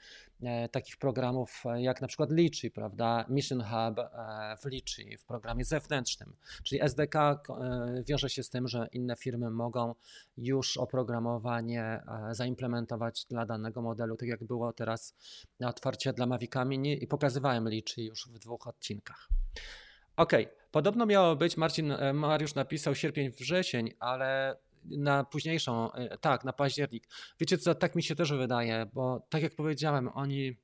e, 0.43 0.69
takich 0.69 0.97
programów 0.97 1.63
e, 1.67 1.83
jak 1.83 2.01
na 2.01 2.09
przykład 2.09 2.31
Litchi, 2.31 2.71
prawda, 2.71 3.25
Mission 3.29 3.63
Hub 3.63 3.99
e, 3.99 4.57
w 4.63 4.65
Litchi, 4.65 5.17
w 5.17 5.25
programie 5.25 5.65
zewnętrznym, 5.65 6.37
czyli 6.65 6.83
SDK 6.83 7.15
wiąże 8.07 8.31
się 8.31 8.43
z 8.43 8.51
tym, 8.51 8.69
że 8.69 8.89
inne 8.93 9.17
firmy 9.17 9.51
mogą 9.51 9.95
już 10.37 10.77
oprogramowanie 10.77 12.03
zaimplementować 12.31 13.27
dla 13.31 13.47
danego 13.47 13.83
modelu, 13.83 14.17
tak 14.17 14.29
jak 14.29 14.45
było 14.45 14.73
teraz 14.73 15.15
na 15.61 15.69
otwarcie 15.69 16.13
dla 16.13 16.27
Mavica 16.27 16.65
Mini 16.65 17.05
i 17.05 17.07
pokazywałem 17.07 17.69
liczy 17.69 18.03
już 18.03 18.29
w 18.29 18.39
dwóch 18.39 18.67
odcinkach. 18.67 19.29
Ok, 20.17 20.33
podobno 20.71 21.07
miało 21.07 21.37
być, 21.37 21.57
Marcin 21.57 21.93
e, 21.93 22.13
Mariusz 22.13 22.55
napisał 22.55 22.95
sierpień, 22.95 23.31
wrzesień, 23.31 23.91
ale 23.99 24.57
na 24.85 25.25
późniejszą, 25.25 25.93
e, 25.93 26.19
tak, 26.19 26.45
na 26.45 26.53
październik. 26.53 27.09
Wiecie 27.41 27.59
co, 27.59 27.75
tak 27.75 27.95
mi 27.95 28.03
się 28.03 28.15
też 28.15 28.33
wydaje, 28.33 28.87
bo 28.95 29.27
tak 29.29 29.43
jak 29.43 29.55
powiedziałem, 29.55 30.11
oni 30.15 30.57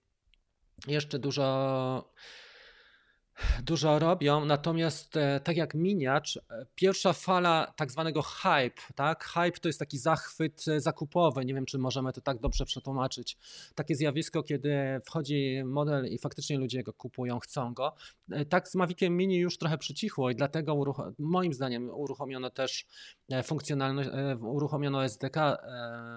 jeszcze 0.86 1.18
dużo 1.18 2.12
dużo 3.62 3.98
robią, 3.98 4.44
natomiast 4.44 5.16
e, 5.16 5.40
tak 5.40 5.56
jak 5.56 5.74
miniacz, 5.74 6.36
e, 6.36 6.66
pierwsza 6.74 7.12
fala 7.12 7.72
tak 7.76 7.90
zwanego 7.90 8.22
hype, 8.22 8.82
tak? 8.94 9.24
Hype 9.24 9.60
to 9.60 9.68
jest 9.68 9.78
taki 9.78 9.98
zachwyt 9.98 10.64
e, 10.68 10.80
zakupowy, 10.80 11.44
nie 11.44 11.54
wiem 11.54 11.66
czy 11.66 11.78
możemy 11.78 12.12
to 12.12 12.20
tak 12.20 12.40
dobrze 12.40 12.64
przetłumaczyć. 12.64 13.38
Takie 13.74 13.94
zjawisko, 13.94 14.42
kiedy 14.42 15.00
wchodzi 15.04 15.62
model 15.64 16.06
i 16.06 16.18
faktycznie 16.18 16.58
ludzie 16.58 16.82
go 16.82 16.92
kupują, 16.92 17.38
chcą 17.38 17.74
go. 17.74 17.94
Tak 18.48 18.68
z 18.68 18.74
Maviciem 18.74 19.16
Mini 19.16 19.38
już 19.38 19.58
trochę 19.58 19.78
przycichło 19.78 20.30
i 20.30 20.36
dlatego 20.36 20.94
moim 21.18 21.54
zdaniem 21.54 21.90
uruchomiono 21.90 22.50
też 22.50 22.86
funkcjonalność, 23.44 24.08
uruchomiono 24.40 25.04
SDK 25.04 25.36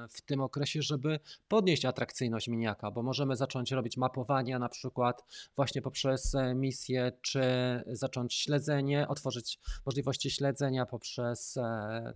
w 0.09 0.21
tym 0.21 0.41
okresie, 0.41 0.81
żeby 0.81 1.19
podnieść 1.47 1.85
atrakcyjność 1.85 2.47
miniaka, 2.47 2.91
bo 2.91 3.03
możemy 3.03 3.35
zacząć 3.35 3.71
robić 3.71 3.97
mapowania 3.97 4.59
na 4.59 4.69
przykład 4.69 5.25
właśnie 5.55 5.81
poprzez 5.81 6.35
misję 6.55 7.08
czy 7.21 7.43
zacząć 7.87 8.33
śledzenie, 8.33 9.07
otworzyć 9.07 9.59
możliwości 9.85 10.31
śledzenia 10.31 10.85
poprzez 10.85 11.57
e, 11.57 12.13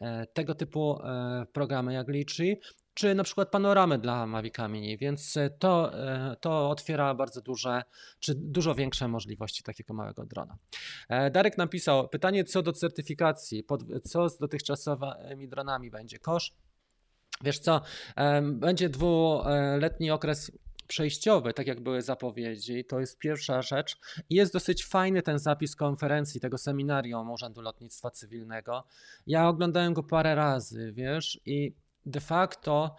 e, 0.00 0.26
tego 0.26 0.54
typu 0.54 1.02
e, 1.02 1.46
programy 1.52 1.92
jak 1.92 2.08
Litchi, 2.08 2.56
czy 2.94 3.14
na 3.14 3.24
przykład 3.24 3.50
panoramy 3.50 3.98
dla 3.98 4.26
Mavica 4.26 4.68
Mini, 4.68 4.98
więc 4.98 5.34
to, 5.58 5.92
to 6.40 6.70
otwiera 6.70 7.14
bardzo 7.14 7.40
duże, 7.40 7.82
czy 8.20 8.34
dużo 8.34 8.74
większe 8.74 9.08
możliwości 9.08 9.62
takiego 9.62 9.94
małego 9.94 10.26
drona. 10.26 10.58
Darek 11.30 11.58
napisał, 11.58 12.08
pytanie 12.08 12.44
co 12.44 12.62
do 12.62 12.72
certyfikacji, 12.72 13.64
co 14.04 14.28
z 14.28 14.38
dotychczasowymi 14.38 15.48
dronami 15.48 15.90
będzie? 15.90 16.18
Kosz? 16.18 16.52
Wiesz 17.40 17.58
co, 17.58 17.80
będzie 18.42 18.88
dwuletni 18.88 20.10
okres 20.10 20.52
przejściowy, 20.88 21.54
tak 21.54 21.66
jak 21.66 21.80
były 21.80 22.02
zapowiedzi, 22.02 22.84
to 22.84 23.00
jest 23.00 23.18
pierwsza 23.18 23.62
rzecz. 23.62 23.96
I 24.30 24.34
jest 24.34 24.52
dosyć 24.52 24.84
fajny 24.84 25.22
ten 25.22 25.38
zapis 25.38 25.76
konferencji, 25.76 26.40
tego 26.40 26.58
seminarium 26.58 27.30
Urzędu 27.30 27.60
Lotnictwa 27.60 28.10
Cywilnego. 28.10 28.84
Ja 29.26 29.48
oglądałem 29.48 29.94
go 29.94 30.02
parę 30.02 30.34
razy, 30.34 30.92
wiesz, 30.92 31.40
i 31.46 31.74
de 32.06 32.20
facto 32.20 32.96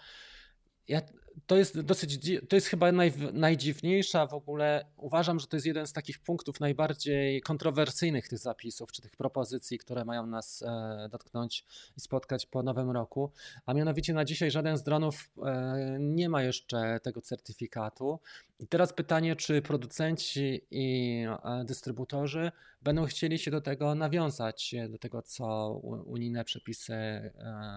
ja 0.88 1.02
to 1.48 1.58
jest 1.58 1.80
dosyć, 1.80 2.32
to 2.50 2.56
jest 2.56 2.68
chyba 2.68 2.92
naj, 2.92 3.14
najdziwniejsza 3.34 4.28
w 4.28 4.34
ogóle. 4.34 4.86
Uważam, 4.98 5.40
że 5.40 5.48
to 5.48 5.56
jest 5.56 5.66
jeden 5.66 5.88
z 5.88 5.94
takich 5.94 6.20
punktów 6.20 6.60
najbardziej 6.60 7.42
kontrowersyjnych 7.42 8.28
tych 8.28 8.40
zapisów, 8.40 8.92
czy 8.92 9.02
tych 9.02 9.16
propozycji, 9.16 9.78
które 9.78 10.06
mają 10.06 10.26
nas 10.26 10.62
e, 10.62 11.10
dotknąć 11.12 11.66
i 11.98 12.02
spotkać 12.02 12.46
po 12.46 12.64
nowym 12.64 12.92
roku. 12.92 13.32
A 13.66 13.74
mianowicie 13.74 14.14
na 14.14 14.26
dzisiaj 14.26 14.52
żaden 14.52 14.78
z 14.78 14.84
dronów 14.84 15.30
e, 15.46 15.98
nie 16.00 16.30
ma 16.30 16.44
jeszcze 16.44 17.00
tego 17.04 17.22
certyfikatu. 17.22 18.20
I 18.60 18.68
teraz 18.68 18.94
pytanie, 18.94 19.36
czy 19.36 19.62
producenci 19.62 20.62
i 20.72 21.26
e, 21.44 21.66
dystrybutorzy 21.66 22.52
będą 22.82 23.06
chcieli 23.06 23.40
się 23.40 23.52
do 23.52 23.62
tego 23.62 23.96
nawiązać, 23.96 24.76
do 24.90 24.98
tego, 24.98 25.22
co 25.22 25.70
unijne 26.06 26.44
przepisy 26.44 26.94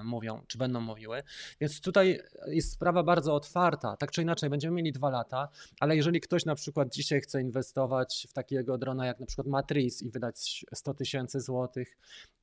mówią, 0.04 0.42
czy 0.48 0.58
będą 0.58 0.80
mówiły. 0.80 1.22
Więc 1.60 1.80
tutaj 1.80 2.20
jest 2.46 2.72
sprawa 2.72 3.02
bardzo 3.02 3.34
otwarta. 3.34 3.96
Tak 3.96 4.10
czy 4.10 4.22
inaczej, 4.22 4.50
będziemy 4.50 4.76
mieli 4.76 4.92
dwa 4.92 5.10
lata, 5.10 5.48
ale 5.80 5.96
jeżeli 5.96 6.20
ktoś 6.20 6.44
na 6.44 6.54
przykład 6.54 6.94
dzisiaj 6.94 7.20
chce 7.20 7.40
inwestować 7.40 8.26
w 8.30 8.32
takiego 8.32 8.78
drona 8.78 9.06
jak 9.06 9.20
na 9.20 9.26
przykład 9.26 9.46
Matriz 9.46 10.02
i 10.02 10.10
wydać 10.10 10.64
100 10.74 10.94
tysięcy 10.94 11.40
złotych, 11.40 11.96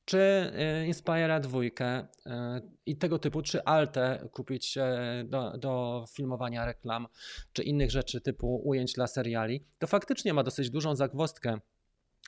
czy 0.04 0.18
e, 0.18 0.86
Inspira 0.86 1.40
dwójkę 1.40 2.06
e, 2.26 2.60
i 2.86 2.96
tego 2.96 3.18
typu, 3.18 3.42
czy 3.42 3.64
Altę 3.64 4.28
kupić 4.32 4.78
e, 4.78 5.24
do, 5.28 5.58
do 5.58 6.04
filmowania 6.12 6.64
reklam, 6.64 7.06
czy 7.52 7.62
innych 7.62 7.90
rzeczy 7.90 8.20
typu 8.20 8.62
ujęć 8.64 8.92
dla 8.92 9.06
seriali, 9.06 9.64
to 9.78 9.86
faktycznie 9.86 10.34
ma 10.34 10.42
dosyć 10.42 10.70
dużą 10.70 10.96
zagwozdkę 10.96 11.58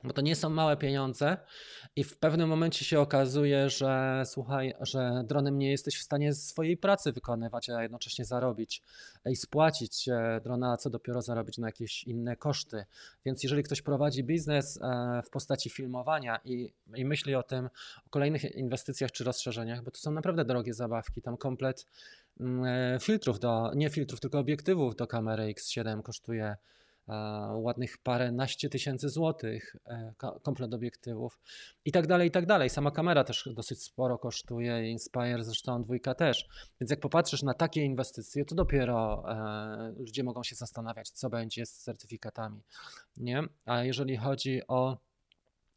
bo 0.04 0.12
to 0.12 0.22
nie 0.22 0.36
są 0.36 0.50
małe 0.50 0.76
pieniądze 0.76 1.36
i 1.96 2.04
w 2.04 2.18
pewnym 2.18 2.48
momencie 2.48 2.84
się 2.84 3.00
okazuje, 3.00 3.70
że 3.70 4.22
słuchaj, 4.26 4.74
że 4.80 5.22
dronem 5.24 5.58
nie 5.58 5.70
jesteś 5.70 5.98
w 5.98 6.02
stanie 6.02 6.34
swojej 6.34 6.76
pracy 6.76 7.12
wykonywać, 7.12 7.70
a 7.70 7.82
jednocześnie 7.82 8.24
zarobić 8.24 8.82
i 9.26 9.36
spłacić 9.36 10.08
drona, 10.44 10.72
a 10.72 10.76
co 10.76 10.90
dopiero 10.90 11.22
zarobić 11.22 11.58
na 11.58 11.68
jakieś 11.68 12.04
inne 12.04 12.36
koszty. 12.36 12.84
Więc 13.24 13.42
jeżeli 13.42 13.62
ktoś 13.62 13.82
prowadzi 13.82 14.24
biznes 14.24 14.78
e, 14.82 15.22
w 15.26 15.30
postaci 15.30 15.70
filmowania 15.70 16.40
i, 16.44 16.72
i 16.94 17.04
myśli 17.04 17.34
o 17.34 17.42
tym, 17.42 17.66
o 18.06 18.10
kolejnych 18.10 18.54
inwestycjach 18.54 19.12
czy 19.12 19.24
rozszerzeniach, 19.24 19.82
bo 19.82 19.90
to 19.90 19.98
są 19.98 20.10
naprawdę 20.10 20.44
drogie 20.44 20.74
zabawki, 20.74 21.22
tam 21.22 21.36
komplet 21.36 21.86
mm, 22.40 22.64
e, 22.64 22.98
filtrów 23.00 23.40
do, 23.40 23.72
nie 23.74 23.90
filtrów, 23.90 24.20
tylko 24.20 24.38
obiektywów 24.38 24.96
do 24.96 25.06
kamery 25.06 25.54
X7 25.54 26.02
kosztuje 26.02 26.56
ładnych 27.54 27.98
paręnaście 27.98 28.68
tysięcy 28.68 29.08
złotych, 29.08 29.76
e, 29.86 30.14
komplet 30.42 30.74
obiektywów 30.74 31.38
i 31.84 31.92
tak 31.92 32.06
dalej, 32.06 32.28
i 32.28 32.30
tak 32.30 32.46
dalej. 32.46 32.70
Sama 32.70 32.90
kamera 32.90 33.24
też 33.24 33.48
dosyć 33.54 33.82
sporo 33.82 34.18
kosztuje, 34.18 34.90
Inspire 34.90 35.44
zresztą 35.44 35.82
dwójka 35.82 36.14
też. 36.14 36.48
Więc 36.80 36.90
jak 36.90 37.00
popatrzysz 37.00 37.42
na 37.42 37.54
takie 37.54 37.84
inwestycje, 37.84 38.44
to 38.44 38.54
dopiero 38.54 39.24
e, 39.28 39.92
ludzie 39.98 40.24
mogą 40.24 40.42
się 40.42 40.54
zastanawiać, 40.54 41.10
co 41.10 41.30
będzie 41.30 41.66
z 41.66 41.78
certyfikatami. 41.78 42.62
Nie? 43.16 43.42
A 43.66 43.84
jeżeli 43.84 44.16
chodzi 44.16 44.60
o, 44.68 44.98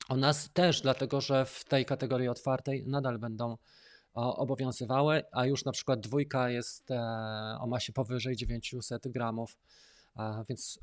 o 0.10 0.18
nas 0.18 0.50
też, 0.54 0.82
dlatego 0.82 1.22
że 1.22 1.46
w 1.46 1.64
tej 1.64 1.86
kategorii 1.86 2.28
otwartej 2.28 2.84
nadal 2.88 3.20
będą 3.20 3.58
obowiązywały, 4.14 5.24
a 5.32 5.46
już 5.46 5.66
na 5.66 5.72
przykład 5.72 6.00
dwójka 6.00 6.50
jest 6.50 6.92
e, 6.92 6.98
o 7.60 7.68
masie 7.68 7.94
powyżej 7.94 8.36
900 8.36 9.08
gramów, 9.08 9.58
więc 10.50 10.80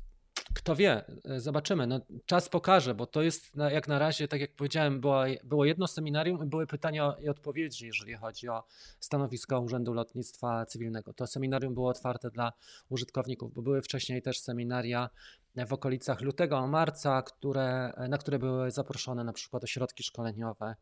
kto 0.53 0.75
wie, 0.75 1.05
e, 1.25 1.39
zobaczymy. 1.39 1.87
No, 1.87 1.99
czas 2.25 2.49
pokaże, 2.49 2.95
bo 2.95 3.05
to 3.05 3.21
jest 3.21 3.51
jak 3.71 3.87
na 3.87 3.99
razie, 3.99 4.27
tak 4.27 4.41
jak 4.41 4.55
powiedziałem, 4.55 5.01
było, 5.01 5.23
było 5.43 5.65
jedno 5.65 5.87
seminarium 5.87 6.43
i 6.43 6.47
były 6.47 6.67
pytania 6.67 7.15
i 7.21 7.29
odpowiedzi, 7.29 7.85
jeżeli 7.85 8.13
chodzi 8.13 8.49
o 8.49 8.63
stanowisko 8.99 9.59
Urzędu 9.59 9.93
Lotnictwa 9.93 10.65
Cywilnego. 10.65 11.13
To 11.13 11.27
seminarium 11.27 11.73
było 11.73 11.89
otwarte 11.89 12.29
dla 12.29 12.53
użytkowników, 12.89 13.53
bo 13.53 13.61
były 13.61 13.81
wcześniej 13.81 14.21
też 14.21 14.39
seminaria 14.39 15.09
w 15.67 15.73
okolicach 15.73 16.21
lutego, 16.21 16.67
marca, 16.67 17.21
które, 17.21 17.93
na 18.09 18.17
które 18.17 18.39
były 18.39 18.71
zaproszone 18.71 19.23
na 19.23 19.33
przykład 19.33 19.63
ośrodki 19.63 20.03
szkoleniowe. 20.03 20.75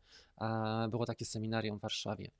Było 0.90 1.06
takie 1.06 1.24
seminarium 1.24 1.78
w 1.78 1.80
Warszawie. 1.80 2.30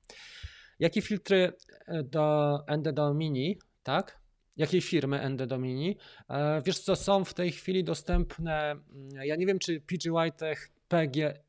Jakie 0.79 1.01
filtry 1.01 1.53
e, 1.87 2.03
do 2.03 2.57
ND 2.77 2.99
Mini, 3.15 3.59
tak? 3.83 4.22
Jakiej 4.57 4.81
firmy 4.81 5.29
ND 5.29 5.47
Domini. 5.47 5.97
E, 6.29 6.61
wiesz 6.61 6.79
co, 6.79 6.95
są 6.95 7.25
w 7.25 7.33
tej 7.33 7.51
chwili 7.51 7.83
dostępne, 7.83 8.71
mm, 8.71 9.09
ja 9.23 9.35
nie 9.35 9.45
wiem 9.45 9.59
czy 9.59 9.81
PGY 9.81 10.31
Tech 10.37 10.71
PGE 10.87 11.43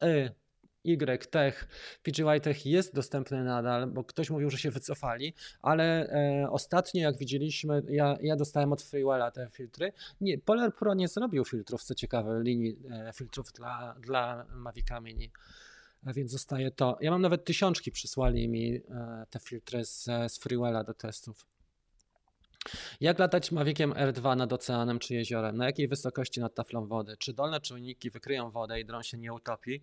Y 0.85 1.31
Tech, 1.31 1.69
PGY 2.03 2.41
Tech 2.41 2.67
jest 2.67 2.95
dostępny 2.95 3.45
nadal, 3.45 3.87
bo 3.87 4.05
ktoś 4.05 4.31
mówił, 4.31 4.51
że 4.51 4.59
się 4.59 4.71
wycofali, 4.71 5.35
ale 5.63 6.09
e, 6.09 6.51
ostatnio 6.51 7.03
jak 7.03 7.19
widzieliśmy, 7.19 7.83
ja, 7.89 8.17
ja 8.23 8.37
dostałem 8.37 8.73
od 8.73 8.83
Freewella 8.83 9.31
te 9.31 9.49
filtry. 9.51 9.93
Nie, 10.21 10.39
Polar 10.39 10.75
Pro 10.75 10.95
nie 10.95 11.09
zrobił 11.09 11.45
filtrów, 11.45 11.83
co 11.83 11.95
ciekawe, 11.95 12.43
linii 12.43 12.77
e, 12.91 13.13
filtrów 13.15 13.53
dla, 13.53 13.95
dla 14.01 14.47
Mavica 14.55 15.01
Mini. 15.01 15.31
Więc 16.15 16.31
zostaje 16.31 16.71
to. 16.71 16.99
Ja 17.01 17.11
mam 17.11 17.23
nawet 17.23 17.45
tysiączki, 17.45 17.91
przysłali 17.91 18.49
mi 18.49 18.75
e, 18.75 19.27
te 19.31 19.39
filtry 19.39 19.85
z, 19.85 20.05
z 20.05 20.39
Freewella 20.39 20.85
do 20.85 20.95
testów. 20.95 21.47
Jak 23.01 23.19
latać 23.19 23.53
Maviciem 23.53 23.93
R2 23.93 24.37
nad 24.37 24.53
oceanem 24.53 24.99
czy 24.99 25.15
jeziorem? 25.15 25.57
Na 25.57 25.67
jakiej 25.67 25.89
wysokości 25.89 26.41
nad 26.41 26.55
taflą 26.55 26.87
wody? 26.87 27.17
Czy 27.17 27.33
dolne 27.33 27.61
czujniki 27.61 28.11
wykryją 28.11 28.51
wodę 28.51 28.81
i 28.81 28.85
dron 28.85 29.03
się 29.03 29.19
nie 29.19 29.33
utopi? 29.33 29.83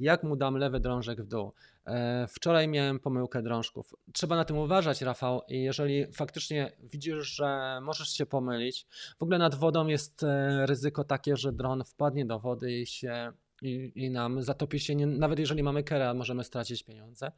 Jak 0.00 0.22
mu 0.22 0.36
dam 0.36 0.56
lewy 0.56 0.80
drążek 0.80 1.22
w 1.22 1.26
dół? 1.26 1.52
E, 1.86 2.26
wczoraj 2.28 2.68
miałem 2.68 3.00
pomyłkę 3.00 3.42
drążków. 3.42 3.94
Trzeba 4.12 4.36
na 4.36 4.44
tym 4.44 4.58
uważać, 4.58 5.02
Rafał, 5.02 5.42
i 5.48 5.62
jeżeli 5.62 6.12
faktycznie 6.12 6.72
widzisz, 6.82 7.26
że 7.26 7.78
możesz 7.82 8.08
się 8.08 8.26
pomylić, 8.26 8.86
w 9.18 9.22
ogóle 9.22 9.38
nad 9.38 9.54
wodą 9.54 9.86
jest 9.86 10.22
e, 10.22 10.66
ryzyko 10.66 11.04
takie, 11.04 11.36
że 11.36 11.52
dron 11.52 11.84
wpadnie 11.84 12.26
do 12.26 12.38
wody 12.38 12.72
i 12.72 12.86
się 12.86 13.32
i, 13.62 13.92
i 13.94 14.10
nam 14.10 14.42
zatopi 14.42 14.80
się, 14.80 14.94
nie, 14.94 15.06
nawet 15.06 15.38
jeżeli 15.38 15.62
mamy 15.62 15.82
kera, 15.82 16.14
możemy 16.14 16.44
stracić 16.44 16.82
pieniądze. 16.82 17.32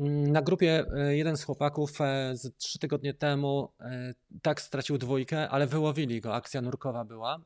Mm, 0.00 0.32
na 0.32 0.42
grupie 0.42 0.84
e, 0.96 1.16
jeden 1.16 1.36
z 1.36 1.44
chłopaków 1.44 2.00
e, 2.00 2.36
z 2.36 2.56
trzy 2.56 2.78
tygodnie 2.78 3.14
temu 3.14 3.72
e, 3.80 4.14
tak 4.42 4.60
stracił 4.60 4.98
dwójkę, 4.98 5.48
ale 5.48 5.66
wyłowili 5.66 6.20
go, 6.20 6.34
akcja 6.34 6.60
nurkowa 6.60 7.04
była. 7.04 7.40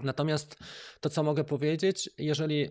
Natomiast 0.00 0.56
to, 1.00 1.10
co 1.10 1.22
mogę 1.22 1.44
powiedzieć, 1.44 2.10
jeżeli 2.18 2.68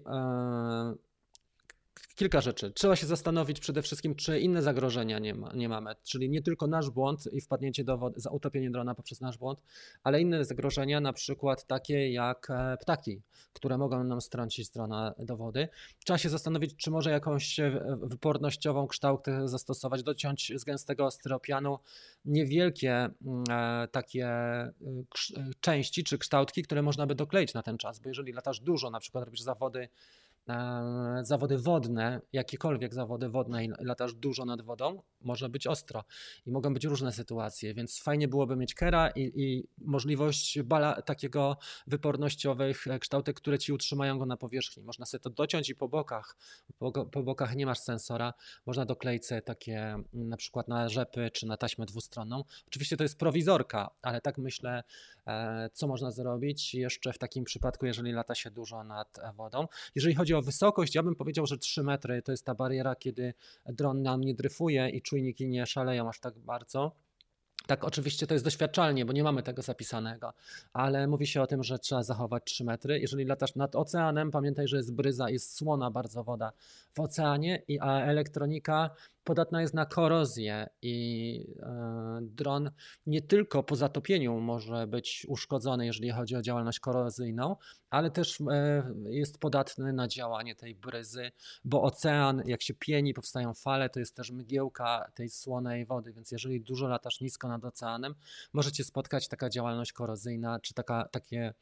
kilka 2.16 2.42
rzeczy. 2.42 2.72
Trzeba 2.72 2.96
się 2.96 3.06
zastanowić 3.06 3.60
przede 3.60 3.82
wszystkim, 3.82 4.16
czy 4.16 4.40
inne 4.40 4.62
zagrożenia 4.62 5.20
nie, 5.20 5.34
ma, 5.34 5.54
nie 5.54 5.70
mamy, 5.70 5.96
czyli 6.04 6.30
nie 6.30 6.42
tylko 6.42 6.68
nasz 6.68 6.90
błąd 6.90 7.34
i 7.34 7.42
wpadnięcie 7.42 7.84
do 7.84 7.98
wody, 7.98 8.20
za 8.20 8.30
utopienie 8.30 8.72
drona 8.72 8.96
poprzez 8.96 9.22
nasz 9.22 9.38
błąd, 9.38 9.62
ale 10.04 10.22
inne 10.22 10.46
zagrożenia, 10.46 11.00
na 11.00 11.14
przykład 11.14 11.68
takie 11.68 12.12
jak 12.12 12.48
e, 12.50 12.78
ptaki, 12.78 13.22
które 13.54 13.78
mogą 13.78 14.04
nam 14.04 14.22
strącić 14.22 14.70
drona 14.70 15.14
do 15.20 15.38
wody. 15.38 15.68
Trzeba 16.06 16.18
się 16.18 16.30
zastanowić, 16.30 16.76
czy 16.76 16.92
może 16.92 17.12
jakąś 17.12 17.60
e, 17.60 17.98
wypornościową 18.02 18.88
kształtę 18.88 19.48
zastosować, 19.48 20.04
dociąć 20.04 20.52
z 20.56 20.64
gęstego 20.64 21.12
styropianu 21.12 21.80
niewielkie 22.26 22.92
mm, 22.92 23.44
e, 23.50 23.88
takie 23.88 24.30
części 25.60 26.04
czy 26.04 26.18
kształtki, 26.18 26.64
które 26.64 26.82
można 26.82 27.08
by 27.08 27.16
dokleić 27.16 27.54
na 27.54 27.64
ten 27.64 27.78
czas, 27.78 28.00
bo 28.00 28.10
jeżeli 28.10 28.34
latasz 28.34 28.60
dużo, 28.60 28.90
na 28.90 29.00
przykład 29.00 29.26
robisz 29.26 29.42
zawody 29.42 29.90
zawody 31.22 31.58
wodne, 31.58 32.22
jakiekolwiek 32.34 32.94
zawody 32.94 33.30
wodne 33.30 33.66
i 33.66 33.70
latasz 33.80 34.14
dużo 34.14 34.46
nad 34.46 34.62
wodą, 34.62 35.02
może 35.22 35.50
być 35.50 35.68
ostro 35.68 36.04
i 36.46 36.52
mogą 36.52 36.74
być 36.74 36.86
różne 36.86 37.12
sytuacje, 37.12 37.74
więc 37.74 38.00
fajnie 38.00 38.28
byłoby 38.28 38.56
mieć 38.56 38.74
kera 38.74 39.10
i, 39.10 39.32
i 39.36 39.68
możliwość 39.78 40.62
bala, 40.62 41.02
takiego 41.02 41.58
wypornościowych 41.88 42.88
e, 42.88 43.00
kształtek, 43.00 43.36
które 43.36 43.60
ci 43.60 43.74
utrzymają 43.74 44.20
go 44.20 44.26
na 44.26 44.38
powierzchni. 44.38 44.84
Można 44.84 45.06
sobie 45.06 45.22
to 45.22 45.30
dociąć 45.30 45.70
i 45.70 45.76
po 45.76 45.88
bokach, 45.88 46.36
po, 46.78 46.92
po 46.92 47.24
bokach 47.24 47.56
nie 47.56 47.66
masz 47.66 47.80
sensora, 47.80 48.34
można 48.66 48.86
dokleić 48.86 49.26
sobie 49.26 49.42
takie 49.42 49.80
mm, 49.80 50.06
na 50.14 50.38
przykład 50.38 50.68
na 50.68 50.90
rzepy 50.90 51.32
czy 51.34 51.48
na 51.48 51.58
taśmę 51.58 51.86
dwustronną. 51.86 52.44
Oczywiście 52.68 52.98
to 52.98 53.04
jest 53.04 53.20
prowizorka, 53.20 53.90
ale 54.02 54.22
tak 54.22 54.38
myślę, 54.38 54.84
e, 55.28 55.70
co 55.74 55.88
można 55.88 56.12
zrobić 56.12 56.74
jeszcze 56.74 57.14
w 57.14 57.18
takim 57.18 57.44
przypadku, 57.44 57.86
jeżeli 57.86 58.12
lata 58.12 58.36
się 58.36 58.52
dużo 58.52 58.84
nad 58.84 59.20
wodą. 59.36 59.68
Jeżeli 59.96 60.16
chodzi 60.16 60.35
o 60.38 60.42
wysokość, 60.42 60.96
ja 60.96 61.04
bym 61.04 61.16
powiedział, 61.16 61.46
że 61.46 61.58
3 61.58 61.84
metry 61.84 62.22
to 62.22 62.32
jest 62.32 62.46
ta 62.46 62.56
bariera, 62.56 62.96
kiedy 62.96 63.34
dron 63.66 64.02
nam 64.02 64.22
nie 64.22 64.34
dryfuje 64.34 64.90
i 64.90 65.02
czujniki 65.02 65.48
nie 65.48 65.66
szaleją 65.66 66.10
aż 66.10 66.20
tak 66.20 66.40
bardzo. 66.40 66.96
Tak, 67.68 67.84
oczywiście 67.84 68.28
to 68.28 68.34
jest 68.34 68.46
doświadczalnie, 68.46 69.06
bo 69.06 69.14
nie 69.14 69.24
mamy 69.24 69.44
tego 69.44 69.62
zapisanego, 69.62 70.34
ale 70.74 71.08
mówi 71.08 71.28
się 71.28 71.42
o 71.42 71.48
tym, 71.48 71.64
że 71.64 71.80
trzeba 71.80 72.04
zachować 72.04 72.44
3 72.46 72.64
metry. 72.64 73.00
Jeżeli 73.00 73.26
latasz 73.26 73.56
nad 73.56 73.76
oceanem, 73.76 74.32
pamiętaj, 74.32 74.68
że 74.68 74.78
jest 74.78 74.94
bryza, 74.94 75.30
jest 75.30 75.56
słona 75.56 75.92
bardzo 75.92 76.24
woda 76.24 76.52
w 76.94 77.00
oceanie, 77.00 77.64
a 77.82 78.02
elektronika 78.02 78.90
podatna 79.26 79.62
jest 79.62 79.74
na 79.74 79.86
korozję 79.86 80.70
i 80.82 81.48
e, 81.60 82.20
dron 82.22 82.72
nie 83.06 83.22
tylko 83.22 83.64
po 83.64 83.76
zatopieniu 83.76 84.40
może 84.40 84.88
być 84.88 85.26
uszkodzony, 85.30 85.86
jeżeli 85.86 86.12
chodzi 86.12 86.36
o 86.36 86.42
działalność 86.42 86.80
korozyjną, 86.80 87.56
ale 87.90 88.12
też 88.12 88.42
e, 88.42 88.84
jest 89.06 89.38
podatny 89.38 89.94
na 89.94 90.08
działanie 90.08 90.56
tej 90.56 90.76
bryzy, 90.76 91.32
bo 91.64 91.84
ocean, 91.84 92.44
jak 92.46 92.62
się 92.62 92.74
pieni, 92.74 93.14
powstają 93.14 93.54
fale, 93.54 93.90
to 93.90 94.00
jest 94.00 94.16
też 94.16 94.32
mgiełka 94.32 95.12
tej 95.16 95.30
słonej 95.30 95.86
wody, 95.86 96.14
więc 96.14 96.32
jeżeli 96.32 96.62
dużo 96.62 96.88
latasz 96.88 97.22
nisko 97.22 97.48
nad 97.48 97.66
oceanem, 97.66 98.16
możecie 98.54 98.84
spotkać 98.84 99.28
taka 99.28 99.50
działalność 99.50 99.94
korozyjna, 99.94 100.60
czy 100.60 100.74
taka, 100.74 101.08
takie 101.12 101.54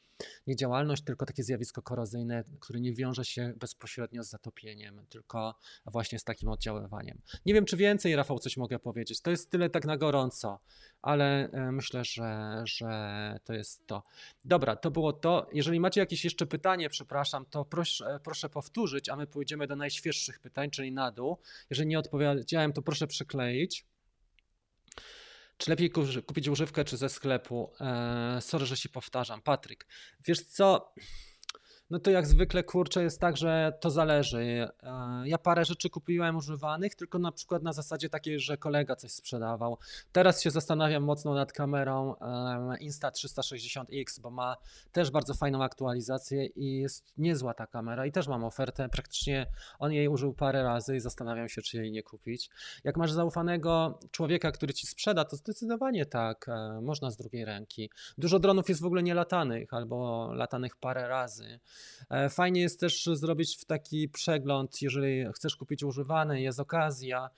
nie 0.47 0.55
działalność, 0.55 1.03
tylko 1.03 1.25
takie 1.25 1.43
zjawisko 1.43 1.81
korozyjne, 1.81 2.43
które 2.59 2.79
nie 2.79 2.93
wiąże 2.93 3.25
się 3.25 3.53
bezpośrednio 3.57 4.23
z 4.23 4.29
zatopieniem, 4.29 5.05
tylko 5.09 5.55
właśnie 5.85 6.19
z 6.19 6.23
takim 6.23 6.49
oddziaływaniem. 6.49 7.21
Nie 7.45 7.52
nie 7.53 7.57
wiem, 7.57 7.65
czy 7.65 7.77
więcej, 7.77 8.15
Rafał, 8.15 8.39
coś 8.39 8.57
mogę 8.57 8.79
powiedzieć. 8.79 9.21
To 9.21 9.31
jest 9.31 9.51
tyle 9.51 9.69
tak 9.69 9.85
na 9.85 9.97
gorąco, 9.97 10.59
ale 11.01 11.49
e, 11.51 11.71
myślę, 11.71 12.05
że, 12.05 12.61
że 12.65 12.89
to 13.43 13.53
jest 13.53 13.87
to. 13.87 14.03
Dobra, 14.45 14.75
to 14.75 14.91
było 14.91 15.13
to. 15.13 15.49
Jeżeli 15.53 15.79
macie 15.79 15.99
jakieś 16.01 16.23
jeszcze 16.23 16.45
pytanie, 16.45 16.89
przepraszam, 16.89 17.45
to 17.45 17.65
proszę, 17.65 18.19
proszę 18.23 18.49
powtórzyć, 18.49 19.09
a 19.09 19.15
my 19.15 19.27
pójdziemy 19.27 19.67
do 19.67 19.75
najświeższych 19.75 20.39
pytań, 20.39 20.69
czyli 20.69 20.91
na 20.91 21.11
dół. 21.11 21.37
Jeżeli 21.69 21.87
nie 21.89 21.99
odpowiedziałem, 21.99 22.73
to 22.73 22.81
proszę 22.81 23.07
przykleić. 23.07 23.85
Czy 25.57 25.69
lepiej 25.69 25.91
kupić 26.25 26.47
używkę, 26.47 26.83
czy 26.83 26.97
ze 26.97 27.09
sklepu? 27.09 27.73
Eee, 27.79 28.41
sorry, 28.41 28.65
że 28.65 28.77
się 28.77 28.89
powtarzam. 28.89 29.41
Patryk, 29.41 29.87
wiesz 30.25 30.41
co? 30.41 30.93
No 31.93 31.99
to 31.99 32.11
jak 32.11 32.27
zwykle 32.27 32.63
kurczę 32.63 33.03
jest 33.03 33.19
tak, 33.19 33.37
że 33.37 33.73
to 33.79 33.89
zależy. 33.89 34.67
E, 34.83 35.23
ja 35.25 35.37
parę 35.37 35.65
rzeczy 35.65 35.89
kupiłem 35.89 36.35
używanych, 36.35 36.95
tylko 36.95 37.19
na 37.19 37.31
przykład 37.31 37.63
na 37.63 37.73
zasadzie 37.73 38.09
takiej, 38.09 38.39
że 38.39 38.57
kolega 38.57 38.95
coś 38.95 39.11
sprzedawał. 39.11 39.77
Teraz 40.11 40.41
się 40.41 40.51
zastanawiam 40.51 41.03
mocno 41.03 41.33
nad 41.33 41.51
kamerą 41.51 42.15
Insta360X, 42.81 44.19
bo 44.21 44.29
ma 44.29 44.57
też 44.91 45.11
bardzo 45.11 45.33
fajną 45.33 45.63
aktualizację 45.63 46.45
i 46.45 46.77
jest 46.77 47.13
niezła 47.17 47.53
ta 47.53 47.67
kamera 47.67 48.05
i 48.05 48.11
też 48.11 48.27
mam 48.27 48.43
ofertę. 48.43 48.89
Praktycznie 48.89 49.47
on 49.79 49.91
jej 49.91 50.07
użył 50.07 50.33
parę 50.33 50.63
razy 50.63 50.95
i 50.95 50.99
zastanawiam 50.99 51.49
się, 51.49 51.61
czy 51.61 51.77
jej 51.77 51.91
nie 51.91 52.03
kupić. 52.03 52.49
Jak 52.83 52.97
masz 52.97 53.11
zaufanego 53.11 53.99
człowieka, 54.11 54.51
który 54.51 54.73
ci 54.73 54.87
sprzeda, 54.87 55.25
to 55.25 55.35
zdecydowanie 55.35 56.05
tak, 56.05 56.49
e, 56.49 56.81
można 56.81 57.11
z 57.11 57.17
drugiej 57.17 57.45
ręki. 57.45 57.89
Dużo 58.17 58.39
dronów 58.39 58.69
jest 58.69 58.81
w 58.81 58.85
ogóle 58.85 59.03
nielatanych 59.03 59.73
albo 59.73 60.29
latanych 60.33 60.75
parę 60.75 61.07
razy. 61.07 61.59
E, 62.09 62.29
fajnie 62.29 62.61
jest 62.61 62.79
też 62.79 63.05
zrobić 63.13 63.57
w 63.57 63.65
taki 63.65 64.09
przegląd, 64.09 64.81
jeżeli 64.81 65.25
chcesz 65.35 65.55
kupić 65.55 65.83
używany, 65.83 66.41
jest 66.41 66.59
okazja, 66.59 67.29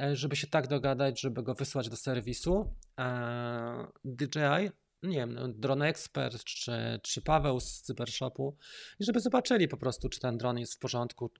e, 0.00 0.16
żeby 0.16 0.36
się 0.36 0.46
tak 0.46 0.68
dogadać, 0.68 1.20
żeby 1.20 1.42
go 1.42 1.54
wysłać 1.54 1.88
do 1.88 1.96
serwisu 1.96 2.74
e, 2.98 3.86
DJI, 4.04 4.70
nie 5.02 5.16
wiem, 5.16 5.34
no, 5.34 5.48
Drone 5.48 5.88
Expert 5.88 6.44
czy, 6.44 7.00
czy 7.02 7.22
Paweł 7.22 7.60
z 7.60 7.80
Cybershopu 7.80 8.56
i 9.00 9.04
żeby 9.04 9.20
zobaczyli 9.20 9.68
po 9.68 9.76
prostu, 9.76 10.08
czy 10.08 10.20
ten 10.20 10.38
dron 10.38 10.58
jest 10.58 10.74
w 10.74 10.78
porządku. 10.78 11.30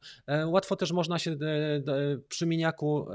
Łatwo 0.47 0.77
też 0.77 0.93
można 0.93 1.19
się 1.19 1.37
przy 2.29 2.47
miniaku 2.47 3.07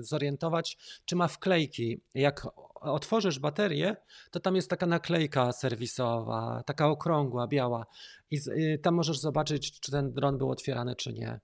zorientować, 0.00 0.78
czy 1.04 1.16
ma 1.16 1.28
wklejki. 1.28 2.00
Jak 2.14 2.46
otworzysz 2.80 3.38
baterię, 3.38 3.96
to 4.30 4.40
tam 4.40 4.56
jest 4.56 4.70
taka 4.70 4.86
naklejka 4.86 5.52
serwisowa, 5.52 6.62
taka 6.66 6.88
okrągła, 6.88 7.46
biała. 7.46 7.86
I 8.30 8.38
y, 8.48 8.78
tam 8.82 8.94
możesz 8.94 9.18
zobaczyć, 9.18 9.80
czy 9.80 9.92
ten 9.92 10.12
dron 10.12 10.38
był 10.38 10.50
otwierany, 10.50 10.96
czy 10.96 11.12
nie. 11.12 11.40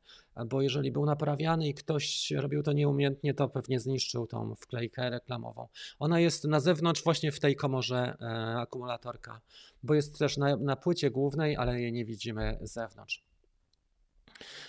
Bo 0.47 0.63
jeżeli 0.63 0.93
był 0.93 1.07
naprawiany 1.07 1.69
i 1.69 1.75
ktoś 1.75 2.31
robił 2.31 2.63
to 2.63 2.73
nieumiejętnie, 2.73 3.35
to 3.35 3.49
pewnie 3.49 3.81
zniszczył 3.81 4.27
tą 4.27 4.55
wklejkę 4.55 5.11
reklamową. 5.11 5.69
Ona 5.99 6.21
jest 6.21 6.45
na 6.45 6.61
zewnątrz, 6.61 7.05
właśnie 7.05 7.33
w 7.33 7.41
tej 7.41 7.57
komorze 7.57 8.17
e, 8.21 8.27
akumulatorka, 8.59 9.41
bo 9.83 9.95
jest 9.95 10.19
też 10.19 10.37
na, 10.37 10.57
na 10.57 10.77
płycie 10.77 11.11
głównej, 11.11 11.57
ale 11.57 11.81
jej 11.81 11.93
nie 11.93 12.05
widzimy 12.05 12.59
z 12.63 12.73
zewnątrz. 12.73 13.23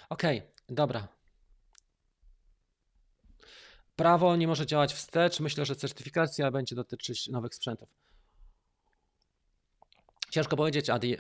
Ok, 0.09 0.23
dobra, 0.69 1.07
Prawo 3.95 4.35
nie 4.35 4.47
może 4.47 4.65
działać 4.65 4.93
wstecz. 4.93 5.39
Myślę, 5.39 5.65
że 5.65 5.75
certyfikacja 5.75 6.51
będzie 6.51 6.75
dotyczyć 6.75 7.27
nowych 7.27 7.55
sprzętów. 7.55 7.89
Ciężko 10.33 10.57
powiedzieć, 10.57 10.89
Adi. 10.89 11.17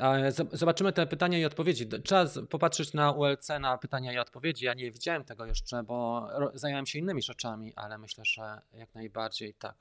Zobaczymy 0.51 0.93
te 0.93 1.07
pytania 1.07 1.37
i 1.37 1.45
odpowiedzi. 1.45 1.87
Trzeba 1.87 2.25
popatrzeć 2.49 2.93
na 2.93 3.11
ULC, 3.11 3.49
na 3.59 3.77
pytania 3.77 4.13
i 4.13 4.17
odpowiedzi. 4.17 4.65
Ja 4.65 4.73
nie 4.73 4.91
widziałem 4.91 5.23
tego 5.23 5.45
jeszcze, 5.45 5.83
bo 5.83 6.27
zająłem 6.53 6.85
się 6.85 6.99
innymi 6.99 7.21
rzeczami, 7.21 7.73
ale 7.75 7.97
myślę, 7.97 8.25
że 8.25 8.61
jak 8.73 8.95
najbardziej 8.95 9.53
tak. 9.53 9.75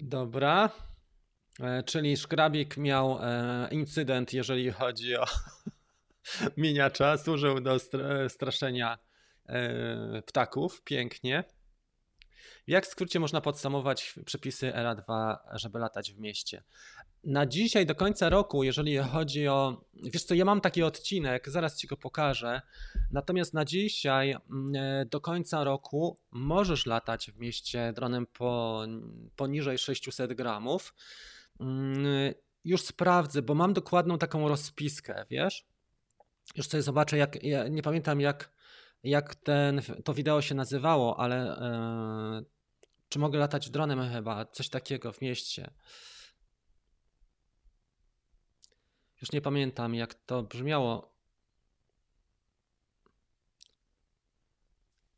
Dobra. 0.00 0.70
E, 1.60 1.82
czyli 1.82 2.16
szkrabik 2.16 2.76
miał 2.76 3.18
e, 3.22 3.68
incydent, 3.70 4.32
jeżeli 4.32 4.70
chodzi 4.70 5.16
o 5.16 5.24
miniacza. 6.56 7.18
Służył 7.18 7.60
do 7.60 7.76
straszenia 8.28 8.98
E, 9.48 10.22
ptaków, 10.22 10.82
pięknie. 10.82 11.44
Jak 12.66 12.86
w 12.86 12.88
skrócie 12.88 13.20
można 13.20 13.40
podsumować 13.40 14.14
przepisy 14.24 14.74
ERA 14.74 14.94
2, 14.94 15.38
żeby 15.52 15.78
latać 15.78 16.12
w 16.12 16.18
mieście? 16.18 16.62
Na 17.24 17.46
dzisiaj, 17.46 17.86
do 17.86 17.94
końca 17.94 18.28
roku, 18.28 18.64
jeżeli 18.64 18.96
chodzi 18.98 19.48
o. 19.48 19.84
Wiesz 19.94 20.24
co, 20.24 20.34
ja 20.34 20.44
mam 20.44 20.60
taki 20.60 20.82
odcinek, 20.82 21.48
zaraz 21.48 21.78
ci 21.78 21.86
go 21.86 21.96
pokażę. 21.96 22.62
Natomiast 23.10 23.54
na 23.54 23.64
dzisiaj, 23.64 24.36
mm, 24.50 24.74
e, 24.76 25.06
do 25.06 25.20
końca 25.20 25.64
roku, 25.64 26.18
możesz 26.30 26.86
latać 26.86 27.30
w 27.30 27.38
mieście 27.38 27.92
dronem 27.92 28.26
po, 28.26 28.82
poniżej 29.36 29.78
600 29.78 30.34
gramów. 30.34 30.94
Mm, 31.60 32.34
już 32.64 32.82
sprawdzę, 32.82 33.42
bo 33.42 33.54
mam 33.54 33.72
dokładną 33.72 34.18
taką 34.18 34.48
rozpiskę, 34.48 35.24
wiesz? 35.30 35.66
Już 36.56 36.68
sobie 36.68 36.82
zobaczę, 36.82 37.16
jak. 37.16 37.42
Ja 37.44 37.68
nie 37.68 37.82
pamiętam, 37.82 38.20
jak 38.20 38.56
jak 39.04 39.34
ten, 39.34 39.80
to 40.04 40.14
wideo 40.14 40.42
się 40.42 40.54
nazywało, 40.54 41.20
ale 41.20 41.58
e, 41.58 42.55
czy 43.08 43.18
mogę 43.18 43.38
latać 43.38 43.70
dronem 43.70 44.10
chyba, 44.12 44.44
coś 44.44 44.68
takiego 44.68 45.12
w 45.12 45.20
mieście. 45.20 45.70
Już 49.20 49.32
nie 49.32 49.40
pamiętam, 49.40 49.94
jak 49.94 50.14
to 50.14 50.42
brzmiało. 50.42 51.16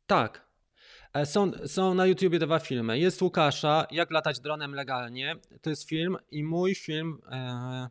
Tak. 0.07 0.49
E, 1.13 1.25
są, 1.25 1.51
są 1.67 1.93
na 1.93 2.05
YouTubie 2.05 2.39
dwa 2.39 2.59
filmy. 2.59 2.99
Jest 2.99 3.21
Łukasza, 3.21 3.87
jak 3.91 4.11
latać 4.11 4.39
dronem 4.39 4.75
legalnie. 4.75 5.35
To 5.61 5.69
jest 5.69 5.89
film 5.89 6.17
i 6.31 6.43
mój 6.43 6.75
film. 6.75 7.21
E, 7.31 7.89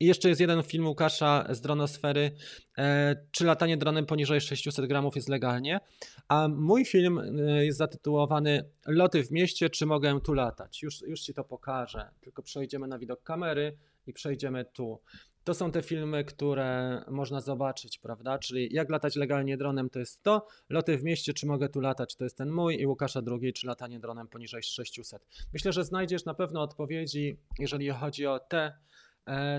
i 0.00 0.06
jeszcze 0.06 0.28
jest 0.28 0.40
jeden 0.40 0.62
film 0.62 0.86
Łukasza 0.86 1.46
z 1.50 1.60
dronosfery, 1.60 2.30
e, 2.78 3.16
czy 3.30 3.44
latanie 3.44 3.76
dronem 3.76 4.06
poniżej 4.06 4.40
600 4.40 4.86
gramów 4.86 5.16
jest 5.16 5.28
legalnie, 5.28 5.80
a 6.28 6.48
mój 6.48 6.84
film 6.84 7.18
e, 7.18 7.64
jest 7.64 7.78
zatytułowany 7.78 8.70
Loty 8.86 9.24
w 9.24 9.30
mieście, 9.30 9.70
czy 9.70 9.86
mogę 9.86 10.20
tu 10.20 10.34
latać? 10.34 10.82
Już, 10.82 11.02
już 11.02 11.20
Ci 11.20 11.34
to 11.34 11.44
pokażę, 11.44 12.10
tylko 12.20 12.42
przejdziemy 12.42 12.88
na 12.88 12.98
widok 12.98 13.22
kamery 13.22 13.76
i 14.06 14.12
przejdziemy 14.12 14.64
tu. 14.64 15.00
To 15.44 15.54
są 15.54 15.70
te 15.72 15.82
filmy, 15.82 16.24
które 16.24 17.02
można 17.08 17.40
zobaczyć, 17.40 17.98
prawda? 17.98 18.38
Czyli 18.38 18.68
jak 18.74 18.90
latać 18.90 19.16
legalnie 19.16 19.56
dronem 19.56 19.90
to 19.90 19.98
jest 19.98 20.22
to, 20.22 20.46
loty 20.68 20.98
w 20.98 21.04
mieście, 21.04 21.34
czy 21.34 21.46
mogę 21.46 21.68
tu 21.68 21.80
latać, 21.80 22.16
to 22.16 22.24
jest 22.24 22.36
ten 22.36 22.50
mój 22.50 22.80
i 22.80 22.86
Łukasza 22.86 23.22
drugi, 23.22 23.52
czy 23.52 23.66
latanie 23.66 24.00
dronem 24.00 24.28
poniżej 24.28 24.62
600. 24.62 25.26
Myślę, 25.52 25.72
że 25.72 25.84
znajdziesz 25.84 26.24
na 26.24 26.34
pewno 26.34 26.62
odpowiedzi, 26.62 27.36
jeżeli 27.58 27.90
chodzi 27.90 28.26
o 28.26 28.38
te 28.38 28.72
E, 28.72 28.72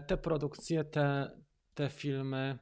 te 0.07 0.18
produkcje, 0.18 0.84
te, 0.84 1.32
te 1.74 1.89
filmy, 1.89 2.59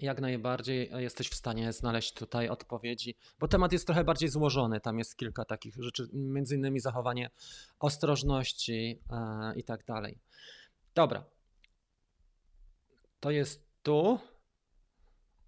jak 0.00 0.20
najbardziej 0.20 0.90
jesteś 0.96 1.28
w 1.28 1.34
stanie 1.34 1.72
znaleźć 1.72 2.14
tutaj 2.14 2.48
odpowiedzi, 2.48 3.16
bo 3.38 3.48
temat 3.48 3.72
jest 3.72 3.86
trochę 3.86 4.04
bardziej 4.04 4.28
złożony. 4.28 4.80
Tam 4.80 4.98
jest 4.98 5.16
kilka 5.16 5.44
takich 5.44 5.74
rzeczy, 5.78 6.08
między 6.12 6.56
innymi 6.56 6.80
zachowanie 6.80 7.30
ostrożności 7.78 9.00
e, 9.10 9.52
i 9.56 9.64
tak 9.64 9.84
dalej. 9.84 10.18
Dobra. 10.94 11.24
To 13.20 13.30
jest 13.30 13.66
tu. 13.82 14.18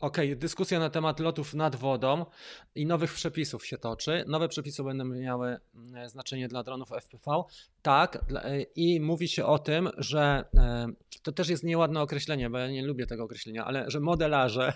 OK, 0.02 0.16
dyskusja 0.36 0.78
na 0.78 0.90
temat 0.90 1.20
lotów 1.20 1.54
nad 1.54 1.76
wodą 1.76 2.26
i 2.74 2.86
nowych 2.86 3.12
przepisów 3.12 3.66
się 3.66 3.78
toczy. 3.78 4.24
Nowe 4.28 4.48
przepisy 4.48 4.84
będą 4.84 5.04
miały 5.04 5.56
mm, 5.74 6.08
znaczenie 6.08 6.48
dla 6.48 6.62
dronów 6.62 6.88
FPV. 6.92 7.42
Tak, 7.82 8.24
e, 8.34 8.62
i 8.62 9.00
mówi 9.00 9.28
się 9.28 9.46
o 9.46 9.58
tym, 9.58 9.90
że 9.98 10.44
e, 10.54 10.86
to 11.22 11.32
też 11.32 11.48
jest 11.48 11.64
nieładne 11.64 12.00
określenie, 12.00 12.50
bo 12.50 12.58
ja 12.58 12.68
nie 12.68 12.86
lubię 12.86 13.06
tego 13.06 13.24
określenia, 13.24 13.64
ale 13.64 13.90
że 13.90 14.00
modelarze, 14.00 14.72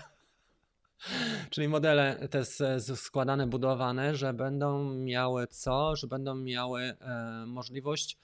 czyli 1.51 1.67
modele 1.67 2.27
te 2.31 2.45
składane, 2.95 3.47
budowane, 3.47 4.15
że 4.15 4.33
będą 4.33 4.93
miały 4.93 5.47
co? 5.47 5.95
Że 5.95 6.07
będą 6.07 6.35
miały 6.35 6.81
e, 6.81 6.95
możliwość 7.47 8.17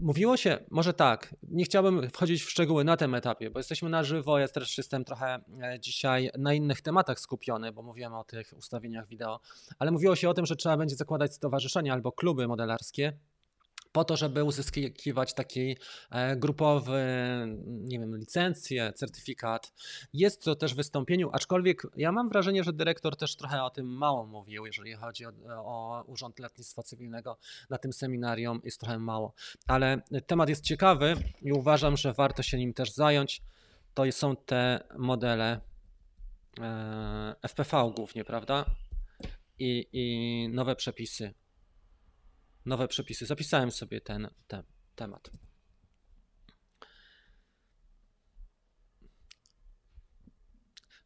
Mówiło 0.00 0.36
się, 0.36 0.58
może 0.70 0.94
tak, 0.94 1.34
nie 1.42 1.64
chciałbym 1.64 2.10
wchodzić 2.10 2.42
w 2.42 2.50
szczegóły 2.50 2.84
na 2.84 2.96
tym 2.96 3.14
etapie, 3.14 3.50
bo 3.50 3.58
jesteśmy 3.58 3.90
na 3.90 4.04
żywo, 4.04 4.38
ja 4.38 4.48
też 4.48 4.78
jestem 4.78 5.04
trochę 5.04 5.40
e, 5.62 5.80
dzisiaj 5.80 6.30
na 6.38 6.54
innych 6.54 6.80
tematach 6.80 7.20
skupiony, 7.20 7.72
bo 7.72 7.82
mówiłem 7.82 8.14
o 8.14 8.24
tych 8.24 8.52
ustawieniach 8.56 9.08
wideo, 9.08 9.40
ale 9.78 9.90
mówiło 9.90 10.16
się 10.16 10.28
o 10.30 10.34
tym, 10.34 10.46
że 10.46 10.56
trzeba 10.56 10.76
będzie 10.76 10.96
zakładać 10.96 11.34
stowarzyszenia 11.34 11.92
albo 11.92 12.12
kluby 12.12 12.48
modelarskie, 12.48 13.12
po 13.92 14.04
to, 14.04 14.16
żeby 14.16 14.44
uzyskiwać 14.44 15.34
taki 15.34 15.76
e, 16.10 16.36
grupowy, 16.36 17.04
nie 17.66 17.98
wiem, 17.98 18.16
licencję, 18.16 18.92
certyfikat. 18.92 19.72
Jest 20.12 20.44
to 20.44 20.56
też 20.56 20.74
w 20.74 20.76
wystąpieniu, 20.76 21.30
aczkolwiek 21.32 21.82
ja 21.96 22.12
mam 22.12 22.28
wrażenie, 22.28 22.64
że 22.64 22.72
dyrektor 22.72 23.16
też 23.16 23.36
trochę 23.36 23.62
o 23.62 23.70
tym 23.70 23.86
mało 23.86 24.26
mówił, 24.26 24.66
jeżeli 24.66 24.94
chodzi 24.94 25.26
o, 25.26 25.30
o 25.48 26.04
Urząd 26.06 26.38
Lotnictwa 26.38 26.82
Cywilnego. 26.82 27.38
Na 27.70 27.78
tym 27.78 27.92
seminarium 27.92 28.60
jest 28.64 28.80
trochę 28.80 28.98
mało, 28.98 29.34
ale 29.66 30.02
temat 30.26 30.48
jest 30.48 30.64
ciekawy 30.64 31.14
i 31.42 31.52
uważam, 31.52 31.96
że 31.96 32.12
warto 32.12 32.42
się 32.42 32.58
nim 32.58 32.74
też 32.74 32.92
zająć. 32.92 33.42
To 33.94 34.12
są 34.12 34.36
te 34.36 34.84
modele 34.98 35.60
e, 36.60 37.34
FPV 37.48 37.92
głównie, 37.96 38.24
prawda? 38.24 38.64
I, 39.58 39.88
I 39.92 40.48
nowe 40.48 40.76
przepisy. 40.76 41.34
Nowe 42.66 42.88
przepisy. 42.88 43.26
Zapisałem 43.26 43.70
sobie 43.70 44.00
ten, 44.00 44.28
ten 44.46 44.62
temat. 44.94 45.30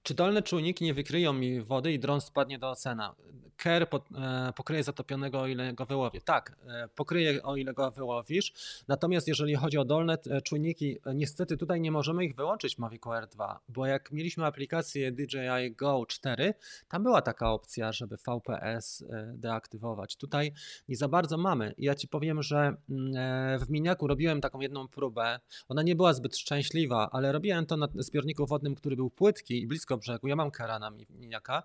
Czy 0.07 0.15
dolne 0.15 0.43
czujniki 0.43 0.85
nie 0.85 0.95
wykryją 0.95 1.33
mi 1.33 1.61
wody 1.61 1.93
i 1.93 1.99
dron 1.99 2.21
spadnie 2.21 2.59
do 2.59 2.71
oceana? 2.71 3.15
Ker 3.57 3.87
e, 4.15 4.53
pokryje 4.57 4.83
zatopionego, 4.83 5.41
o 5.41 5.47
ile 5.47 5.73
go 5.73 5.87
wyłowię. 5.87 6.21
Tak, 6.21 6.57
e, 6.67 6.89
pokryje, 6.89 7.43
o 7.43 7.57
ile 7.57 7.75
go 7.75 7.91
wyłowisz. 7.91 8.53
Natomiast 8.89 9.29
jeżeli 9.29 9.55
chodzi 9.55 9.79
o 9.79 9.85
dolne 9.85 10.19
e, 10.31 10.41
czujniki, 10.41 10.99
niestety 11.15 11.57
tutaj 11.57 11.81
nie 11.81 11.93
możemy 11.93 12.25
ich 12.25 12.35
wyłączyć 12.35 12.77
w 12.77 12.79
Mavic 12.79 13.07
Air 13.07 13.29
2, 13.29 13.61
bo 13.69 13.87
jak 13.87 14.13
mieliśmy 14.13 14.47
aplikację 14.47 15.13
DJI 15.13 15.73
Go 15.77 16.07
4, 16.09 16.55
tam 16.89 17.03
była 17.03 17.23
taka 17.23 17.51
opcja, 17.51 17.93
żeby 17.93 18.17
VPS 18.17 19.05
deaktywować. 19.35 20.17
Tutaj 20.17 20.53
nie 20.89 20.97
za 20.97 21.09
bardzo 21.09 21.39
mamy. 21.39 21.75
Ja 21.79 21.95
ci 21.95 22.09
powiem, 22.09 22.43
że 22.43 22.77
mm, 22.91 23.59
w 23.59 23.71
Miniaku 23.71 24.07
robiłem 24.07 24.41
taką 24.41 24.61
jedną 24.61 24.89
próbę. 24.89 25.41
Ona 25.69 25.83
nie 25.83 25.97
była 25.97 26.13
zbyt 26.13 26.37
szczęśliwa, 26.37 27.09
ale 27.13 27.33
robiłem 27.33 27.67
to 27.67 27.77
na 27.77 27.89
zbiorniku 27.95 28.47
wodnym, 28.47 28.75
który 28.75 28.97
był 28.97 29.11
płytki 29.11 29.63
i 29.63 29.67
blisko 29.67 29.96
brzegu. 29.99 30.29
Ja 30.29 30.37
mam 30.37 30.51
karana 30.51 30.91
Miniaka. 31.11 31.63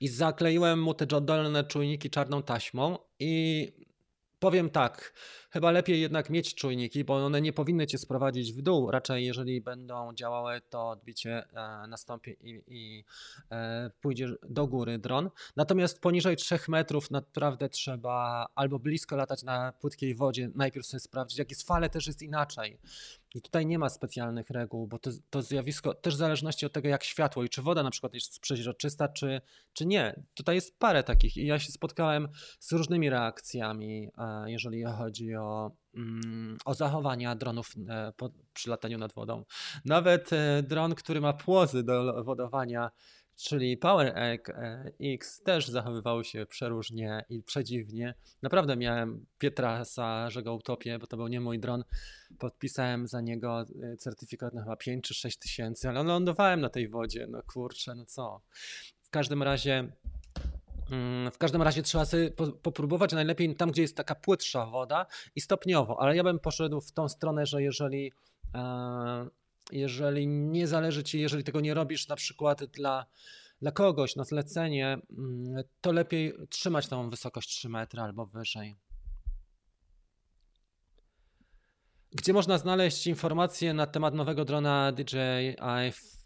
I 0.00 0.08
zakleiłem 0.08 0.82
mu 0.82 0.94
te 0.94 1.06
dolne 1.06 1.64
czujniki 1.64 2.10
czarną 2.10 2.42
taśmą 2.42 2.98
i 3.18 3.72
powiem 4.44 4.70
tak, 4.70 5.12
chyba 5.50 5.70
lepiej 5.70 6.00
jednak 6.00 6.30
mieć 6.30 6.54
czujniki, 6.54 7.04
bo 7.04 7.26
one 7.26 7.40
nie 7.40 7.52
powinny 7.52 7.86
cię 7.86 7.98
sprowadzić 7.98 8.52
w 8.52 8.62
dół. 8.62 8.90
Raczej 8.90 9.26
jeżeli 9.26 9.60
będą 9.60 10.14
działały, 10.14 10.60
to 10.70 10.90
odbicie 10.90 11.44
e, 11.52 11.86
nastąpi 11.86 12.36
i, 12.40 12.62
i 12.66 13.04
e, 13.50 13.90
pójdzie 14.00 14.28
do 14.42 14.66
góry 14.66 14.98
dron. 14.98 15.30
Natomiast 15.56 16.00
poniżej 16.00 16.36
3 16.36 16.58
metrów 16.68 17.10
naprawdę 17.10 17.68
trzeba 17.68 18.46
albo 18.54 18.78
blisko 18.78 19.16
latać 19.16 19.42
na 19.42 19.72
płytkiej 19.72 20.14
wodzie, 20.14 20.50
najpierw 20.54 20.86
sobie 20.86 21.00
sprawdzić, 21.00 21.38
jakie 21.38 21.52
jest 21.52 21.66
fale 21.66 21.90
też 21.90 22.06
jest 22.06 22.22
inaczej. 22.22 22.78
I 23.34 23.42
tutaj 23.42 23.66
nie 23.66 23.78
ma 23.78 23.88
specjalnych 23.88 24.50
reguł, 24.50 24.86
bo 24.86 24.98
to, 24.98 25.10
to 25.30 25.42
zjawisko 25.42 25.94
też 25.94 26.14
w 26.14 26.18
zależności 26.18 26.66
od 26.66 26.72
tego, 26.72 26.88
jak 26.88 27.04
światło 27.04 27.44
i 27.44 27.48
czy 27.48 27.62
woda 27.62 27.82
na 27.82 27.90
przykład 27.90 28.14
jest 28.14 28.40
przeźroczysta, 28.40 29.08
czy, 29.08 29.40
czy 29.72 29.86
nie. 29.86 30.22
Tutaj 30.34 30.54
jest 30.54 30.78
parę 30.78 31.02
takich 31.02 31.36
i 31.36 31.46
ja 31.46 31.58
się 31.58 31.72
spotkałem 31.72 32.28
z 32.60 32.72
różnymi 32.72 33.10
reakcjami, 33.10 34.08
jeżeli 34.46 34.84
chodzi 34.84 35.34
o, 35.34 35.70
mm, 35.94 36.56
o 36.64 36.74
zachowania 36.74 37.34
dronów 37.34 37.74
e, 37.88 38.12
przy 38.52 38.70
lataniu 38.70 38.98
nad 38.98 39.12
wodą. 39.12 39.44
Nawet 39.84 40.32
e, 40.32 40.62
dron, 40.62 40.94
który 40.94 41.20
ma 41.20 41.32
płozy 41.32 41.82
do 41.82 42.24
wodowania, 42.24 42.90
czyli 43.36 43.76
Power 43.76 44.18
Egg 44.18 44.52
X 45.00 45.42
też 45.42 45.68
zachowywał 45.68 46.24
się 46.24 46.46
przeróżnie 46.46 47.24
i 47.28 47.42
przedziwnie. 47.42 48.14
Naprawdę 48.42 48.76
miałem 48.76 49.26
Pietrasa, 49.38 50.30
że 50.30 50.42
go 50.42 50.54
utopię, 50.54 50.98
bo 50.98 51.06
to 51.06 51.16
był 51.16 51.28
nie 51.28 51.40
mój 51.40 51.58
dron. 51.58 51.84
Podpisałem 52.38 53.06
za 53.06 53.20
niego 53.20 53.64
certyfikat 53.98 54.54
na 54.54 54.62
chyba 54.62 54.76
5 54.76 55.04
czy 55.04 55.14
6 55.14 55.38
tysięcy, 55.38 55.88
ale 55.88 56.02
lądowałem 56.02 56.60
na 56.60 56.68
tej 56.68 56.88
wodzie. 56.88 57.26
No 57.30 57.42
kurczę, 57.52 57.94
no 57.94 58.04
co. 58.06 58.40
W 59.02 59.10
każdym 59.10 59.42
razie 59.42 59.92
w 61.32 61.38
każdym 61.38 61.62
razie 61.62 61.82
trzeba 61.82 62.04
sobie 62.04 62.30
popróbować 62.62 63.12
najlepiej 63.12 63.56
tam, 63.56 63.70
gdzie 63.70 63.82
jest 63.82 63.96
taka 63.96 64.14
płytsza 64.14 64.66
woda 64.66 65.06
i 65.34 65.40
stopniowo, 65.40 66.00
ale 66.00 66.16
ja 66.16 66.24
bym 66.24 66.38
poszedł 66.38 66.80
w 66.80 66.92
tą 66.92 67.08
stronę, 67.08 67.46
że 67.46 67.62
jeżeli 67.62 68.12
jeżeli 69.72 70.26
nie 70.26 70.66
zależy 70.66 71.04
ci, 71.04 71.20
jeżeli 71.20 71.44
tego 71.44 71.60
nie 71.60 71.74
robisz 71.74 72.08
na 72.08 72.16
przykład 72.16 72.64
dla, 72.64 73.06
dla 73.62 73.72
kogoś 73.72 74.16
na 74.16 74.24
zlecenie, 74.24 74.98
mm, 75.18 75.64
to 75.80 75.92
lepiej 75.92 76.34
trzymać 76.48 76.88
tą 76.88 77.10
wysokość 77.10 77.48
3 77.48 77.68
metry 77.68 78.00
albo 78.00 78.26
wyżej. 78.26 78.76
Gdzie 82.12 82.32
można 82.32 82.58
znaleźć 82.58 83.06
informacje 83.06 83.74
na 83.74 83.86
temat 83.86 84.14
nowego 84.14 84.44
drona 84.44 84.92
DJI 84.92 85.56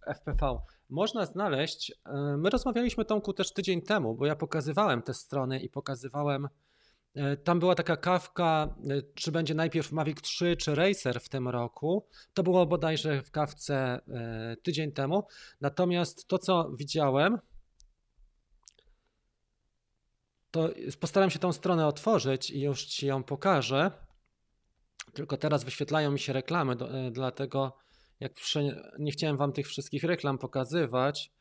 FPV? 0.07 0.59
Można 0.91 1.26
znaleźć, 1.26 1.93
e, 2.05 2.12
my 2.36 2.51
rozmawialiśmy 2.51 3.05
Tomku 3.05 3.32
też 3.32 3.53
tydzień 3.53 3.82
temu, 3.82 4.14
bo 4.14 4.26
ja 4.26 4.36
pokazywałem 4.36 5.03
te 5.03 5.14
strony 5.14 5.61
i 5.61 5.68
pokazywałem 5.68 6.49
tam 7.36 7.60
była 7.60 7.74
taka 7.74 7.96
kawka, 7.96 8.74
e, 8.90 9.02
czy 9.14 9.32
będzie 9.32 9.54
najpierw 9.54 9.92
Mavic 9.92 10.20
3 10.20 10.56
czy 10.56 10.74
Racer 10.74 11.20
w 11.20 11.28
tym 11.28 11.48
roku. 11.48 12.06
To 12.34 12.42
było 12.42 12.66
bodajże 12.66 13.22
w 13.22 13.30
kawce 13.30 13.76
e, 14.08 14.56
tydzień 14.62 14.92
temu. 14.92 15.26
Natomiast 15.60 16.26
to, 16.26 16.38
co 16.38 16.70
widziałem, 16.78 17.38
to 20.50 20.70
postaram 21.00 21.30
się 21.30 21.38
tą 21.38 21.52
stronę 21.52 21.86
otworzyć 21.86 22.50
i 22.50 22.60
już 22.60 22.84
Ci 22.84 23.06
ją 23.06 23.24
pokażę. 23.24 23.90
Tylko 25.12 25.36
teraz 25.36 25.64
wyświetlają 25.64 26.10
mi 26.10 26.18
się 26.18 26.32
reklamy, 26.32 26.76
dlatego 27.10 27.76
jak 28.20 28.32
nie 28.98 29.12
chciałem 29.12 29.36
Wam 29.36 29.52
tych 29.52 29.66
wszystkich 29.66 30.04
reklam 30.04 30.38
pokazywać, 30.38 31.32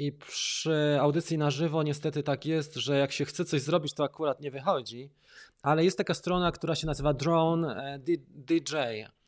i 0.00 0.12
przy 0.12 0.98
audycji 1.00 1.38
na 1.38 1.50
żywo 1.50 1.82
niestety 1.82 2.22
tak 2.22 2.46
jest, 2.46 2.74
że 2.74 2.98
jak 2.98 3.12
się 3.12 3.24
chce 3.24 3.44
coś 3.44 3.62
zrobić, 3.62 3.94
to 3.94 4.04
akurat 4.04 4.40
nie 4.40 4.50
wychodzi. 4.50 5.10
Ale 5.62 5.84
jest 5.84 5.98
taka 5.98 6.14
strona, 6.14 6.52
która 6.52 6.74
się 6.74 6.86
nazywa 6.86 7.14
Drone 7.14 7.76
e, 7.76 7.98
DJ. 8.28 8.74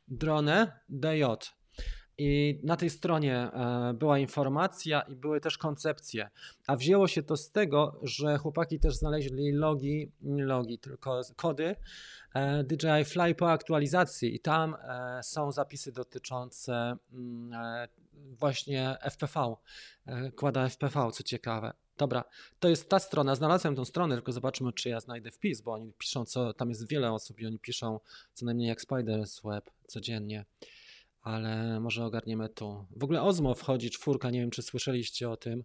Drone 0.09 0.81
DJ. 0.89 1.23
I 2.19 2.61
na 2.63 2.77
tej 2.77 2.91
stronie 2.91 3.37
e, 3.37 3.95
była 3.95 4.19
informacja 4.19 5.01
i 5.01 5.17
były 5.17 5.41
też 5.41 5.59
koncepcje. 5.59 6.31
A 6.67 6.77
wzięło 6.77 7.09
się 7.09 7.23
to 7.23 7.37
z 7.37 7.51
tego, 7.51 8.01
że 8.03 8.39
chłopaki 8.39 8.81
też 8.81 8.95
znaleźli 8.95 9.53
logi, 9.53 10.13
nie 10.21 10.45
logi, 10.45 10.79
tylko 10.79 11.21
kody 11.37 11.77
e, 12.35 12.65
DJI 12.65 13.05
Fly 13.05 13.35
po 13.35 13.51
aktualizacji 13.51 14.35
i 14.35 14.41
tam 14.41 14.77
są 15.23 15.53
zapisy 15.53 15.93
dotyczące 15.93 16.97
mm, 17.13 17.89
właśnie 18.15 18.97
FPV, 19.11 19.55
e, 20.07 20.31
kłada 20.31 20.69
FPV, 20.69 21.11
co 21.13 21.23
ciekawe. 21.23 21.73
Dobra, 21.99 22.25
to 22.61 22.69
jest 22.69 22.89
ta 22.89 22.99
strona, 22.99 23.35
znalazłem 23.35 23.77
tą 23.77 23.85
stronę, 23.85 24.15
tylko 24.15 24.33
zobaczmy, 24.33 24.73
czy 24.73 24.89
ja 24.89 25.01
znajdę 25.01 25.31
wpis, 25.31 25.61
bo 25.61 25.73
oni 25.73 25.93
piszą, 25.93 26.25
co 26.25 26.53
tam 26.53 26.69
jest 26.69 26.89
wiele 26.89 27.13
osób 27.13 27.41
i 27.41 27.47
oni 27.47 27.59
piszą 27.59 28.01
co 28.35 28.45
najmniej 28.45 28.69
jak 28.69 28.81
Spider's 28.81 29.51
Web 29.51 29.71
codziennie, 29.87 30.45
ale 31.23 31.81
może 31.81 32.05
ogarniemy 32.05 32.49
tu. 32.49 32.87
W 32.97 33.05
ogóle 33.05 33.23
Ozmo 33.23 33.55
wchodzi, 33.55 33.91
czwórka, 33.91 34.31
nie 34.31 34.41
wiem, 34.41 34.51
czy 34.51 34.63
słyszeliście 34.63 35.31
o 35.31 35.37
tym, 35.37 35.65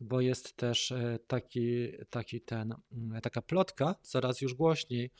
bo 0.00 0.20
jest 0.20 0.56
też 0.56 0.92
e, 0.92 1.18
taki, 1.26 1.88
taki 2.10 2.40
ten, 2.40 2.74
mm, 2.92 3.20
taka 3.20 3.42
plotka, 3.42 3.94
coraz 4.02 4.40
już 4.40 4.54
głośniej 4.54 5.10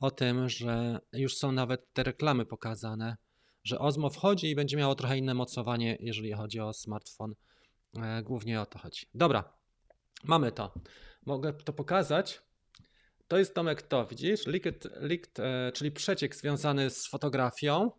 o 0.00 0.10
tym, 0.10 0.48
że 0.48 1.00
już 1.12 1.36
są 1.36 1.52
nawet 1.52 1.92
te 1.92 2.02
reklamy 2.02 2.46
pokazane, 2.46 3.16
że 3.64 3.78
Osmo 3.78 4.10
wchodzi 4.10 4.50
i 4.50 4.54
będzie 4.54 4.76
miało 4.76 4.94
trochę 4.94 5.18
inne 5.18 5.34
mocowanie, 5.34 5.96
jeżeli 6.00 6.32
chodzi 6.32 6.60
o 6.60 6.72
smartfon. 6.72 7.34
E, 7.96 8.22
głównie 8.22 8.60
o 8.60 8.66
to 8.66 8.78
chodzi. 8.78 9.06
Dobra, 9.14 9.52
mamy 10.24 10.52
to. 10.52 10.74
Mogę 11.26 11.52
to 11.52 11.72
pokazać. 11.72 12.42
To 13.28 13.38
jest 13.38 13.54
Tomek 13.54 13.82
to, 13.82 14.06
widzisz? 14.06 14.46
Liquid, 14.46 14.88
liquid, 15.00 15.38
e, 15.40 15.72
czyli 15.74 15.92
przeciek 15.92 16.36
związany 16.36 16.90
z 16.90 17.06
fotografią. 17.06 17.90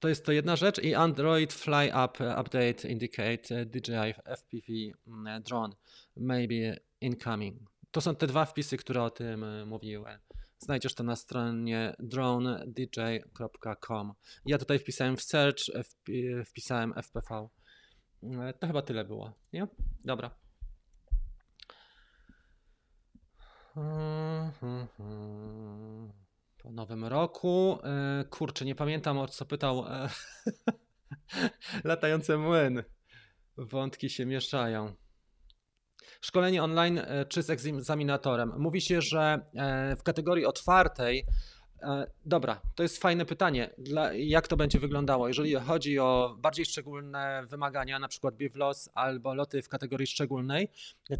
To 0.00 0.08
jest 0.08 0.24
to 0.24 0.32
jedna 0.32 0.56
rzecz 0.56 0.78
i 0.78 0.94
Android 0.94 1.52
Fly 1.52 1.88
Up 2.04 2.40
Update 2.40 2.88
Indicate 2.88 3.66
DJI 3.66 4.14
FPV 4.24 4.72
mm, 5.06 5.42
Drone 5.42 5.74
Maybe 6.16 6.76
Incoming. 7.00 7.70
To 7.90 8.00
są 8.00 8.16
te 8.16 8.26
dwa 8.26 8.44
wpisy, 8.44 8.76
które 8.76 9.02
o 9.02 9.10
tym 9.10 9.44
e, 9.44 9.66
mówiłem. 9.66 10.18
Znajdziesz 10.58 10.94
to 10.94 11.02
na 11.04 11.16
stronie 11.16 11.94
dronedj.com. 11.98 12.92
Ja 14.46 14.58
tutaj 14.58 14.78
wpisałem 14.78 15.16
w 15.16 15.22
search, 15.22 15.58
wpisałem 16.46 16.94
FPV. 17.02 17.48
E, 18.22 18.52
to 18.52 18.66
chyba 18.66 18.82
tyle 18.82 19.04
było, 19.04 19.32
nie? 19.52 19.66
Dobra. 20.04 20.30
Po 26.68 26.72
nowym 26.72 27.04
roku. 27.04 27.78
E, 27.84 28.24
kurczę, 28.24 28.64
nie 28.64 28.74
pamiętam 28.74 29.18
o 29.18 29.28
co 29.28 29.44
pytał 29.44 29.84
e, 29.86 30.08
latający 31.84 32.38
młyn. 32.38 32.82
Wątki 33.56 34.10
się 34.10 34.26
mieszają. 34.26 34.94
Szkolenie 36.20 36.62
online 36.62 36.98
e, 36.98 37.24
czy 37.24 37.42
z 37.42 37.50
egzaminatorem? 37.50 38.52
Mówi 38.58 38.80
się, 38.80 39.02
że 39.02 39.40
w 39.98 40.02
kategorii 40.02 40.46
otwartej 40.46 41.26
Dobra, 42.26 42.60
to 42.74 42.82
jest 42.82 42.98
fajne 42.98 43.24
pytanie. 43.24 43.70
Dla, 43.78 44.12
jak 44.12 44.48
to 44.48 44.56
będzie 44.56 44.78
wyglądało? 44.78 45.28
Jeżeli 45.28 45.54
chodzi 45.54 45.98
o 45.98 46.36
bardziej 46.38 46.64
szczególne 46.64 47.46
wymagania, 47.46 47.98
na 47.98 48.08
przykład 48.08 48.36
BIVLOS 48.36 48.90
albo 48.94 49.34
loty 49.34 49.62
w 49.62 49.68
kategorii 49.68 50.06
szczególnej, 50.06 50.68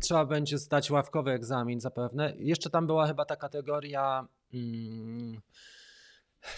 trzeba 0.00 0.26
będzie 0.26 0.58
zdać 0.58 0.90
ławkowy 0.90 1.30
egzamin 1.30 1.80
zapewne. 1.80 2.34
Jeszcze 2.38 2.70
tam 2.70 2.86
była 2.86 3.06
chyba 3.06 3.24
ta 3.24 3.36
kategoria. 3.36 4.28
Hmm, 4.52 5.40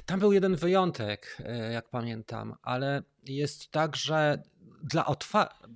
tam 0.07 0.21
był 0.21 0.33
jeden 0.33 0.57
wyjątek, 0.57 1.43
jak 1.73 1.89
pamiętam, 1.89 2.55
ale 2.63 3.03
jest 3.27 3.71
tak, 3.71 3.97
że 3.97 4.43
dla 4.83 5.07
otwartych 5.07 5.71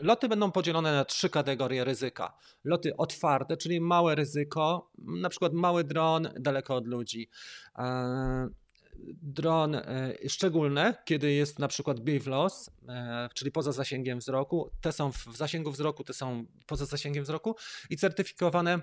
loty 0.00 0.28
będą 0.28 0.52
podzielone 0.52 0.92
na 0.92 1.04
trzy 1.04 1.30
kategorie 1.30 1.84
ryzyka. 1.84 2.36
Loty 2.64 2.96
otwarte, 2.96 3.56
czyli 3.56 3.80
małe 3.80 4.14
ryzyko, 4.14 4.90
na 4.98 5.28
przykład 5.28 5.52
mały 5.52 5.84
dron 5.84 6.28
daleko 6.40 6.74
od 6.74 6.86
ludzi. 6.86 7.30
E, 7.78 8.48
dron 9.22 9.74
e, 9.74 10.14
szczególne, 10.28 10.94
kiedy 11.04 11.32
jest 11.32 11.58
na 11.58 11.68
przykład 11.68 12.00
BIVLOS, 12.00 12.70
e, 12.88 13.28
czyli 13.34 13.52
poza 13.52 13.72
zasięgiem 13.72 14.18
wzroku, 14.18 14.70
te 14.80 14.92
są 14.92 15.12
w 15.12 15.36
zasięgu 15.36 15.70
wzroku, 15.70 16.04
te 16.04 16.12
są 16.12 16.44
poza 16.66 16.86
zasięgiem 16.86 17.24
wzroku 17.24 17.56
i 17.90 17.96
certyfikowane 17.96 18.80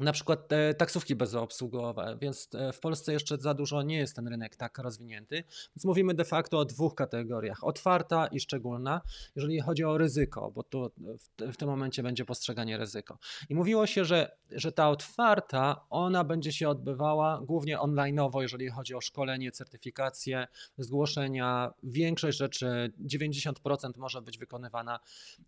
na 0.00 0.12
przykład 0.12 0.48
te 0.48 0.74
taksówki 0.74 1.14
bezobsługowe, 1.14 2.18
więc 2.20 2.48
e, 2.54 2.72
w 2.72 2.80
Polsce 2.80 3.12
jeszcze 3.12 3.36
za 3.36 3.54
dużo 3.54 3.82
nie 3.82 3.96
jest 3.96 4.16
ten 4.16 4.28
rynek 4.28 4.56
tak 4.56 4.78
rozwinięty. 4.78 5.44
Więc 5.76 5.84
mówimy 5.84 6.14
de 6.14 6.24
facto 6.24 6.58
o 6.58 6.64
dwóch 6.64 6.94
kategoriach: 6.94 7.64
otwarta 7.64 8.26
i 8.26 8.40
szczególna, 8.40 9.00
jeżeli 9.36 9.60
chodzi 9.60 9.84
o 9.84 9.98
ryzyko, 9.98 10.50
bo 10.50 10.62
tu 10.62 10.90
w, 10.98 11.52
w 11.52 11.56
tym 11.56 11.68
momencie 11.68 12.02
będzie 12.02 12.24
postrzeganie 12.24 12.78
ryzyko. 12.78 13.18
I 13.48 13.54
mówiło 13.54 13.86
się, 13.86 14.04
że, 14.04 14.36
że 14.50 14.72
ta 14.72 14.90
otwarta, 14.90 15.86
ona 15.90 16.24
będzie 16.24 16.52
się 16.52 16.68
odbywała 16.68 17.40
głównie 17.42 17.80
onlineowo, 17.80 18.42
jeżeli 18.42 18.68
chodzi 18.68 18.94
o 18.94 19.00
szkolenie, 19.00 19.52
certyfikację, 19.52 20.46
zgłoszenia. 20.78 21.74
Większość 21.82 22.38
rzeczy, 22.38 22.92
90% 23.06 23.98
może 23.98 24.22
być 24.22 24.38
wykonywana 24.38 25.00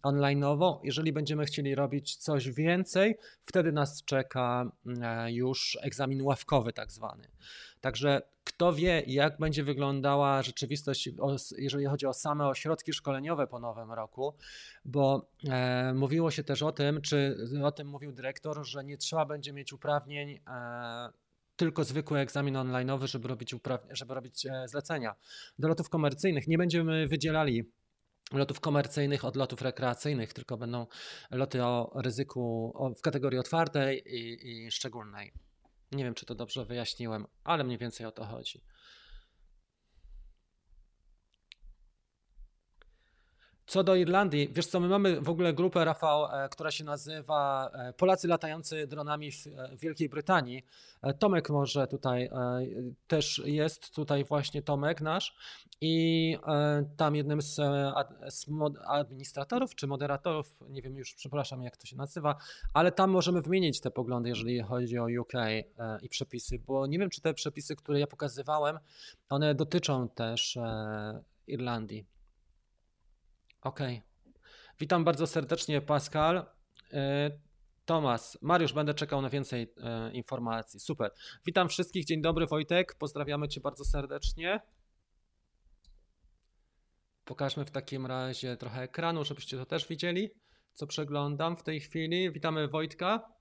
onlineowo. 0.03 0.81
Jeżeli 0.85 1.13
będziemy 1.13 1.45
chcieli 1.45 1.75
robić 1.75 2.17
coś 2.17 2.51
więcej, 2.51 3.17
wtedy 3.45 3.73
nas 3.73 4.05
czeka 4.05 4.36
E, 4.37 5.33
już 5.33 5.79
egzamin 5.83 6.23
ławkowy 6.23 6.73
tak 6.73 6.93
zwany. 6.93 7.29
Także 7.81 8.23
kto 8.45 8.73
wie, 8.73 9.03
jak 9.07 9.39
będzie 9.39 9.65
wyglądała 9.65 10.43
rzeczywistość, 10.43 11.09
jeżeli 11.59 11.87
chodzi 11.87 12.07
o 12.07 12.13
same 12.13 12.49
ośrodki 12.49 12.93
szkoleniowe 12.93 13.47
po 13.47 13.59
nowym 13.59 13.93
roku, 13.93 14.35
bo 14.85 15.29
e, 15.49 15.95
mówiło 15.95 16.31
się 16.31 16.45
też 16.45 16.63
o 16.63 16.73
tym, 16.73 17.01
czy 17.01 17.37
o 17.65 17.73
tym 17.73 17.89
mówił 17.89 18.13
dyrektor, 18.13 18.67
że 18.67 18.85
nie 18.85 18.97
trzeba 18.97 19.27
będzie 19.27 19.53
mieć 19.53 19.73
uprawnień 19.73 20.31
e, 20.31 21.09
tylko 21.57 21.85
zwykły 21.85 22.19
egzamin 22.19 22.55
online'owy, 22.55 23.07
żeby 23.07 23.29
robić, 23.29 23.55
żeby 23.91 24.15
robić 24.15 24.47
e, 24.47 24.69
zlecenia. 24.69 25.15
Do 25.59 25.69
lotów 25.69 25.89
komercyjnych 25.89 26.49
nie 26.49 26.59
będziemy 26.59 27.09
wydzielali 27.09 27.71
lotów 28.33 28.61
komercyjnych 28.61 29.25
od 29.25 29.37
lotów 29.37 29.63
rekreacyjnych, 29.63 30.33
tylko 30.33 30.57
będą 30.57 30.87
loty 31.31 31.65
o 31.65 31.93
ryzyku 31.95 32.73
o, 32.75 32.91
w 32.95 33.01
kategorii 33.01 33.39
otwartej 33.39 34.03
i, 34.07 34.49
i 34.49 34.71
szczególnej. 34.71 35.33
Nie 35.93 36.05
wiem, 36.05 36.15
czy 36.15 36.27
to 36.27 36.35
dobrze 36.35 36.65
wyjaśniłem, 36.65 37.27
ale 37.45 37.65
mniej 37.65 37.79
więcej 37.79 38.07
o 38.07 38.13
to 38.13 38.25
chodzi. 38.25 38.61
Co 43.67 43.85
do 43.85 43.95
Irlandii, 43.95 44.49
wiesz 44.53 44.67
co, 44.67 44.81
my 44.81 44.89
mamy 44.89 45.21
w 45.21 45.29
ogóle 45.29 45.55
grupę, 45.55 45.85
Rafał, 45.85 46.25
e, 46.25 46.49
która 46.49 46.71
się 46.71 46.85
nazywa 46.85 47.71
e, 47.73 47.93
Polacy 47.93 48.29
latający 48.29 48.87
dronami 48.87 49.33
w 49.33 49.47
e, 49.47 49.77
Wielkiej 49.77 50.09
Brytanii. 50.09 50.63
Tomek 51.19 51.51
może 51.51 51.87
tutaj 51.87 52.31
też 53.07 53.43
jest, 53.45 53.95
tutaj 53.95 54.25
właśnie 54.25 54.63
Tomek 54.63 55.01
nasz 55.01 55.37
i 55.81 56.37
tam 56.97 57.17
jednym 57.17 57.43
z, 57.43 57.61
administratorów 58.87 59.75
czy 59.75 59.87
moderatorów, 59.87 60.55
nie 60.69 60.83
wiem 60.83 60.97
już, 60.97 61.15
przepraszam 61.15 61.63
jak 61.63 61.77
to 61.77 61.87
się 61.87 61.97
nazywa, 61.97 62.37
ale 62.75 62.93
tam 62.93 63.11
możemy 63.11 63.43
wymienić 63.43 63.81
te 63.81 63.91
poglądy, 63.91 64.29
jeżeli 64.29 64.61
chodzi 64.61 64.99
o 64.99 65.07
UK 65.21 65.33
i 66.03 66.09
przepisy, 66.09 66.59
bo 66.67 66.87
nie 66.87 66.99
wiem, 66.99 67.11
czy 67.11 67.21
te 67.21 67.35
przepisy, 67.35 67.77
które 67.77 68.01
ja 68.01 68.07
pokazywałem, 68.07 68.79
one 69.29 69.55
dotyczą 69.55 70.09
też 70.09 70.59
Irlandii. 71.47 72.16
Okej. 73.67 73.97
Okay. 73.97 74.33
Witam 74.81 75.05
bardzo 75.05 75.27
serdecznie, 75.27 75.81
Pascal. 75.81 76.47
E, 76.93 77.31
Tomas, 77.85 78.39
Mariusz, 78.43 78.73
będę 78.73 78.95
czekał 78.95 79.23
na 79.23 79.31
więcej 79.31 79.75
e, 79.77 80.13
informacji. 80.13 80.81
Super. 80.81 81.11
Witam 81.47 81.69
wszystkich. 81.69 82.05
Dzień 82.05 82.23
dobry, 82.23 82.47
Wojtek. 82.47 82.95
Pozdrawiamy 82.95 83.49
Cię 83.49 83.61
bardzo 83.61 83.85
serdecznie. 83.85 84.61
Pokażmy 87.25 87.65
w 87.65 87.71
takim 87.71 88.07
razie 88.07 88.57
trochę 88.57 88.83
ekranu, 88.83 89.25
żebyście 89.25 89.57
to 89.57 89.67
też 89.67 89.89
widzieli, 89.89 90.31
co 90.73 90.87
przeglądam 90.87 91.57
w 91.57 91.63
tej 91.63 91.81
chwili. 91.81 92.33
Witamy 92.33 92.69
Wojtka. 92.69 93.33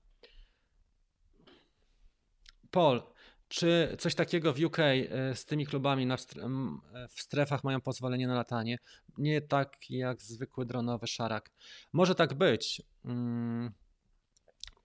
Paul, 2.70 3.02
czy 3.48 3.96
coś 3.98 4.14
takiego 4.14 4.52
w 4.52 4.60
UK 4.64 4.78
e, 4.78 5.34
z 5.34 5.44
tymi 5.44 5.66
klubami 5.66 6.06
e, 6.06 7.08
w 7.08 7.20
strefach 7.20 7.64
mają 7.64 7.80
pozwolenie 7.80 8.26
na 8.26 8.34
latanie? 8.34 8.78
Nie 9.18 9.40
tak 9.40 9.76
jak 9.90 10.22
zwykły 10.22 10.66
dronowy 10.66 11.06
szarak. 11.06 11.52
Może 11.92 12.14
tak 12.14 12.34
być. 12.34 12.82
Mm, 13.04 13.72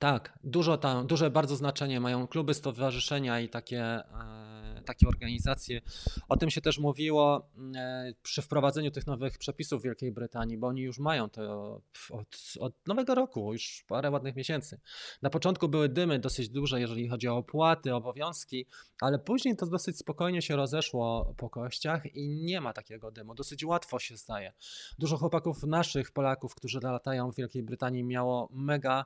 tak, 0.01 0.39
dużo 0.43 0.77
tam, 0.77 1.07
duże 1.07 1.29
bardzo 1.29 1.55
znaczenie 1.55 1.99
mają 1.99 2.27
kluby, 2.27 2.53
stowarzyszenia 2.53 3.39
i 3.39 3.49
takie, 3.49 3.81
e, 3.81 4.81
takie 4.85 5.07
organizacje. 5.07 5.81
O 6.29 6.37
tym 6.37 6.49
się 6.49 6.61
też 6.61 6.79
mówiło 6.79 7.49
e, 7.75 8.13
przy 8.23 8.41
wprowadzeniu 8.41 8.91
tych 8.91 9.07
nowych 9.07 9.37
przepisów 9.37 9.81
w 9.81 9.83
Wielkiej 9.83 10.11
Brytanii, 10.11 10.57
bo 10.57 10.67
oni 10.67 10.81
już 10.81 10.99
mają 10.99 11.29
to 11.29 11.81
od, 12.09 12.27
od 12.59 12.87
nowego 12.87 13.15
roku, 13.15 13.53
już 13.53 13.85
parę 13.87 14.11
ładnych 14.11 14.35
miesięcy. 14.35 14.79
Na 15.21 15.29
początku 15.29 15.69
były 15.69 15.89
dymy 15.89 16.19
dosyć 16.19 16.49
duże, 16.49 16.79
jeżeli 16.79 17.07
chodzi 17.07 17.27
o 17.27 17.37
opłaty, 17.37 17.95
obowiązki, 17.95 18.65
ale 19.01 19.19
później 19.19 19.55
to 19.55 19.65
dosyć 19.65 19.97
spokojnie 19.97 20.41
się 20.41 20.55
rozeszło 20.55 21.33
po 21.37 21.49
kościach 21.49 22.15
i 22.15 22.29
nie 22.29 22.61
ma 22.61 22.73
takiego 22.73 23.11
dymu. 23.11 23.35
Dosyć 23.35 23.65
łatwo 23.65 23.99
się 23.99 24.17
staje. 24.17 24.53
Dużo 24.99 25.17
chłopaków 25.17 25.63
naszych, 25.63 26.11
Polaków, 26.11 26.55
którzy 26.55 26.79
latają 26.83 27.31
w 27.31 27.35
Wielkiej 27.35 27.63
Brytanii, 27.63 28.03
miało 28.03 28.49
mega 28.51 29.05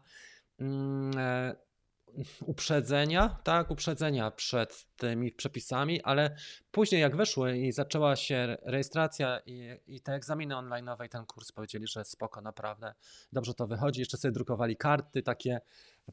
uprzedzenia, 2.46 3.38
tak, 3.44 3.72
uprzedzenia 3.72 4.32
przed 4.32 4.88
tymi 4.98 5.32
przepisami, 5.32 6.02
ale 6.02 6.36
później 6.72 7.02
jak 7.02 7.16
weszły 7.16 7.58
i 7.58 7.72
zaczęła 7.72 8.16
się 8.16 8.58
rejestracja 8.62 9.40
i, 9.46 9.70
i 9.88 10.02
te 10.02 10.14
egzaminy 10.14 10.58
online, 10.58 10.90
i 11.06 11.10
ten 11.10 11.26
kurs 11.26 11.52
powiedzieli, 11.52 11.88
że 11.88 12.06
spoko, 12.06 12.42
naprawdę 12.42 12.94
dobrze 13.34 13.54
to 13.54 13.68
wychodzi. 13.68 14.00
Jeszcze 14.02 14.18
sobie 14.18 14.32
drukowali 14.32 14.78
karty 14.78 15.24
takie, 15.24 15.62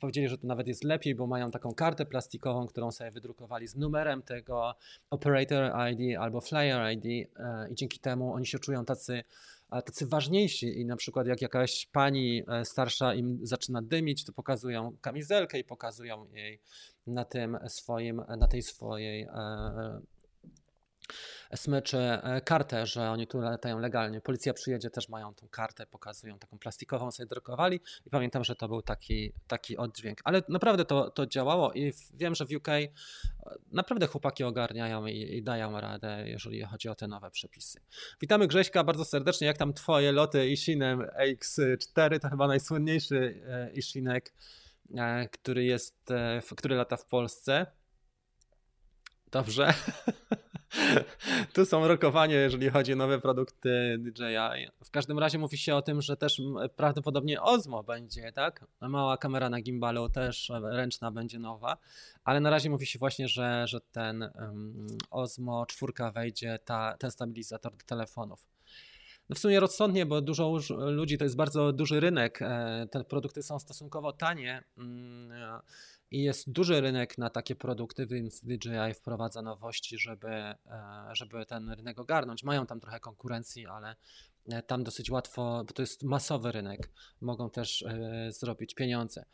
powiedzieli, 0.00 0.28
że 0.28 0.38
to 0.38 0.46
nawet 0.46 0.66
jest 0.66 0.84
lepiej, 0.84 1.14
bo 1.14 1.26
mają 1.26 1.50
taką 1.50 1.74
kartę 1.74 2.06
plastikową, 2.06 2.66
którą 2.66 2.90
sobie 2.90 3.10
wydrukowali 3.10 3.68
z 3.68 3.76
numerem 3.76 4.22
tego 4.22 4.74
operator 5.10 5.72
ID 5.92 6.18
albo 6.18 6.40
flyer 6.40 6.92
ID 6.92 7.04
e, 7.36 7.68
i 7.70 7.74
dzięki 7.74 8.00
temu 8.00 8.32
oni 8.32 8.46
się 8.46 8.58
czują 8.58 8.84
tacy 8.84 9.24
tacy 9.82 10.06
ważniejsi 10.06 10.80
i 10.80 10.86
na 10.86 10.96
przykład 10.96 11.26
jak 11.26 11.42
jakaś 11.42 11.86
pani 11.92 12.42
e, 12.48 12.64
starsza 12.64 13.14
im 13.14 13.38
zaczyna 13.42 13.82
dymić, 13.82 14.24
to 14.24 14.32
pokazują 14.32 14.96
kamizelkę 15.00 15.58
i 15.58 15.64
pokazują 15.64 16.26
jej 16.32 16.60
na 17.06 17.24
tym 17.24 17.58
swoim, 17.68 18.22
na 18.38 18.48
tej 18.48 18.62
swojej 18.62 19.22
e, 19.22 20.00
smyczy 21.56 21.98
e, 21.98 22.40
kartę, 22.40 22.86
że 22.86 23.10
oni 23.10 23.26
tu 23.26 23.40
latają 23.40 23.78
legalnie. 23.78 24.20
Policja 24.20 24.54
przyjedzie, 24.54 24.90
też 24.90 25.08
mają 25.08 25.34
tą 25.34 25.48
kartę, 25.48 25.86
pokazują 25.86 26.38
taką 26.38 26.58
plastikową, 26.58 27.10
sobie 27.10 27.26
drukowali 27.26 27.80
i 28.06 28.10
pamiętam, 28.10 28.44
że 28.44 28.56
to 28.56 28.68
był 28.68 28.82
taki, 28.82 29.32
taki 29.46 29.76
oddźwięk. 29.76 30.18
Ale 30.24 30.42
naprawdę 30.48 30.84
to, 30.84 31.10
to 31.10 31.26
działało 31.26 31.72
i 31.72 31.92
wiem, 32.14 32.34
że 32.34 32.46
w 32.46 32.52
UK 32.56 32.68
e, 32.68 32.88
naprawdę 33.72 34.06
chłopaki 34.06 34.44
ogarniają 34.44 35.06
i, 35.06 35.36
i 35.36 35.42
dają 35.42 35.80
radę, 35.80 36.24
jeżeli 36.26 36.62
chodzi 36.62 36.88
o 36.88 36.94
te 36.94 37.08
nowe 37.08 37.30
przepisy. 37.30 37.80
Witamy 38.20 38.46
Grześka 38.46 38.84
bardzo 38.84 39.04
serdecznie. 39.04 39.46
Jak 39.46 39.58
tam 39.58 39.72
twoje 39.72 40.12
loty 40.12 40.48
Ishinem 40.48 41.00
X4? 41.00 42.18
To 42.20 42.28
chyba 42.30 42.46
najsłynniejszy 42.46 43.42
e, 43.46 43.72
Ishinek, 43.72 44.34
który 45.32 45.64
jest, 45.64 46.08
który 46.56 46.76
lata 46.76 46.96
w 46.96 47.06
Polsce. 47.06 47.66
Dobrze. 49.32 49.74
tu 51.54 51.66
są 51.66 51.88
rokowania, 51.88 52.40
jeżeli 52.40 52.70
chodzi 52.70 52.92
o 52.92 52.96
nowe 52.96 53.20
produkty 53.20 53.98
DJI. 53.98 54.68
W 54.84 54.90
każdym 54.90 55.18
razie 55.18 55.38
mówi 55.38 55.58
się 55.58 55.74
o 55.74 55.82
tym, 55.82 56.02
że 56.02 56.16
też 56.16 56.42
prawdopodobnie 56.76 57.42
Osmo 57.42 57.82
będzie, 57.82 58.32
tak? 58.32 58.64
Mała 58.80 59.16
kamera 59.16 59.50
na 59.50 59.60
gimbalu 59.60 60.08
też 60.08 60.52
ręczna 60.62 61.10
będzie 61.10 61.38
nowa, 61.38 61.76
ale 62.24 62.40
na 62.40 62.50
razie 62.50 62.70
mówi 62.70 62.86
się 62.86 62.98
właśnie, 62.98 63.28
że, 63.28 63.64
że 63.66 63.80
ten 63.80 64.22
um, 64.22 64.86
Osmo 65.10 65.66
4 65.66 65.92
wejdzie, 66.14 66.58
ta, 66.64 66.96
ten 66.98 67.10
stabilizator 67.10 67.72
do 67.72 67.84
telefonów. 67.86 68.46
No 69.28 69.36
w 69.36 69.38
sumie 69.38 69.60
rozsądnie, 69.60 70.06
bo 70.06 70.20
dużo 70.20 70.58
ludzi 70.70 71.18
to 71.18 71.24
jest 71.24 71.36
bardzo 71.36 71.72
duży 71.72 72.00
rynek. 72.00 72.42
E, 72.42 72.86
te 72.90 73.04
produkty 73.04 73.42
są 73.42 73.58
stosunkowo 73.58 74.12
tanie. 74.12 74.64
Mm, 74.78 75.60
i 76.12 76.22
jest 76.22 76.52
duży 76.52 76.80
rynek 76.80 77.18
na 77.18 77.30
takie 77.30 77.54
produkty, 77.56 78.06
więc 78.06 78.40
DJI 78.40 78.94
wprowadza 78.94 79.42
nowości, 79.42 79.98
żeby, 79.98 80.28
e, 80.28 80.56
żeby 81.12 81.46
ten 81.46 81.70
rynek 81.70 81.98
ogarnąć. 81.98 82.44
Mają 82.44 82.66
tam 82.66 82.80
trochę 82.80 83.00
konkurencji, 83.00 83.66
ale 83.66 83.96
e, 84.48 84.62
tam 84.62 84.84
dosyć 84.84 85.10
łatwo, 85.10 85.64
bo 85.66 85.74
to 85.74 85.82
jest 85.82 86.02
masowy 86.02 86.52
rynek, 86.52 86.90
mogą 87.20 87.50
też 87.50 87.82
e, 87.82 88.28
zrobić 88.32 88.74
pieniądze. 88.74 89.24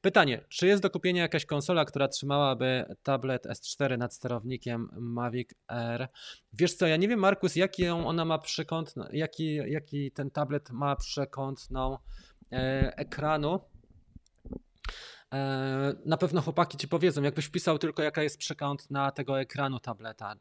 Pytanie, 0.00 0.44
czy 0.48 0.66
jest 0.66 0.82
do 0.82 0.90
kupienia 0.90 1.22
jakaś 1.22 1.46
konsola, 1.46 1.84
która 1.84 2.08
trzymałaby 2.08 2.96
tablet 3.02 3.46
S4 3.46 3.98
nad 3.98 4.14
sterownikiem 4.14 4.88
Mavic 4.92 5.50
Air? 5.66 6.08
Wiesz 6.52 6.74
co, 6.74 6.86
ja 6.86 6.96
nie 6.96 7.08
wiem 7.08 7.18
Markus, 7.20 7.56
jaki 7.56 7.88
ona 7.88 8.24
ma 8.24 8.38
przekąt, 8.38 8.94
jaki, 9.12 9.54
jaki 9.54 10.10
ten 10.10 10.30
tablet 10.30 10.70
ma 10.70 10.96
przekątną 10.96 11.98
ekranu. 12.96 13.60
E, 15.34 15.94
na 16.04 16.16
pewno 16.16 16.40
chłopaki 16.42 16.78
ci 16.78 16.88
powiedzą, 16.88 17.22
jakbyś 17.22 17.44
wpisał 17.44 17.78
tylko 17.78 18.02
jaka 18.02 18.22
jest 18.22 18.38
przekąt 18.38 18.90
na 18.90 19.10
tego 19.10 19.40
ekranu 19.40 19.80
tableta, 19.80 20.36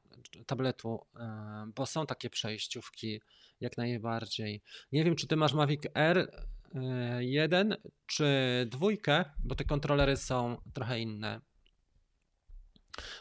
tabletu, 0.46 1.06
e, 1.16 1.72
bo 1.76 1.86
są 1.86 2.06
takie 2.06 2.30
przejściówki 2.30 3.22
jak 3.60 3.78
najbardziej. 3.78 4.62
Nie 4.92 5.04
wiem, 5.04 5.16
czy 5.16 5.28
ty 5.28 5.36
masz 5.36 5.54
Mavic 5.54 5.82
R 5.94 6.48
1 7.20 7.76
czy 8.06 8.28
dwójkę, 8.72 9.26
bo 9.44 9.56
te 9.56 9.64
kontrolery 9.64 10.18
są 10.18 10.58
trochę 10.74 11.00
inne. 11.00 11.42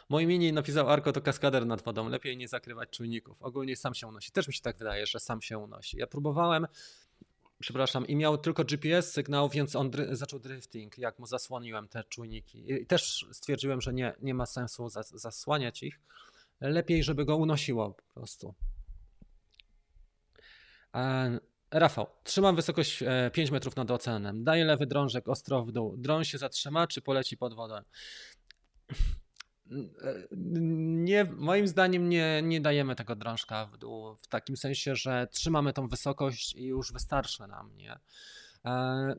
Mój 0.09 0.27
mini 0.27 0.53
napisał 0.53 0.89
Arko 0.89 1.11
to 1.11 1.21
kaskader 1.21 1.65
nad 1.65 1.81
wodą. 1.81 2.09
Lepiej 2.09 2.37
nie 2.37 2.47
zakrywać 2.47 2.89
czujników. 2.89 3.41
Ogólnie 3.41 3.75
sam 3.75 3.93
się 3.93 4.07
unosi. 4.07 4.31
Też 4.31 4.47
mi 4.47 4.53
się 4.53 4.61
tak 4.61 4.77
wydaje, 4.77 5.05
że 5.05 5.19
sam 5.19 5.41
się 5.41 5.57
unosi. 5.57 5.97
Ja 5.97 6.07
próbowałem 6.07 6.67
przepraszam, 7.59 8.07
i 8.07 8.15
miał 8.15 8.37
tylko 8.37 8.63
GPS 8.63 9.11
sygnał, 9.11 9.49
więc 9.49 9.75
on 9.75 9.91
dry 9.91 10.15
zaczął 10.15 10.39
drifting, 10.39 10.97
jak 10.97 11.19
mu 11.19 11.25
zasłoniłem 11.25 11.87
te 11.87 12.03
czujniki. 12.03 12.71
I 12.71 12.85
też 12.85 13.25
stwierdziłem, 13.31 13.81
że 13.81 13.93
nie, 13.93 14.13
nie 14.21 14.33
ma 14.33 14.45
sensu 14.45 14.89
zas 14.89 15.09
zasłaniać 15.09 15.83
ich. 15.83 15.99
Lepiej, 16.61 17.03
żeby 17.03 17.25
go 17.25 17.37
unosiło 17.37 17.93
po 17.93 18.03
prostu. 18.13 18.55
E 20.95 21.39
Rafał, 21.73 22.07
trzymam 22.23 22.55
wysokość 22.55 23.03
5 23.33 23.49
e, 23.49 23.51
metrów 23.51 23.75
nad 23.75 23.91
oceanem. 23.91 24.43
Daję 24.43 24.65
lewy 24.65 24.85
drążek 24.87 25.27
ostro 25.27 25.65
w 25.65 25.71
dół. 25.71 25.97
Dron 25.97 26.23
się 26.23 26.37
zatrzyma, 26.37 26.87
czy 26.87 27.01
poleci 27.01 27.37
pod 27.37 27.53
wodę? 27.53 27.83
Nie, 30.31 31.23
moim 31.23 31.67
zdaniem 31.67 32.09
nie, 32.09 32.41
nie 32.43 32.61
dajemy 32.61 32.95
tego 32.95 33.15
drążka 33.15 33.65
w 33.65 33.77
dół, 33.77 34.15
w 34.15 34.27
takim 34.27 34.57
sensie, 34.57 34.95
że 34.95 35.27
trzymamy 35.31 35.73
tą 35.73 35.87
wysokość 35.87 36.55
i 36.55 36.65
już 36.65 36.93
wystarczy 36.93 37.47
nam, 37.47 37.77
nie? 37.77 37.99
E, 38.65 39.15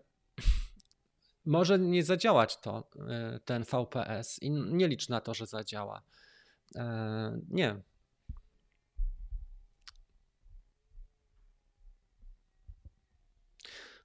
może 1.47 1.79
nie 1.79 2.05
zadziałać 2.05 2.61
to, 2.61 2.89
e, 3.09 3.41
ten 3.45 3.65
VPS 3.65 4.39
i 4.43 4.51
nie 4.51 4.89
licz 4.89 5.09
na 5.09 5.21
to, 5.21 5.35
że 5.35 5.47
zadziała. 5.47 6.03
E, 6.77 7.41
nie, 7.49 7.77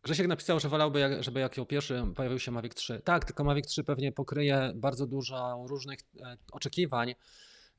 Grzesiek 0.04 0.28
napisał, 0.28 0.60
że 0.60 0.70
wolałby, 0.70 1.24
żeby 1.24 1.40
jako 1.40 1.66
pierwszy 1.66 2.04
pojawił 2.16 2.40
się 2.40 2.52
Mavic 2.52 2.76
3. 2.76 3.02
Tak, 3.04 3.26
tylko 3.26 3.44
Mavic 3.44 3.68
3 3.68 3.84
pewnie 3.84 4.12
pokryje 4.12 4.72
bardzo 4.76 5.08
dużo 5.08 5.66
różnych 5.68 6.00
e, 6.22 6.38
oczekiwań. 6.52 7.16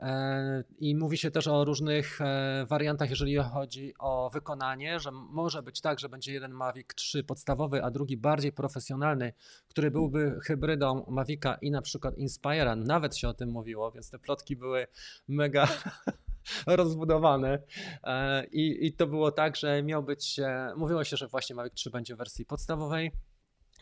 E, 0.00 0.64
I 0.78 0.96
mówi 0.96 1.18
się 1.18 1.30
też 1.30 1.46
o 1.46 1.64
różnych 1.64 2.20
e, 2.20 2.66
wariantach, 2.68 3.10
jeżeli 3.10 3.36
chodzi 3.36 3.94
o 3.98 4.30
wykonanie, 4.30 5.00
że 5.00 5.10
może 5.12 5.62
być 5.62 5.80
tak, 5.80 6.00
że 6.00 6.08
będzie 6.08 6.32
jeden 6.32 6.52
Mavic 6.52 6.86
3 6.94 7.24
podstawowy, 7.24 7.84
a 7.84 7.90
drugi 7.90 8.16
bardziej 8.16 8.52
profesjonalny, 8.52 9.32
który 9.68 9.90
byłby 9.90 10.38
hybrydą 10.44 11.06
Mavica 11.08 11.54
i 11.54 11.70
na 11.70 11.82
przykład 11.82 12.18
Inspira. 12.18 12.76
Nawet 12.76 13.16
się 13.16 13.28
o 13.28 13.34
tym 13.34 13.50
mówiło, 13.50 13.90
więc 13.92 14.10
te 14.10 14.18
plotki 14.18 14.56
były 14.56 14.86
mega 15.28 15.68
rozbudowane. 16.66 17.58
E, 18.04 18.46
I, 18.46 18.86
I 18.86 18.92
to 18.92 19.06
było 19.06 19.32
tak, 19.32 19.56
że 19.56 19.82
miał 19.82 20.02
być, 20.02 20.38
e, 20.38 20.72
mówiło 20.76 21.04
się, 21.04 21.16
że 21.16 21.28
właśnie 21.28 21.56
Mavic 21.56 21.74
3 21.74 21.90
będzie 21.90 22.14
w 22.14 22.18
wersji 22.18 22.44
podstawowej, 22.44 23.12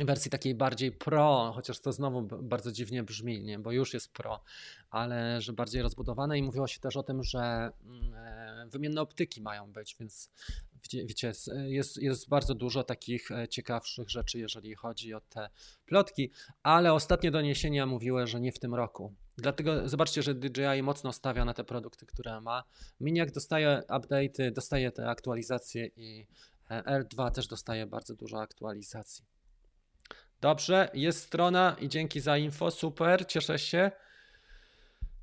wersji 0.01 0.31
takiej 0.31 0.55
bardziej 0.55 0.93
pro, 0.93 1.53
chociaż 1.55 1.81
to 1.81 1.93
znowu 1.93 2.23
bardzo 2.23 2.73
dziwnie 2.73 3.03
brzmi, 3.03 3.43
nie? 3.43 3.59
bo 3.59 3.73
już 3.73 3.95
jest 3.95 4.13
pro, 4.13 4.41
ale 4.91 5.41
że 5.41 5.53
bardziej 5.53 5.83
rozbudowane 5.83 6.39
i 6.39 6.43
mówiło 6.43 6.67
się 6.67 6.81
też 6.81 6.97
o 6.97 7.03
tym, 7.03 7.23
że 7.23 7.39
mm, 7.39 8.15
e, 8.15 8.67
wymienne 8.71 9.01
optyki 9.01 9.43
mają 9.43 9.73
być, 9.73 9.97
więc 10.01 10.31
wiecie, 10.93 11.33
jest, 11.67 11.97
jest 11.97 12.29
bardzo 12.29 12.55
dużo 12.55 12.85
takich 12.85 13.29
ciekawszych 13.51 14.11
rzeczy, 14.11 14.39
jeżeli 14.39 14.75
chodzi 14.75 15.15
o 15.15 15.21
te 15.21 15.51
plotki, 15.87 16.31
ale 16.63 16.93
ostatnie 16.93 17.31
doniesienia 17.31 17.87
mówiły, 17.87 18.27
że 18.27 18.41
nie 18.41 18.53
w 18.53 18.59
tym 18.59 18.75
roku. 18.75 19.15
Dlatego 19.39 19.89
zobaczcie, 19.89 20.23
że 20.23 20.35
DJI 20.35 20.83
mocno 20.83 21.13
stawia 21.13 21.45
na 21.45 21.55
te 21.55 21.65
produkty, 21.65 22.07
które 22.07 22.41
ma. 22.41 22.65
Miniak 23.01 23.31
dostaje 23.31 23.83
update'y, 23.89 24.53
dostaje 24.53 24.93
te 24.93 25.09
aktualizacje 25.09 25.87
i 25.87 26.27
e, 26.71 26.83
R2 26.83 27.31
też 27.31 27.47
dostaje 27.47 27.87
bardzo 27.87 28.15
dużo 28.15 28.41
aktualizacji. 28.41 29.25
Dobrze, 30.41 30.91
jest 30.95 31.23
strona 31.23 31.77
i 31.81 31.89
dzięki 31.89 32.21
za 32.21 32.37
info, 32.37 32.71
super, 32.71 33.27
cieszę 33.27 33.59
się. 33.59 33.91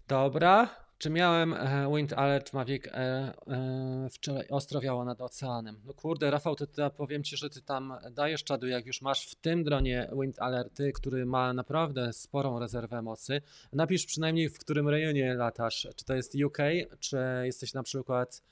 Dobra, 0.08 0.85
czy 0.98 1.10
miałem 1.10 1.54
e, 1.54 1.96
Wind 1.96 2.14
Alert 2.14 2.54
Mavic 2.54 2.88
e, 2.88 2.92
e, 2.92 4.08
wczoraj 4.12 4.48
ostrowiało 4.48 5.06
nad 5.06 5.22
oceanem? 5.22 5.82
No 5.86 5.94
kurde, 5.94 6.32
Rafał, 6.32 6.56
ty, 6.56 6.68
ty, 6.68 6.82
powiem 6.98 7.24
ci, 7.24 7.38
że 7.38 7.50
ty 7.50 7.62
tam 7.62 7.94
dajesz 8.12 8.44
czadu, 8.44 8.68
jak 8.68 8.86
już 8.86 9.02
masz 9.02 9.28
w 9.28 9.36
tym 9.36 9.64
dronie 9.64 10.10
Wind 10.22 10.40
Alerty, 10.40 10.92
który 10.92 11.26
ma 11.26 11.54
naprawdę 11.54 12.14
sporą 12.14 12.60
rezerwę 12.60 13.02
mocy. 13.02 13.42
Napisz 13.74 14.06
przynajmniej 14.06 14.50
w 14.50 14.60
którym 14.60 14.90
rejonie 14.90 15.34
latasz. 15.34 15.88
Czy 15.96 16.06
to 16.06 16.16
jest 16.16 16.36
UK, 16.46 16.58
czy 17.00 17.18
jesteś 17.44 17.74
na 17.74 17.84
przykład 17.84 18.44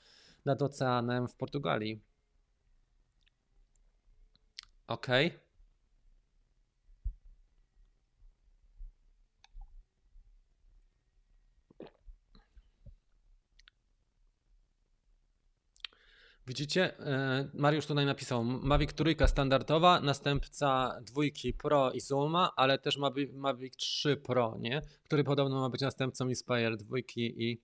nad 0.44 0.62
oceanem 0.62 1.28
w 1.28 1.36
Portugalii? 1.36 2.00
Okej. 4.86 5.26
Okay. 5.26 5.43
Widzicie, 16.46 16.98
e, 16.98 17.48
Mariusz 17.54 17.86
tutaj 17.86 18.06
napisał 18.06 18.44
Mavic 18.44 18.92
Trójka 18.92 19.26
standardowa, 19.26 20.00
następca 20.00 21.00
dwójki 21.02 21.52
Pro 21.52 21.92
i 21.92 22.00
Zooma, 22.00 22.50
ale 22.56 22.78
też 22.78 22.98
Mavic 23.32 23.76
3 23.76 24.16
Pro, 24.16 24.56
nie? 24.60 24.82
który 25.04 25.24
podobno 25.24 25.60
ma 25.60 25.68
być 25.70 25.80
następcą 25.80 26.28
Inspire 26.28 26.76
dwójki 26.76 27.42
i 27.42 27.60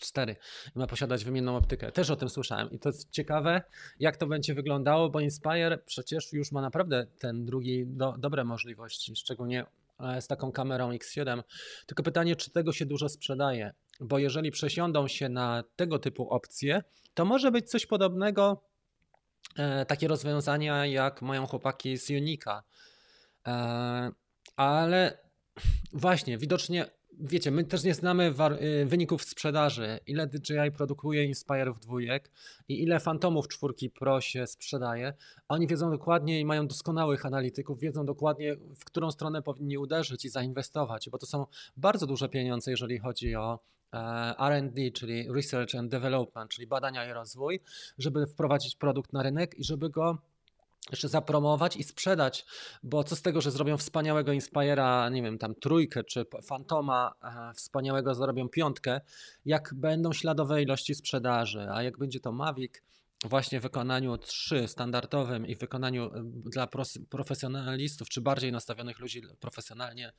4 0.00 0.36
i 0.76 0.78
ma 0.78 0.86
posiadać 0.86 1.24
wymienną 1.24 1.56
optykę. 1.56 1.92
Też 1.92 2.10
o 2.10 2.16
tym 2.16 2.28
słyszałem 2.28 2.70
i 2.70 2.78
to 2.78 2.88
jest 2.88 3.10
ciekawe, 3.10 3.62
jak 4.00 4.16
to 4.16 4.26
będzie 4.26 4.54
wyglądało, 4.54 5.10
bo 5.10 5.20
Inspire 5.20 5.78
przecież 5.86 6.32
już 6.32 6.52
ma 6.52 6.60
naprawdę 6.60 7.06
ten 7.18 7.44
drugi 7.44 7.86
do, 7.86 8.14
dobre 8.18 8.44
możliwości, 8.44 9.16
szczególnie 9.16 9.64
e, 10.00 10.22
z 10.22 10.26
taką 10.26 10.52
kamerą 10.52 10.90
X7. 10.92 11.42
Tylko 11.86 12.02
pytanie, 12.02 12.36
czy 12.36 12.50
tego 12.50 12.72
się 12.72 12.86
dużo 12.86 13.08
sprzedaje? 13.08 13.72
Bo 14.00 14.18
jeżeli 14.18 14.50
przesiądą 14.50 15.08
się 15.08 15.28
na 15.28 15.64
tego 15.76 15.98
typu 15.98 16.30
opcje, 16.30 16.82
to 17.14 17.24
może 17.24 17.50
być 17.50 17.70
coś 17.70 17.86
podobnego, 17.86 18.64
e, 19.56 19.86
takie 19.86 20.08
rozwiązania 20.08 20.86
jak 20.86 21.22
mają 21.22 21.46
chłopaki 21.46 21.96
z 21.96 22.10
Unika. 22.10 22.62
E, 23.46 24.10
ale 24.56 25.18
właśnie, 25.92 26.38
widocznie, 26.38 26.86
wiecie, 27.20 27.50
my 27.50 27.64
też 27.64 27.84
nie 27.84 27.94
znamy 27.94 28.34
y, 28.82 28.86
wyników 28.86 29.24
sprzedaży, 29.24 30.00
ile 30.06 30.26
DJI 30.26 30.72
produkuje 30.76 31.32
Inspire'ów 31.32 31.78
dwójek 31.78 32.30
i 32.68 32.82
ile 32.82 33.00
Fantomów 33.00 33.48
czwórki 33.48 33.90
Pro 33.90 34.20
się 34.20 34.46
sprzedaje. 34.46 35.14
Oni 35.48 35.66
wiedzą 35.66 35.90
dokładnie 35.90 36.40
i 36.40 36.44
mają 36.44 36.66
doskonałych 36.66 37.26
analityków, 37.26 37.80
wiedzą 37.80 38.06
dokładnie, 38.06 38.56
w 38.56 38.84
którą 38.84 39.10
stronę 39.10 39.42
powinni 39.42 39.78
uderzyć 39.78 40.24
i 40.24 40.28
zainwestować, 40.28 41.10
bo 41.10 41.18
to 41.18 41.26
są 41.26 41.46
bardzo 41.76 42.06
duże 42.06 42.28
pieniądze, 42.28 42.70
jeżeli 42.70 42.98
chodzi 42.98 43.36
o 43.36 43.58
RD, 44.38 44.92
czyli 44.94 45.32
Research 45.32 45.74
and 45.74 45.90
Development, 45.90 46.50
czyli 46.50 46.66
badania 46.66 47.10
i 47.10 47.12
rozwój, 47.12 47.60
żeby 47.98 48.26
wprowadzić 48.26 48.76
produkt 48.76 49.12
na 49.12 49.22
rynek 49.22 49.58
i 49.58 49.64
żeby 49.64 49.90
go 49.90 50.18
jeszcze 50.90 51.08
zapromować 51.08 51.76
i 51.76 51.82
sprzedać, 51.82 52.46
bo 52.82 53.04
co 53.04 53.16
z 53.16 53.22
tego, 53.22 53.40
że 53.40 53.50
zrobią 53.50 53.76
wspaniałego 53.76 54.32
Inspira, 54.32 55.08
nie 55.08 55.22
wiem, 55.22 55.38
tam 55.38 55.54
trójkę 55.54 56.04
czy 56.04 56.26
Fantoma 56.42 57.12
e, 57.22 57.54
wspaniałego 57.54 58.14
zrobią 58.14 58.48
piątkę, 58.48 59.00
jak 59.44 59.74
będą 59.74 60.12
śladowe 60.12 60.62
ilości 60.62 60.94
sprzedaży, 60.94 61.68
a 61.70 61.82
jak 61.82 61.98
będzie 61.98 62.20
to 62.20 62.32
Mavic, 62.32 62.72
właśnie 63.24 63.60
w 63.60 63.62
wykonaniu 63.62 64.18
3 64.18 64.68
standardowym 64.68 65.46
i 65.46 65.54
w 65.54 65.58
wykonaniu 65.58 66.04
e, 66.04 66.22
dla 66.24 66.68
profesjonalistów, 67.10 68.08
czy 68.08 68.20
bardziej 68.20 68.52
nastawionych 68.52 68.98
ludzi 68.98 69.22
profesjonalnie 69.40 70.12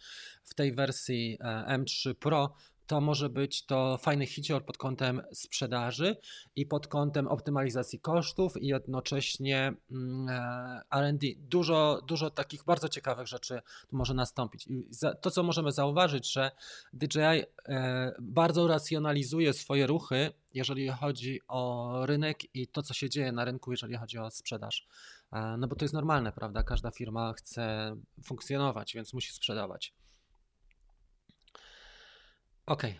w 0.43 0.53
tej 0.53 0.74
wersji 0.74 1.38
M3 1.67 2.13
Pro, 2.13 2.55
to 2.90 3.02
może 3.02 3.30
być 3.30 3.66
to 3.66 3.98
fajny 3.98 4.26
hicior 4.26 4.66
pod 4.66 4.78
kątem 4.78 5.22
sprzedaży 5.34 6.16
i 6.56 6.66
pod 6.66 6.88
kątem 6.88 7.28
optymalizacji 7.28 8.00
kosztów 8.00 8.62
i 8.62 8.68
jednocześnie 8.68 9.74
mm, 9.92 10.30
e, 10.30 10.82
R&D. 10.92 11.28
Dużo, 11.38 12.02
dużo 12.08 12.30
takich 12.30 12.64
bardzo 12.64 12.90
ciekawych 12.90 13.28
rzeczy 13.28 13.62
tu 13.90 13.98
może 13.98 14.14
nastąpić. 14.14 14.68
I 14.68 14.88
to, 15.22 15.32
co 15.32 15.44
możemy 15.44 15.72
zauważyć, 15.72 16.34
że 16.34 16.52
DJI 16.94 17.20
e, 17.20 18.14
bardzo 18.20 18.68
racjonalizuje 18.68 19.54
swoje 19.54 19.88
ruchy, 19.88 20.32
jeżeli 20.54 20.90
chodzi 20.90 21.42
o 21.48 21.92
rynek 22.06 22.56
i 22.56 22.68
to, 22.68 22.84
co 22.84 22.94
się 22.94 23.10
dzieje 23.10 23.32
na 23.32 23.46
rynku, 23.46 23.72
jeżeli 23.72 23.98
chodzi 23.98 24.18
o 24.18 24.32
sprzedaż. 24.32 24.88
E, 25.32 25.58
no 25.58 25.68
bo 25.68 25.76
to 25.76 25.86
jest 25.86 25.94
normalne, 25.94 26.32
prawda? 26.32 26.64
Każda 26.64 26.92
firma 26.92 27.34
chce 27.34 27.96
funkcjonować, 28.24 28.94
więc 28.94 29.14
musi 29.14 29.34
sprzedawać. 29.34 29.94
Ok. 32.70 32.84
E, 32.84 32.97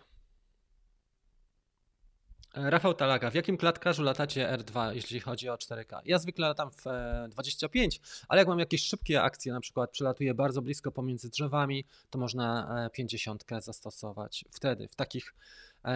Rafał 2.54 2.94
Talaga, 2.94 3.32
w 3.32 3.34
jakim 3.34 3.58
klatkarzu 3.58 4.04
latacie 4.04 4.58
R2, 4.58 4.96
jeśli 4.96 5.20
chodzi 5.20 5.50
o 5.50 5.56
4K? 5.56 6.02
Ja 6.06 6.20
zwykle 6.20 6.48
latam 6.48 6.72
w 6.72 6.84
25, 7.30 7.98
e, 7.98 8.00
ale 8.28 8.42
jak 8.42 8.48
mam 8.48 8.60
jakieś 8.60 8.84
szybkie 8.84 9.22
akcje, 9.22 9.54
na 9.54 9.60
przykład 9.60 9.92
przylatuję 9.92 10.34
bardzo 10.34 10.62
blisko 10.62 10.92
pomiędzy 10.92 11.30
drzewami, 11.30 11.86
to 12.10 12.20
można 12.20 12.90
50 12.94 13.46
zastosować. 13.60 14.46
Wtedy, 14.52 14.88
w 14.88 14.96
takich 14.96 15.34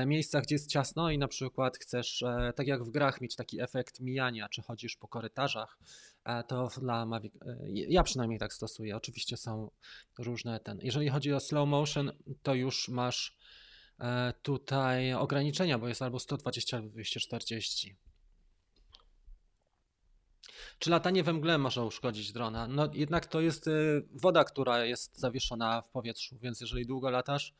miejscach, 0.05 0.43
gdzie 0.43 0.55
jest 0.55 0.69
ciasno 0.69 1.11
i 1.11 1.17
na 1.17 1.27
przykład 1.27 1.77
chcesz, 1.77 2.23
tak 2.55 2.67
jak 2.67 2.83
w 2.83 2.89
grach, 2.89 3.21
mieć 3.21 3.35
taki 3.35 3.61
efekt 3.61 3.99
mijania, 3.99 4.49
czy 4.49 4.61
chodzisz 4.61 4.95
po 4.95 5.07
korytarzach, 5.07 5.77
to 6.47 6.69
dla 6.81 7.05
Mavic, 7.05 7.33
e, 7.35 7.57
ja 7.69 8.03
przynajmniej 8.03 8.39
tak 8.39 8.53
stosuję. 8.53 8.95
Oczywiście 8.95 9.37
są 9.37 9.71
różne 10.17 10.59
ten. 10.59 10.79
Jeżeli 10.81 11.09
chodzi 11.09 11.33
o 11.33 11.39
slow 11.39 11.67
motion, 11.67 12.11
to 12.43 12.53
już 12.53 12.89
masz 12.89 13.29
e, 13.29 13.35
tutaj 14.41 15.13
ograniczenia, 15.13 15.79
bo 15.79 15.87
jest 15.87 16.01
albo 16.01 16.19
120, 16.19 16.77
albo 16.77 16.89
240. 16.89 17.95
Czy 20.79 20.89
latanie 20.89 21.23
we 21.23 21.33
mgle 21.33 21.57
może 21.57 21.85
uszkodzić 21.85 22.31
drona? 22.31 22.67
No 22.67 22.89
jednak 22.93 23.25
to 23.25 23.41
jest 23.41 23.67
e, 23.67 23.71
woda, 24.11 24.43
która 24.43 24.85
jest 24.85 25.19
zawieszona 25.19 25.81
w 25.81 25.89
powietrzu, 25.89 26.37
więc 26.41 26.61
jeżeli 26.61 26.85
długo 26.85 27.09
latasz, 27.09 27.53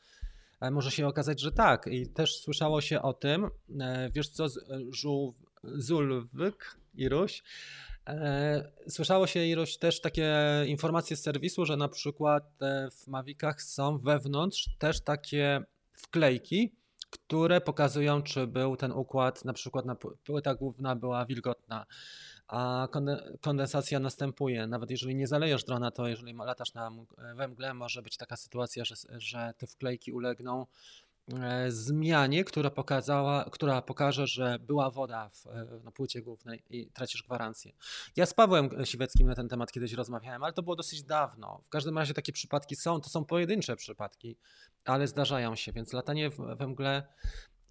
może 0.71 0.91
się 0.91 1.07
okazać, 1.07 1.41
że 1.41 1.51
tak. 1.51 1.87
I 1.87 2.07
też 2.07 2.41
słyszało 2.41 2.81
się 2.81 3.01
o 3.01 3.13
tym, 3.13 3.49
wiesz 4.11 4.29
co, 4.29 4.45
Zulwyk 5.63 6.77
i 6.93 7.09
Ruś, 7.09 7.43
E, 8.07 8.71
słyszało 8.89 9.27
się 9.27 9.45
ilość 9.45 9.77
też 9.77 10.01
takie 10.01 10.35
informacje 10.67 11.17
z 11.17 11.21
serwisu, 11.21 11.65
że 11.65 11.77
na 11.77 11.89
przykład 11.89 12.43
w 12.91 13.07
Mavicach 13.07 13.61
są 13.61 13.97
wewnątrz 13.99 14.69
też 14.79 15.01
takie 15.01 15.63
wklejki, 15.93 16.75
które 17.09 17.61
pokazują, 17.61 18.23
czy 18.23 18.47
był 18.47 18.75
ten 18.75 18.91
układ, 18.91 19.45
na 19.45 19.53
przykład 19.53 19.85
na 19.85 19.95
płyta 20.23 20.55
główna 20.55 20.95
była 20.95 21.25
wilgotna, 21.25 21.85
a 22.47 22.87
kondensacja 23.41 23.99
następuje. 23.99 24.67
Nawet 24.67 24.91
jeżeli 24.91 25.15
nie 25.15 25.27
zalejesz 25.27 25.63
drona, 25.63 25.91
to 25.91 26.07
jeżeli 26.07 26.33
latasz 26.33 26.73
na, 26.73 26.91
we 27.35 27.47
mgle, 27.47 27.73
może 27.73 28.01
być 28.01 28.17
taka 28.17 28.37
sytuacja, 28.37 28.85
że, 28.85 28.95
że 29.09 29.53
te 29.57 29.67
wklejki 29.67 30.11
ulegną 30.11 30.65
zmianie, 31.67 32.43
która, 32.43 32.69
pokazała, 32.69 33.45
która 33.51 33.81
pokaże, 33.81 34.27
że 34.27 34.59
była 34.59 34.91
woda 34.91 35.29
w, 35.29 35.47
e, 35.47 35.79
na 35.83 35.91
płycie 35.91 36.21
głównej 36.21 36.63
i 36.69 36.91
tracisz 36.91 37.23
gwarancję. 37.23 37.71
Ja 38.15 38.25
z 38.25 38.33
Pawłem 38.33 38.85
Siweckim 38.85 39.27
na 39.27 39.35
ten 39.35 39.49
temat 39.49 39.71
kiedyś 39.71 39.93
rozmawiałem, 39.93 40.43
ale 40.43 40.53
to 40.53 40.63
było 40.63 40.75
dosyć 40.75 41.03
dawno. 41.03 41.61
W 41.63 41.69
każdym 41.69 41.97
razie 41.97 42.13
takie 42.13 42.33
przypadki 42.33 42.75
są, 42.75 43.01
to 43.01 43.09
są 43.09 43.25
pojedyncze 43.25 43.75
przypadki, 43.75 44.37
ale 44.85 45.07
zdarzają 45.07 45.55
się, 45.55 45.71
więc 45.71 45.93
latanie 45.93 46.29
we 46.29 46.67
mgle 46.67 47.07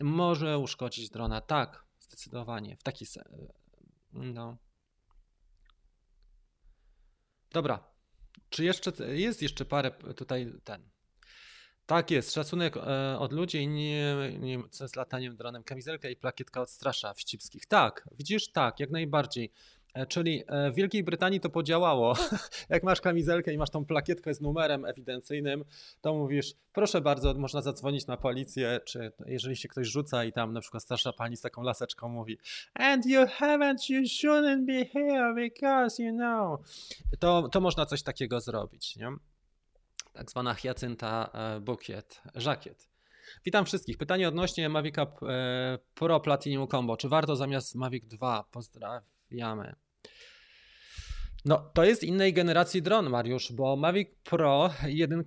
może 0.01 0.59
uszkodzić 0.59 1.11
drona. 1.11 1.41
Tak, 1.41 1.85
zdecydowanie. 2.01 2.77
W 2.77 2.83
taki 2.83 3.07
no. 4.13 4.59
Dobra. 7.51 7.93
Czy 8.49 8.65
jeszcze 8.65 8.93
jest 9.09 9.43
jeszcze 9.43 9.65
parę 9.65 9.91
tutaj 9.91 10.53
ten 10.65 10.92
tak 11.87 12.11
jest, 12.11 12.33
szacunek 12.33 12.77
e, 12.77 13.19
od 13.19 13.33
ludzi, 13.33 13.69
nie, 13.69 14.17
nie 14.41 14.63
co 14.71 14.89
z 14.89 14.97
lataniem 14.97 15.37
dronem, 15.37 15.63
kamizelka 15.63 16.09
i 16.09 16.17
plakietka 16.17 16.61
odstrasza 16.61 17.15
wścibskich. 17.15 17.67
Tak, 17.67 18.09
widzisz, 18.19 18.53
tak, 18.53 18.81
jak 18.81 18.91
najbardziej. 18.91 19.53
E, 19.95 20.07
czyli 20.07 20.45
e, 20.47 20.71
w 20.71 20.75
Wielkiej 20.75 21.05
Brytanii 21.05 21.41
to 21.41 21.51
podziałało. 21.51 22.15
Jak 22.69 22.83
masz 22.83 23.01
kamizelkę 23.01 23.53
i 23.53 23.59
masz 23.59 23.71
tą 23.71 23.85
plakietkę 23.85 24.35
z 24.35 24.41
numerem 24.41 24.85
ewidencyjnym, 24.85 25.65
to 26.01 26.15
mówisz, 26.15 26.55
proszę 26.73 27.01
bardzo, 27.01 27.35
można 27.35 27.63
zadzwonić 27.63 28.07
na 28.07 28.17
policję, 28.17 28.81
czy 28.85 29.13
jeżeli 29.27 29.57
się 29.57 29.69
ktoś 29.69 29.89
rzuca 29.89 30.25
i 30.25 30.33
tam 30.33 30.53
na 30.53 30.61
przykład 30.61 30.83
starsza 30.83 31.13
pani 31.13 31.37
z 31.37 31.41
taką 31.41 31.63
laseczką 31.63 32.09
mówi 32.09 32.39
and 32.75 33.07
you 33.07 33.21
haven't, 33.21 33.91
you 33.91 34.03
shouldn't 34.03 34.65
be 34.67 34.85
here 34.85 35.35
because 35.35 36.03
you 36.03 36.13
know. 36.13 36.61
To, 37.19 37.49
to 37.49 37.61
można 37.61 37.87
coś 37.87 38.03
takiego 38.03 38.41
zrobić, 38.41 38.97
nie? 38.97 39.13
Tak 40.13 40.31
zwana 40.31 40.55
hiacynta 40.55 41.31
e, 41.35 41.61
bukiet, 41.61 42.23
żakiet. 42.35 42.89
Witam 43.45 43.65
wszystkich. 43.65 43.99
Pytanie 43.99 44.29
odnośnie 44.29 44.69
Mavica 44.69 45.03
e, 45.03 45.79
Pro 45.95 46.21
Platinum 46.21 46.69
Combo. 46.69 46.97
Czy 46.97 47.09
warto 47.09 47.37
zamiast 47.37 47.75
Mavic 47.75 48.05
2? 48.05 48.45
Pozdrawiamy. 48.51 49.75
No, 51.45 51.71
to 51.75 51.85
jest 51.85 52.05
innej 52.05 52.33
generacji 52.33 52.83
dron, 52.83 53.11
Mariusz, 53.11 53.53
bo 53.53 53.77
Mavic 53.77 54.09
Pro 54.25 54.71
1 54.87 55.25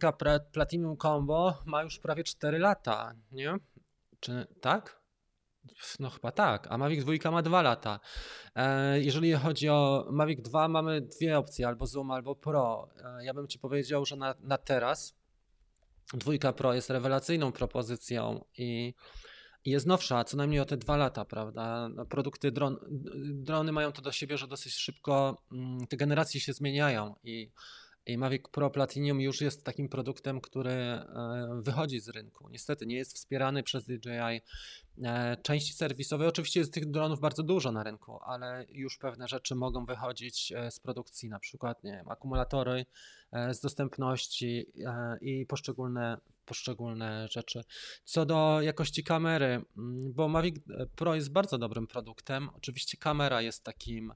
Platinum 0.51 0.97
Combo 0.97 1.59
ma 1.65 1.83
już 1.83 1.99
prawie 1.99 2.23
4 2.23 2.59
lata, 2.59 3.13
nie? 3.31 3.55
Czy 4.19 4.47
tak? 4.61 5.04
No 5.99 6.09
chyba 6.09 6.31
tak, 6.31 6.67
a 6.69 6.77
Mavic 6.77 7.03
2 7.03 7.31
ma 7.31 7.41
2 7.41 7.61
lata. 7.61 7.99
E, 8.55 8.99
jeżeli 9.01 9.33
chodzi 9.33 9.69
o 9.69 10.07
Mavic 10.11 10.41
2, 10.41 10.67
mamy 10.67 11.01
dwie 11.01 11.37
opcje, 11.37 11.67
albo 11.67 11.85
Zoom, 11.85 12.11
albo 12.11 12.35
Pro. 12.35 12.89
E, 13.19 13.25
ja 13.25 13.33
bym 13.33 13.47
Ci 13.47 13.59
powiedział, 13.59 14.05
że 14.05 14.15
na, 14.15 14.35
na 14.39 14.57
teraz 14.57 15.15
dwójka 16.13 16.53
Pro 16.53 16.73
jest 16.73 16.89
rewelacyjną 16.89 17.51
propozycją 17.51 18.45
i 18.57 18.93
jest 19.65 19.85
nowsza, 19.85 20.23
co 20.23 20.37
najmniej 20.37 20.59
o 20.59 20.65
te 20.65 20.77
dwa 20.77 20.97
lata, 20.97 21.25
prawda? 21.25 21.89
No, 21.89 22.05
produkty 22.05 22.51
dron, 22.51 22.77
drony 23.33 23.71
mają 23.71 23.91
to 23.91 24.01
do 24.01 24.11
siebie, 24.11 24.37
że 24.37 24.47
dosyć 24.47 24.73
szybko 24.73 25.43
mm, 25.51 25.87
te 25.87 25.97
generacje 25.97 26.41
się 26.41 26.53
zmieniają 26.53 27.15
i 27.23 27.51
i 28.05 28.17
Mavic 28.17 28.43
Pro 28.51 28.69
Platinum 28.69 29.21
już 29.21 29.41
jest 29.41 29.63
takim 29.63 29.89
produktem, 29.89 30.41
który 30.41 30.71
e, 30.71 31.59
wychodzi 31.61 31.99
z 31.99 32.09
rynku. 32.09 32.49
Niestety 32.49 32.85
nie 32.85 32.95
jest 32.95 33.13
wspierany 33.13 33.63
przez 33.63 33.85
DJI. 33.85 34.41
E, 35.03 35.37
części 35.43 35.73
serwisowe, 35.73 36.27
oczywiście 36.27 36.59
jest 36.59 36.73
tych 36.73 36.91
dronów 36.91 37.19
bardzo 37.19 37.43
dużo 37.43 37.71
na 37.71 37.83
rynku, 37.83 38.19
ale 38.23 38.65
już 38.69 38.97
pewne 38.97 39.27
rzeczy 39.27 39.55
mogą 39.55 39.85
wychodzić 39.85 40.51
e, 40.51 40.71
z 40.71 40.79
produkcji, 40.79 41.29
na 41.29 41.39
przykład 41.39 41.83
nie 41.83 41.91
wiem, 41.91 42.09
akumulatory 42.09 42.85
z 43.51 43.59
dostępności 43.59 44.65
i 45.21 45.45
poszczególne, 45.45 46.17
poszczególne 46.45 47.27
rzeczy. 47.31 47.61
Co 48.03 48.25
do 48.25 48.61
jakości 48.61 49.03
kamery, 49.03 49.45
mm, 49.77 50.13
bo 50.13 50.27
Mavic 50.27 50.55
Pro 50.95 51.15
jest 51.15 51.31
bardzo 51.31 51.57
dobrym 51.57 51.87
produktem, 51.87 52.49
oczywiście 52.53 52.97
kamera 52.97 53.41
jest 53.41 53.63
takim 53.63 54.13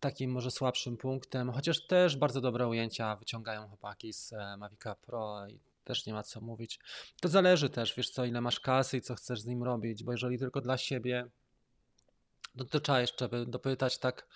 takim 0.00 0.30
może 0.30 0.50
słabszym 0.50 0.96
punktem, 0.96 1.50
chociaż 1.50 1.86
też 1.86 2.16
bardzo 2.16 2.40
dobre 2.40 2.68
ujęcia 2.68 3.16
wyciągają 3.16 3.68
chłopaki 3.68 4.12
z 4.12 4.32
e, 4.32 4.56
Mavica 4.56 4.94
Pro 4.94 5.48
i 5.48 5.60
też 5.84 6.06
nie 6.06 6.12
ma 6.12 6.22
co 6.22 6.40
mówić. 6.40 6.80
To 7.20 7.28
zależy 7.28 7.70
też, 7.70 7.94
wiesz 7.96 8.10
co, 8.10 8.24
ile 8.24 8.40
masz 8.40 8.60
kasy 8.60 8.96
i 8.96 9.00
co 9.00 9.14
chcesz 9.14 9.40
z 9.40 9.46
nim 9.46 9.62
robić, 9.62 10.04
bo 10.04 10.12
jeżeli 10.12 10.38
tylko 10.38 10.60
dla 10.60 10.76
siebie, 10.76 11.26
no 12.54 12.64
to 12.64 12.80
trzeba 12.80 13.00
jeszcze 13.00 13.28
by 13.28 13.46
dopytać 13.46 13.98
tak. 13.98 14.26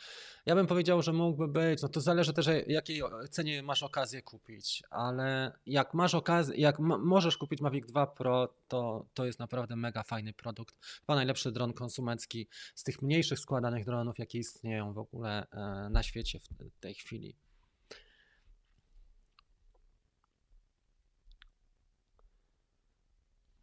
Ja 0.46 0.54
bym 0.54 0.66
powiedział, 0.66 1.02
że 1.02 1.12
mógłby 1.12 1.48
być, 1.48 1.82
no 1.82 1.88
to 1.88 2.00
zależy 2.00 2.32
też 2.32 2.46
jakiej 2.66 3.02
cenie 3.30 3.62
masz 3.62 3.82
okazję 3.82 4.22
kupić, 4.22 4.82
ale 4.90 5.52
jak 5.66 5.94
masz 5.94 6.14
okazję, 6.14 6.56
jak 6.56 6.78
możesz 6.78 7.36
kupić 7.36 7.60
Mavic 7.60 7.86
2 7.86 8.06
Pro, 8.06 8.54
to, 8.68 9.06
to 9.14 9.26
jest 9.26 9.38
naprawdę 9.38 9.76
mega 9.76 10.02
fajny 10.02 10.32
produkt. 10.32 10.76
Chyba 11.00 11.14
najlepszy 11.14 11.52
dron 11.52 11.72
konsumencki 11.72 12.48
z 12.74 12.82
tych 12.82 13.02
mniejszych 13.02 13.38
składanych 13.38 13.84
dronów, 13.84 14.18
jakie 14.18 14.38
istnieją 14.38 14.92
w 14.92 14.98
ogóle 14.98 15.46
e, 15.50 15.88
na 15.90 16.02
świecie 16.02 16.40
w 16.40 16.80
tej 16.80 16.94
chwili. 16.94 17.36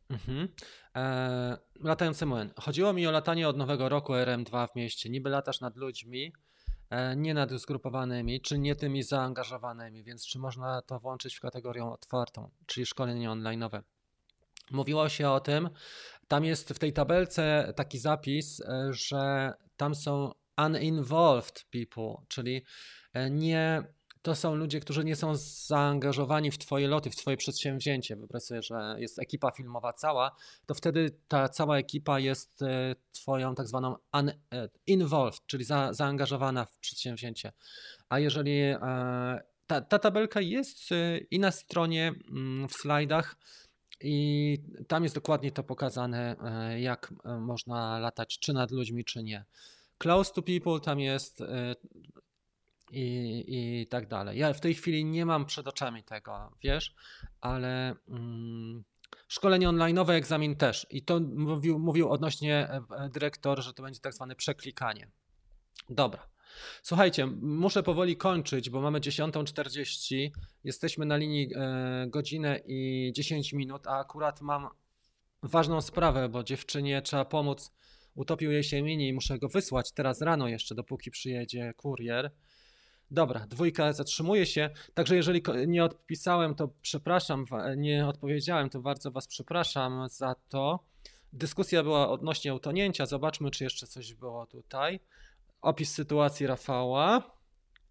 Mhm. 0.10 0.47
Eee, 0.95 1.58
latający 1.84 2.26
młyn. 2.26 2.49
Chodziło 2.60 2.93
mi 2.93 3.08
o 3.08 3.12
latanie 3.12 3.49
od 3.49 3.58
nowego 3.58 3.89
roku 3.89 4.14
RM2 4.14 4.68
w 4.68 4.76
mieście. 4.76 5.10
Niby 5.10 5.30
latasz 5.30 5.62
nad 5.62 5.76
ludźmi, 5.76 6.34
e, 6.89 7.16
nie 7.16 7.34
nad 7.34 7.51
zgrupowanymi, 7.51 8.41
czy 8.41 8.60
nie 8.60 8.76
tymi 8.76 9.03
zaangażowanymi, 9.03 10.03
więc 10.03 10.28
czy 10.28 10.39
można 10.39 10.82
to 10.82 10.99
włączyć 10.99 11.36
w 11.36 11.41
kategorię 11.41 11.86
otwartą, 11.86 12.49
czyli 12.66 12.86
szkolenie 12.86 13.30
online'owe. 13.30 13.82
Mówiło 14.72 15.10
się 15.10 15.30
o 15.30 15.39
tym, 15.39 15.70
tam 16.28 16.45
jest 16.45 16.70
w 16.70 16.80
tej 16.80 16.93
tabelce 16.93 17.74
taki 17.76 17.99
zapis, 17.99 18.62
e, 18.62 18.93
że 18.93 19.53
tam 19.78 19.95
są 19.95 20.32
uninvolved 20.58 21.66
people, 21.72 22.26
czyli 22.28 22.66
e, 23.14 23.30
nie 23.30 23.84
to 24.26 24.36
są 24.36 24.55
ludzie, 24.55 24.80
którzy 24.80 25.03
nie 25.03 25.15
są 25.15 25.36
zaangażowani 25.36 26.51
w 26.51 26.57
Twoje 26.57 26.88
loty, 26.88 27.09
w 27.09 27.15
Twoje 27.15 27.38
przedsięwzięcie. 27.38 28.15
Wyobraź 28.15 28.43
sobie, 28.43 28.61
że 28.61 28.95
jest 28.97 29.19
ekipa 29.19 29.51
filmowa 29.51 29.93
cała, 29.93 30.36
to 30.65 30.73
wtedy 30.73 31.11
ta 31.28 31.50
cała 31.50 31.78
ekipa 31.78 32.20
jest 32.20 32.62
e, 32.62 32.95
Twoją 33.12 33.55
tak 33.55 33.67
zwaną 33.67 33.95
un, 34.13 34.29
e, 34.29 34.33
involved, 34.87 35.39
czyli 35.45 35.63
za, 35.63 35.93
zaangażowana 35.93 36.66
w 36.66 36.78
przedsięwzięcie. 36.78 37.51
A 38.09 38.20
jeżeli 38.20 38.59
e, 38.59 38.78
ta, 39.67 39.82
ta 39.82 40.00
tabelka 40.00 40.41
jest 40.41 40.78
i 41.32 41.39
na 41.39 41.51
stronie, 41.51 42.13
mm, 42.29 42.67
w 42.67 42.74
slajdach, 42.74 43.36
i 44.01 44.58
tam 44.87 45.04
jest 45.04 45.16
dokładnie 45.16 45.51
to 45.51 45.63
pokazane, 45.63 46.36
jak 46.79 47.13
można 47.39 48.00
latać, 48.00 48.39
czy 48.39 48.54
nad 48.54 48.71
ludźmi, 48.71 49.05
czy 49.05 49.24
nie. 49.24 49.45
Close 49.97 50.33
to 50.33 50.41
people 50.41 50.79
tam 50.79 51.00
jest 51.00 51.43
i, 52.96 53.46
i 53.47 53.88
tak 53.88 54.08
dalej. 54.08 54.39
Ja 54.39 54.54
w 54.54 54.62
tej 54.62 54.74
chwili 54.74 55.05
nie 55.05 55.26
mam 55.26 55.46
przed 55.46 55.67
oczami 55.67 56.04
tego, 56.04 56.51
wiesz, 56.63 56.96
ale 57.42 57.96
mm, 58.08 58.84
szkolenie 59.28 59.70
online'owe, 59.70 60.12
egzamin 60.12 60.55
też. 60.55 60.88
I 60.89 61.01
to 61.01 61.20
mówił, 61.20 61.80
mówił 61.80 62.09
odnośnie 62.09 62.55
e, 62.55 62.82
e, 62.97 63.09
dyrektor, 63.09 63.63
że 63.63 63.74
to 63.74 63.84
będzie 63.84 64.00
tak 64.00 64.13
zwane 64.13 64.36
przeklikanie. 64.36 65.08
Dobra. 65.89 66.28
Słuchajcie, 66.84 67.26
muszę 67.42 67.84
powoli 67.84 68.17
kończyć, 68.17 68.70
bo 68.70 68.82
mamy 68.82 69.00
10.40. 69.00 70.30
Jesteśmy 70.63 71.05
na 71.05 71.17
linii 71.17 71.50
e, 71.55 72.05
godzinę 72.09 72.59
i 72.66 73.12
10 73.16 73.54
minut, 73.54 73.88
a 73.88 74.00
akurat 74.00 74.42
mam 74.42 74.70
ważną 75.43 75.82
sprawę, 75.82 76.30
bo 76.30 76.43
dziewczynie 76.43 77.01
trzeba 77.01 77.26
pomóc. 77.26 77.72
Utopił 78.16 78.51
jej 78.51 78.63
się 78.63 78.82
mini 78.82 79.08
i 79.08 79.13
muszę 79.13 79.39
go 79.39 79.50
wysłać 79.50 79.92
teraz 79.92 80.22
rano 80.22 80.47
jeszcze, 80.47 80.76
dopóki 80.76 81.12
przyjedzie 81.12 81.74
kurier. 81.78 82.32
Dobra, 83.11 83.39
dwójka 83.47 83.93
zatrzymuje 83.93 84.45
się, 84.45 84.69
także 84.93 85.15
jeżeli 85.15 85.43
nie 85.67 85.83
odpisałem, 85.83 86.55
to 86.55 86.69
przepraszam, 86.82 87.45
nie 87.77 88.07
odpowiedziałem, 88.07 88.69
to 88.69 88.79
bardzo 88.82 89.11
Was 89.11 89.27
przepraszam 89.27 90.07
za 90.09 90.36
to. 90.49 90.79
Dyskusja 91.33 91.83
była 91.83 92.09
odnośnie 92.09 92.53
utonięcia, 92.53 93.05
zobaczmy, 93.05 93.51
czy 93.51 93.63
jeszcze 93.63 93.87
coś 93.87 94.13
było 94.13 94.45
tutaj. 94.45 94.99
Opis 95.61 95.93
sytuacji 95.93 96.47
Rafała. 96.47 97.36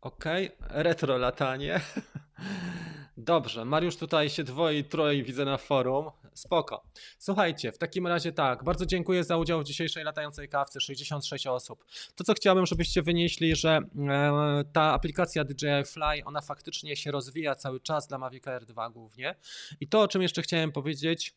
Ok, 0.00 0.24
retro 0.60 1.18
latanie. 1.18 1.80
Dobrze, 3.16 3.64
Mariusz 3.64 3.96
tutaj 3.96 4.30
się 4.30 4.44
dwoi, 4.44 4.84
troje 4.84 5.22
widzę 5.22 5.44
na 5.44 5.56
forum. 5.56 6.10
Spoko. 6.34 6.84
Słuchajcie, 7.18 7.72
w 7.72 7.78
takim 7.78 8.06
razie 8.06 8.32
tak, 8.32 8.64
bardzo 8.64 8.86
dziękuję 8.86 9.24
za 9.24 9.36
udział 9.36 9.60
w 9.60 9.64
dzisiejszej 9.64 10.04
latającej 10.04 10.48
kawce, 10.48 10.80
66 10.80 11.46
osób. 11.46 11.84
To 12.14 12.24
co 12.24 12.34
chciałbym, 12.34 12.66
żebyście 12.66 13.02
wynieśli, 13.02 13.56
że 13.56 13.78
e, 14.08 14.64
ta 14.72 14.82
aplikacja 14.82 15.44
DJI 15.44 15.84
Fly, 15.86 16.24
ona 16.24 16.40
faktycznie 16.40 16.96
się 16.96 17.10
rozwija 17.10 17.54
cały 17.54 17.80
czas 17.80 18.06
dla 18.06 18.18
Mavic 18.18 18.46
Air 18.46 18.66
2 18.66 18.90
głównie. 18.90 19.34
I 19.80 19.88
to, 19.88 20.00
o 20.00 20.08
czym 20.08 20.22
jeszcze 20.22 20.42
chciałem 20.42 20.72
powiedzieć, 20.72 21.34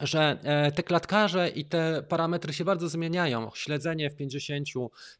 że 0.00 0.38
e, 0.42 0.72
te 0.72 0.82
klatkarze 0.82 1.48
i 1.48 1.64
te 1.64 2.02
parametry 2.08 2.52
się 2.52 2.64
bardzo 2.64 2.88
zmieniają. 2.88 3.50
Śledzenie 3.54 4.10
w 4.10 4.16
50, 4.16 4.68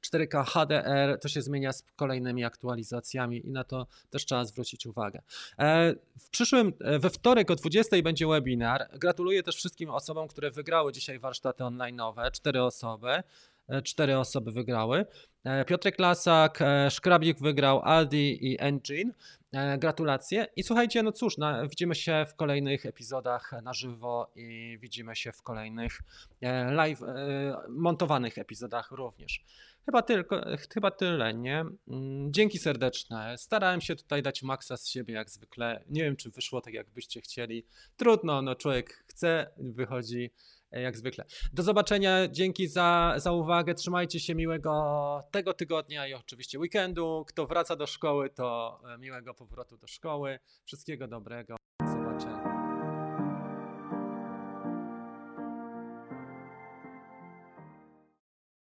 4K 0.02 0.44
HDR 0.44 1.18
to 1.20 1.28
się 1.28 1.42
zmienia 1.42 1.72
z 1.72 1.82
kolejnymi 1.96 2.44
aktualizacjami 2.44 3.46
i 3.46 3.50
na 3.50 3.64
to 3.64 3.86
też 4.10 4.24
trzeba 4.24 4.44
zwrócić 4.44 4.86
uwagę. 4.86 5.22
E, 5.58 5.94
W 6.18 6.30
przyszłym, 6.30 6.72
e, 6.80 6.98
we 6.98 7.10
wtorek 7.10 7.50
o 7.50 7.56
20 7.56 8.02
będzie 8.02 8.26
webinar. 8.26 8.88
Gratuluję 8.92 9.42
też 9.42 9.56
wszystkim 9.56 9.90
osobom, 9.90 10.28
które 10.28 10.50
wygrały 10.50 10.92
dzisiaj 10.92 11.18
warsztaty 11.18 11.64
online'owe. 11.64 12.30
Cztery 12.30 12.62
osoby. 12.62 13.22
Cztery 13.84 14.18
osoby 14.18 14.52
wygrały. 14.52 15.06
E, 15.44 15.64
Piotrek 15.64 15.98
Lasak, 15.98 16.62
e, 16.62 16.90
Szkrabik 16.90 17.38
wygrał, 17.38 17.80
Aldi 17.82 18.52
i 18.52 18.56
Engine. 18.60 19.12
E, 19.52 19.78
Gratulacje. 19.78 20.46
I 20.56 20.62
słuchajcie, 20.62 21.02
no 21.02 21.12
cóż, 21.12 21.38
na, 21.38 21.66
widzimy 21.68 21.94
się 21.94 22.26
w 22.28 22.34
kolejnych 22.34 22.86
epizodach 22.86 23.52
na 23.62 23.72
żywo 23.72 24.30
i 24.36 24.78
widzimy 24.80 25.16
się 25.16 25.32
w 25.32 25.42
kolejnych 25.42 26.00
live, 26.70 27.00
montowanych 27.68 28.38
epizodach 28.38 28.90
również. 28.90 29.44
Chyba 29.84 30.02
tylko, 30.02 30.40
chyba 30.74 30.90
tyle, 30.90 31.34
nie? 31.34 31.64
Mm, 31.88 32.32
Dzięki 32.32 32.58
serdeczne. 32.58 33.38
Starałem 33.38 33.80
się 33.80 33.96
tutaj 33.96 34.22
dać 34.22 34.42
maksa 34.42 34.76
z 34.76 34.88
siebie 34.88 35.14
jak 35.14 35.30
zwykle. 35.30 35.84
Nie 35.88 36.02
wiem, 36.02 36.16
czy 36.16 36.30
wyszło 36.30 36.60
tak, 36.60 36.74
jak 36.74 36.90
byście 36.90 37.20
chcieli. 37.20 37.64
Trudno, 37.96 38.42
no 38.42 38.54
człowiek 38.54 39.04
chce, 39.06 39.50
wychodzi 39.56 40.30
jak 40.72 40.96
zwykle. 40.96 41.24
Do 41.52 41.62
zobaczenia, 41.62 42.28
dzięki 42.28 42.68
za, 42.68 43.14
za 43.16 43.32
uwagę. 43.32 43.74
Trzymajcie 43.74 44.20
się 44.20 44.34
miłego 44.34 45.22
tego 45.30 45.54
tygodnia 45.54 46.06
i 46.06 46.14
oczywiście 46.14 46.58
weekendu. 46.58 47.24
Kto 47.28 47.46
wraca 47.46 47.76
do 47.76 47.86
szkoły, 47.86 48.30
to 48.30 48.80
e, 48.94 48.98
miłego 48.98 49.34
powrotu 49.34 49.76
do 49.76 49.86
szkoły. 49.86 50.38
Wszystkiego 50.64 51.08
dobrego. 51.08 51.56
Do 51.80 51.88
zobaczenia. 51.92 52.49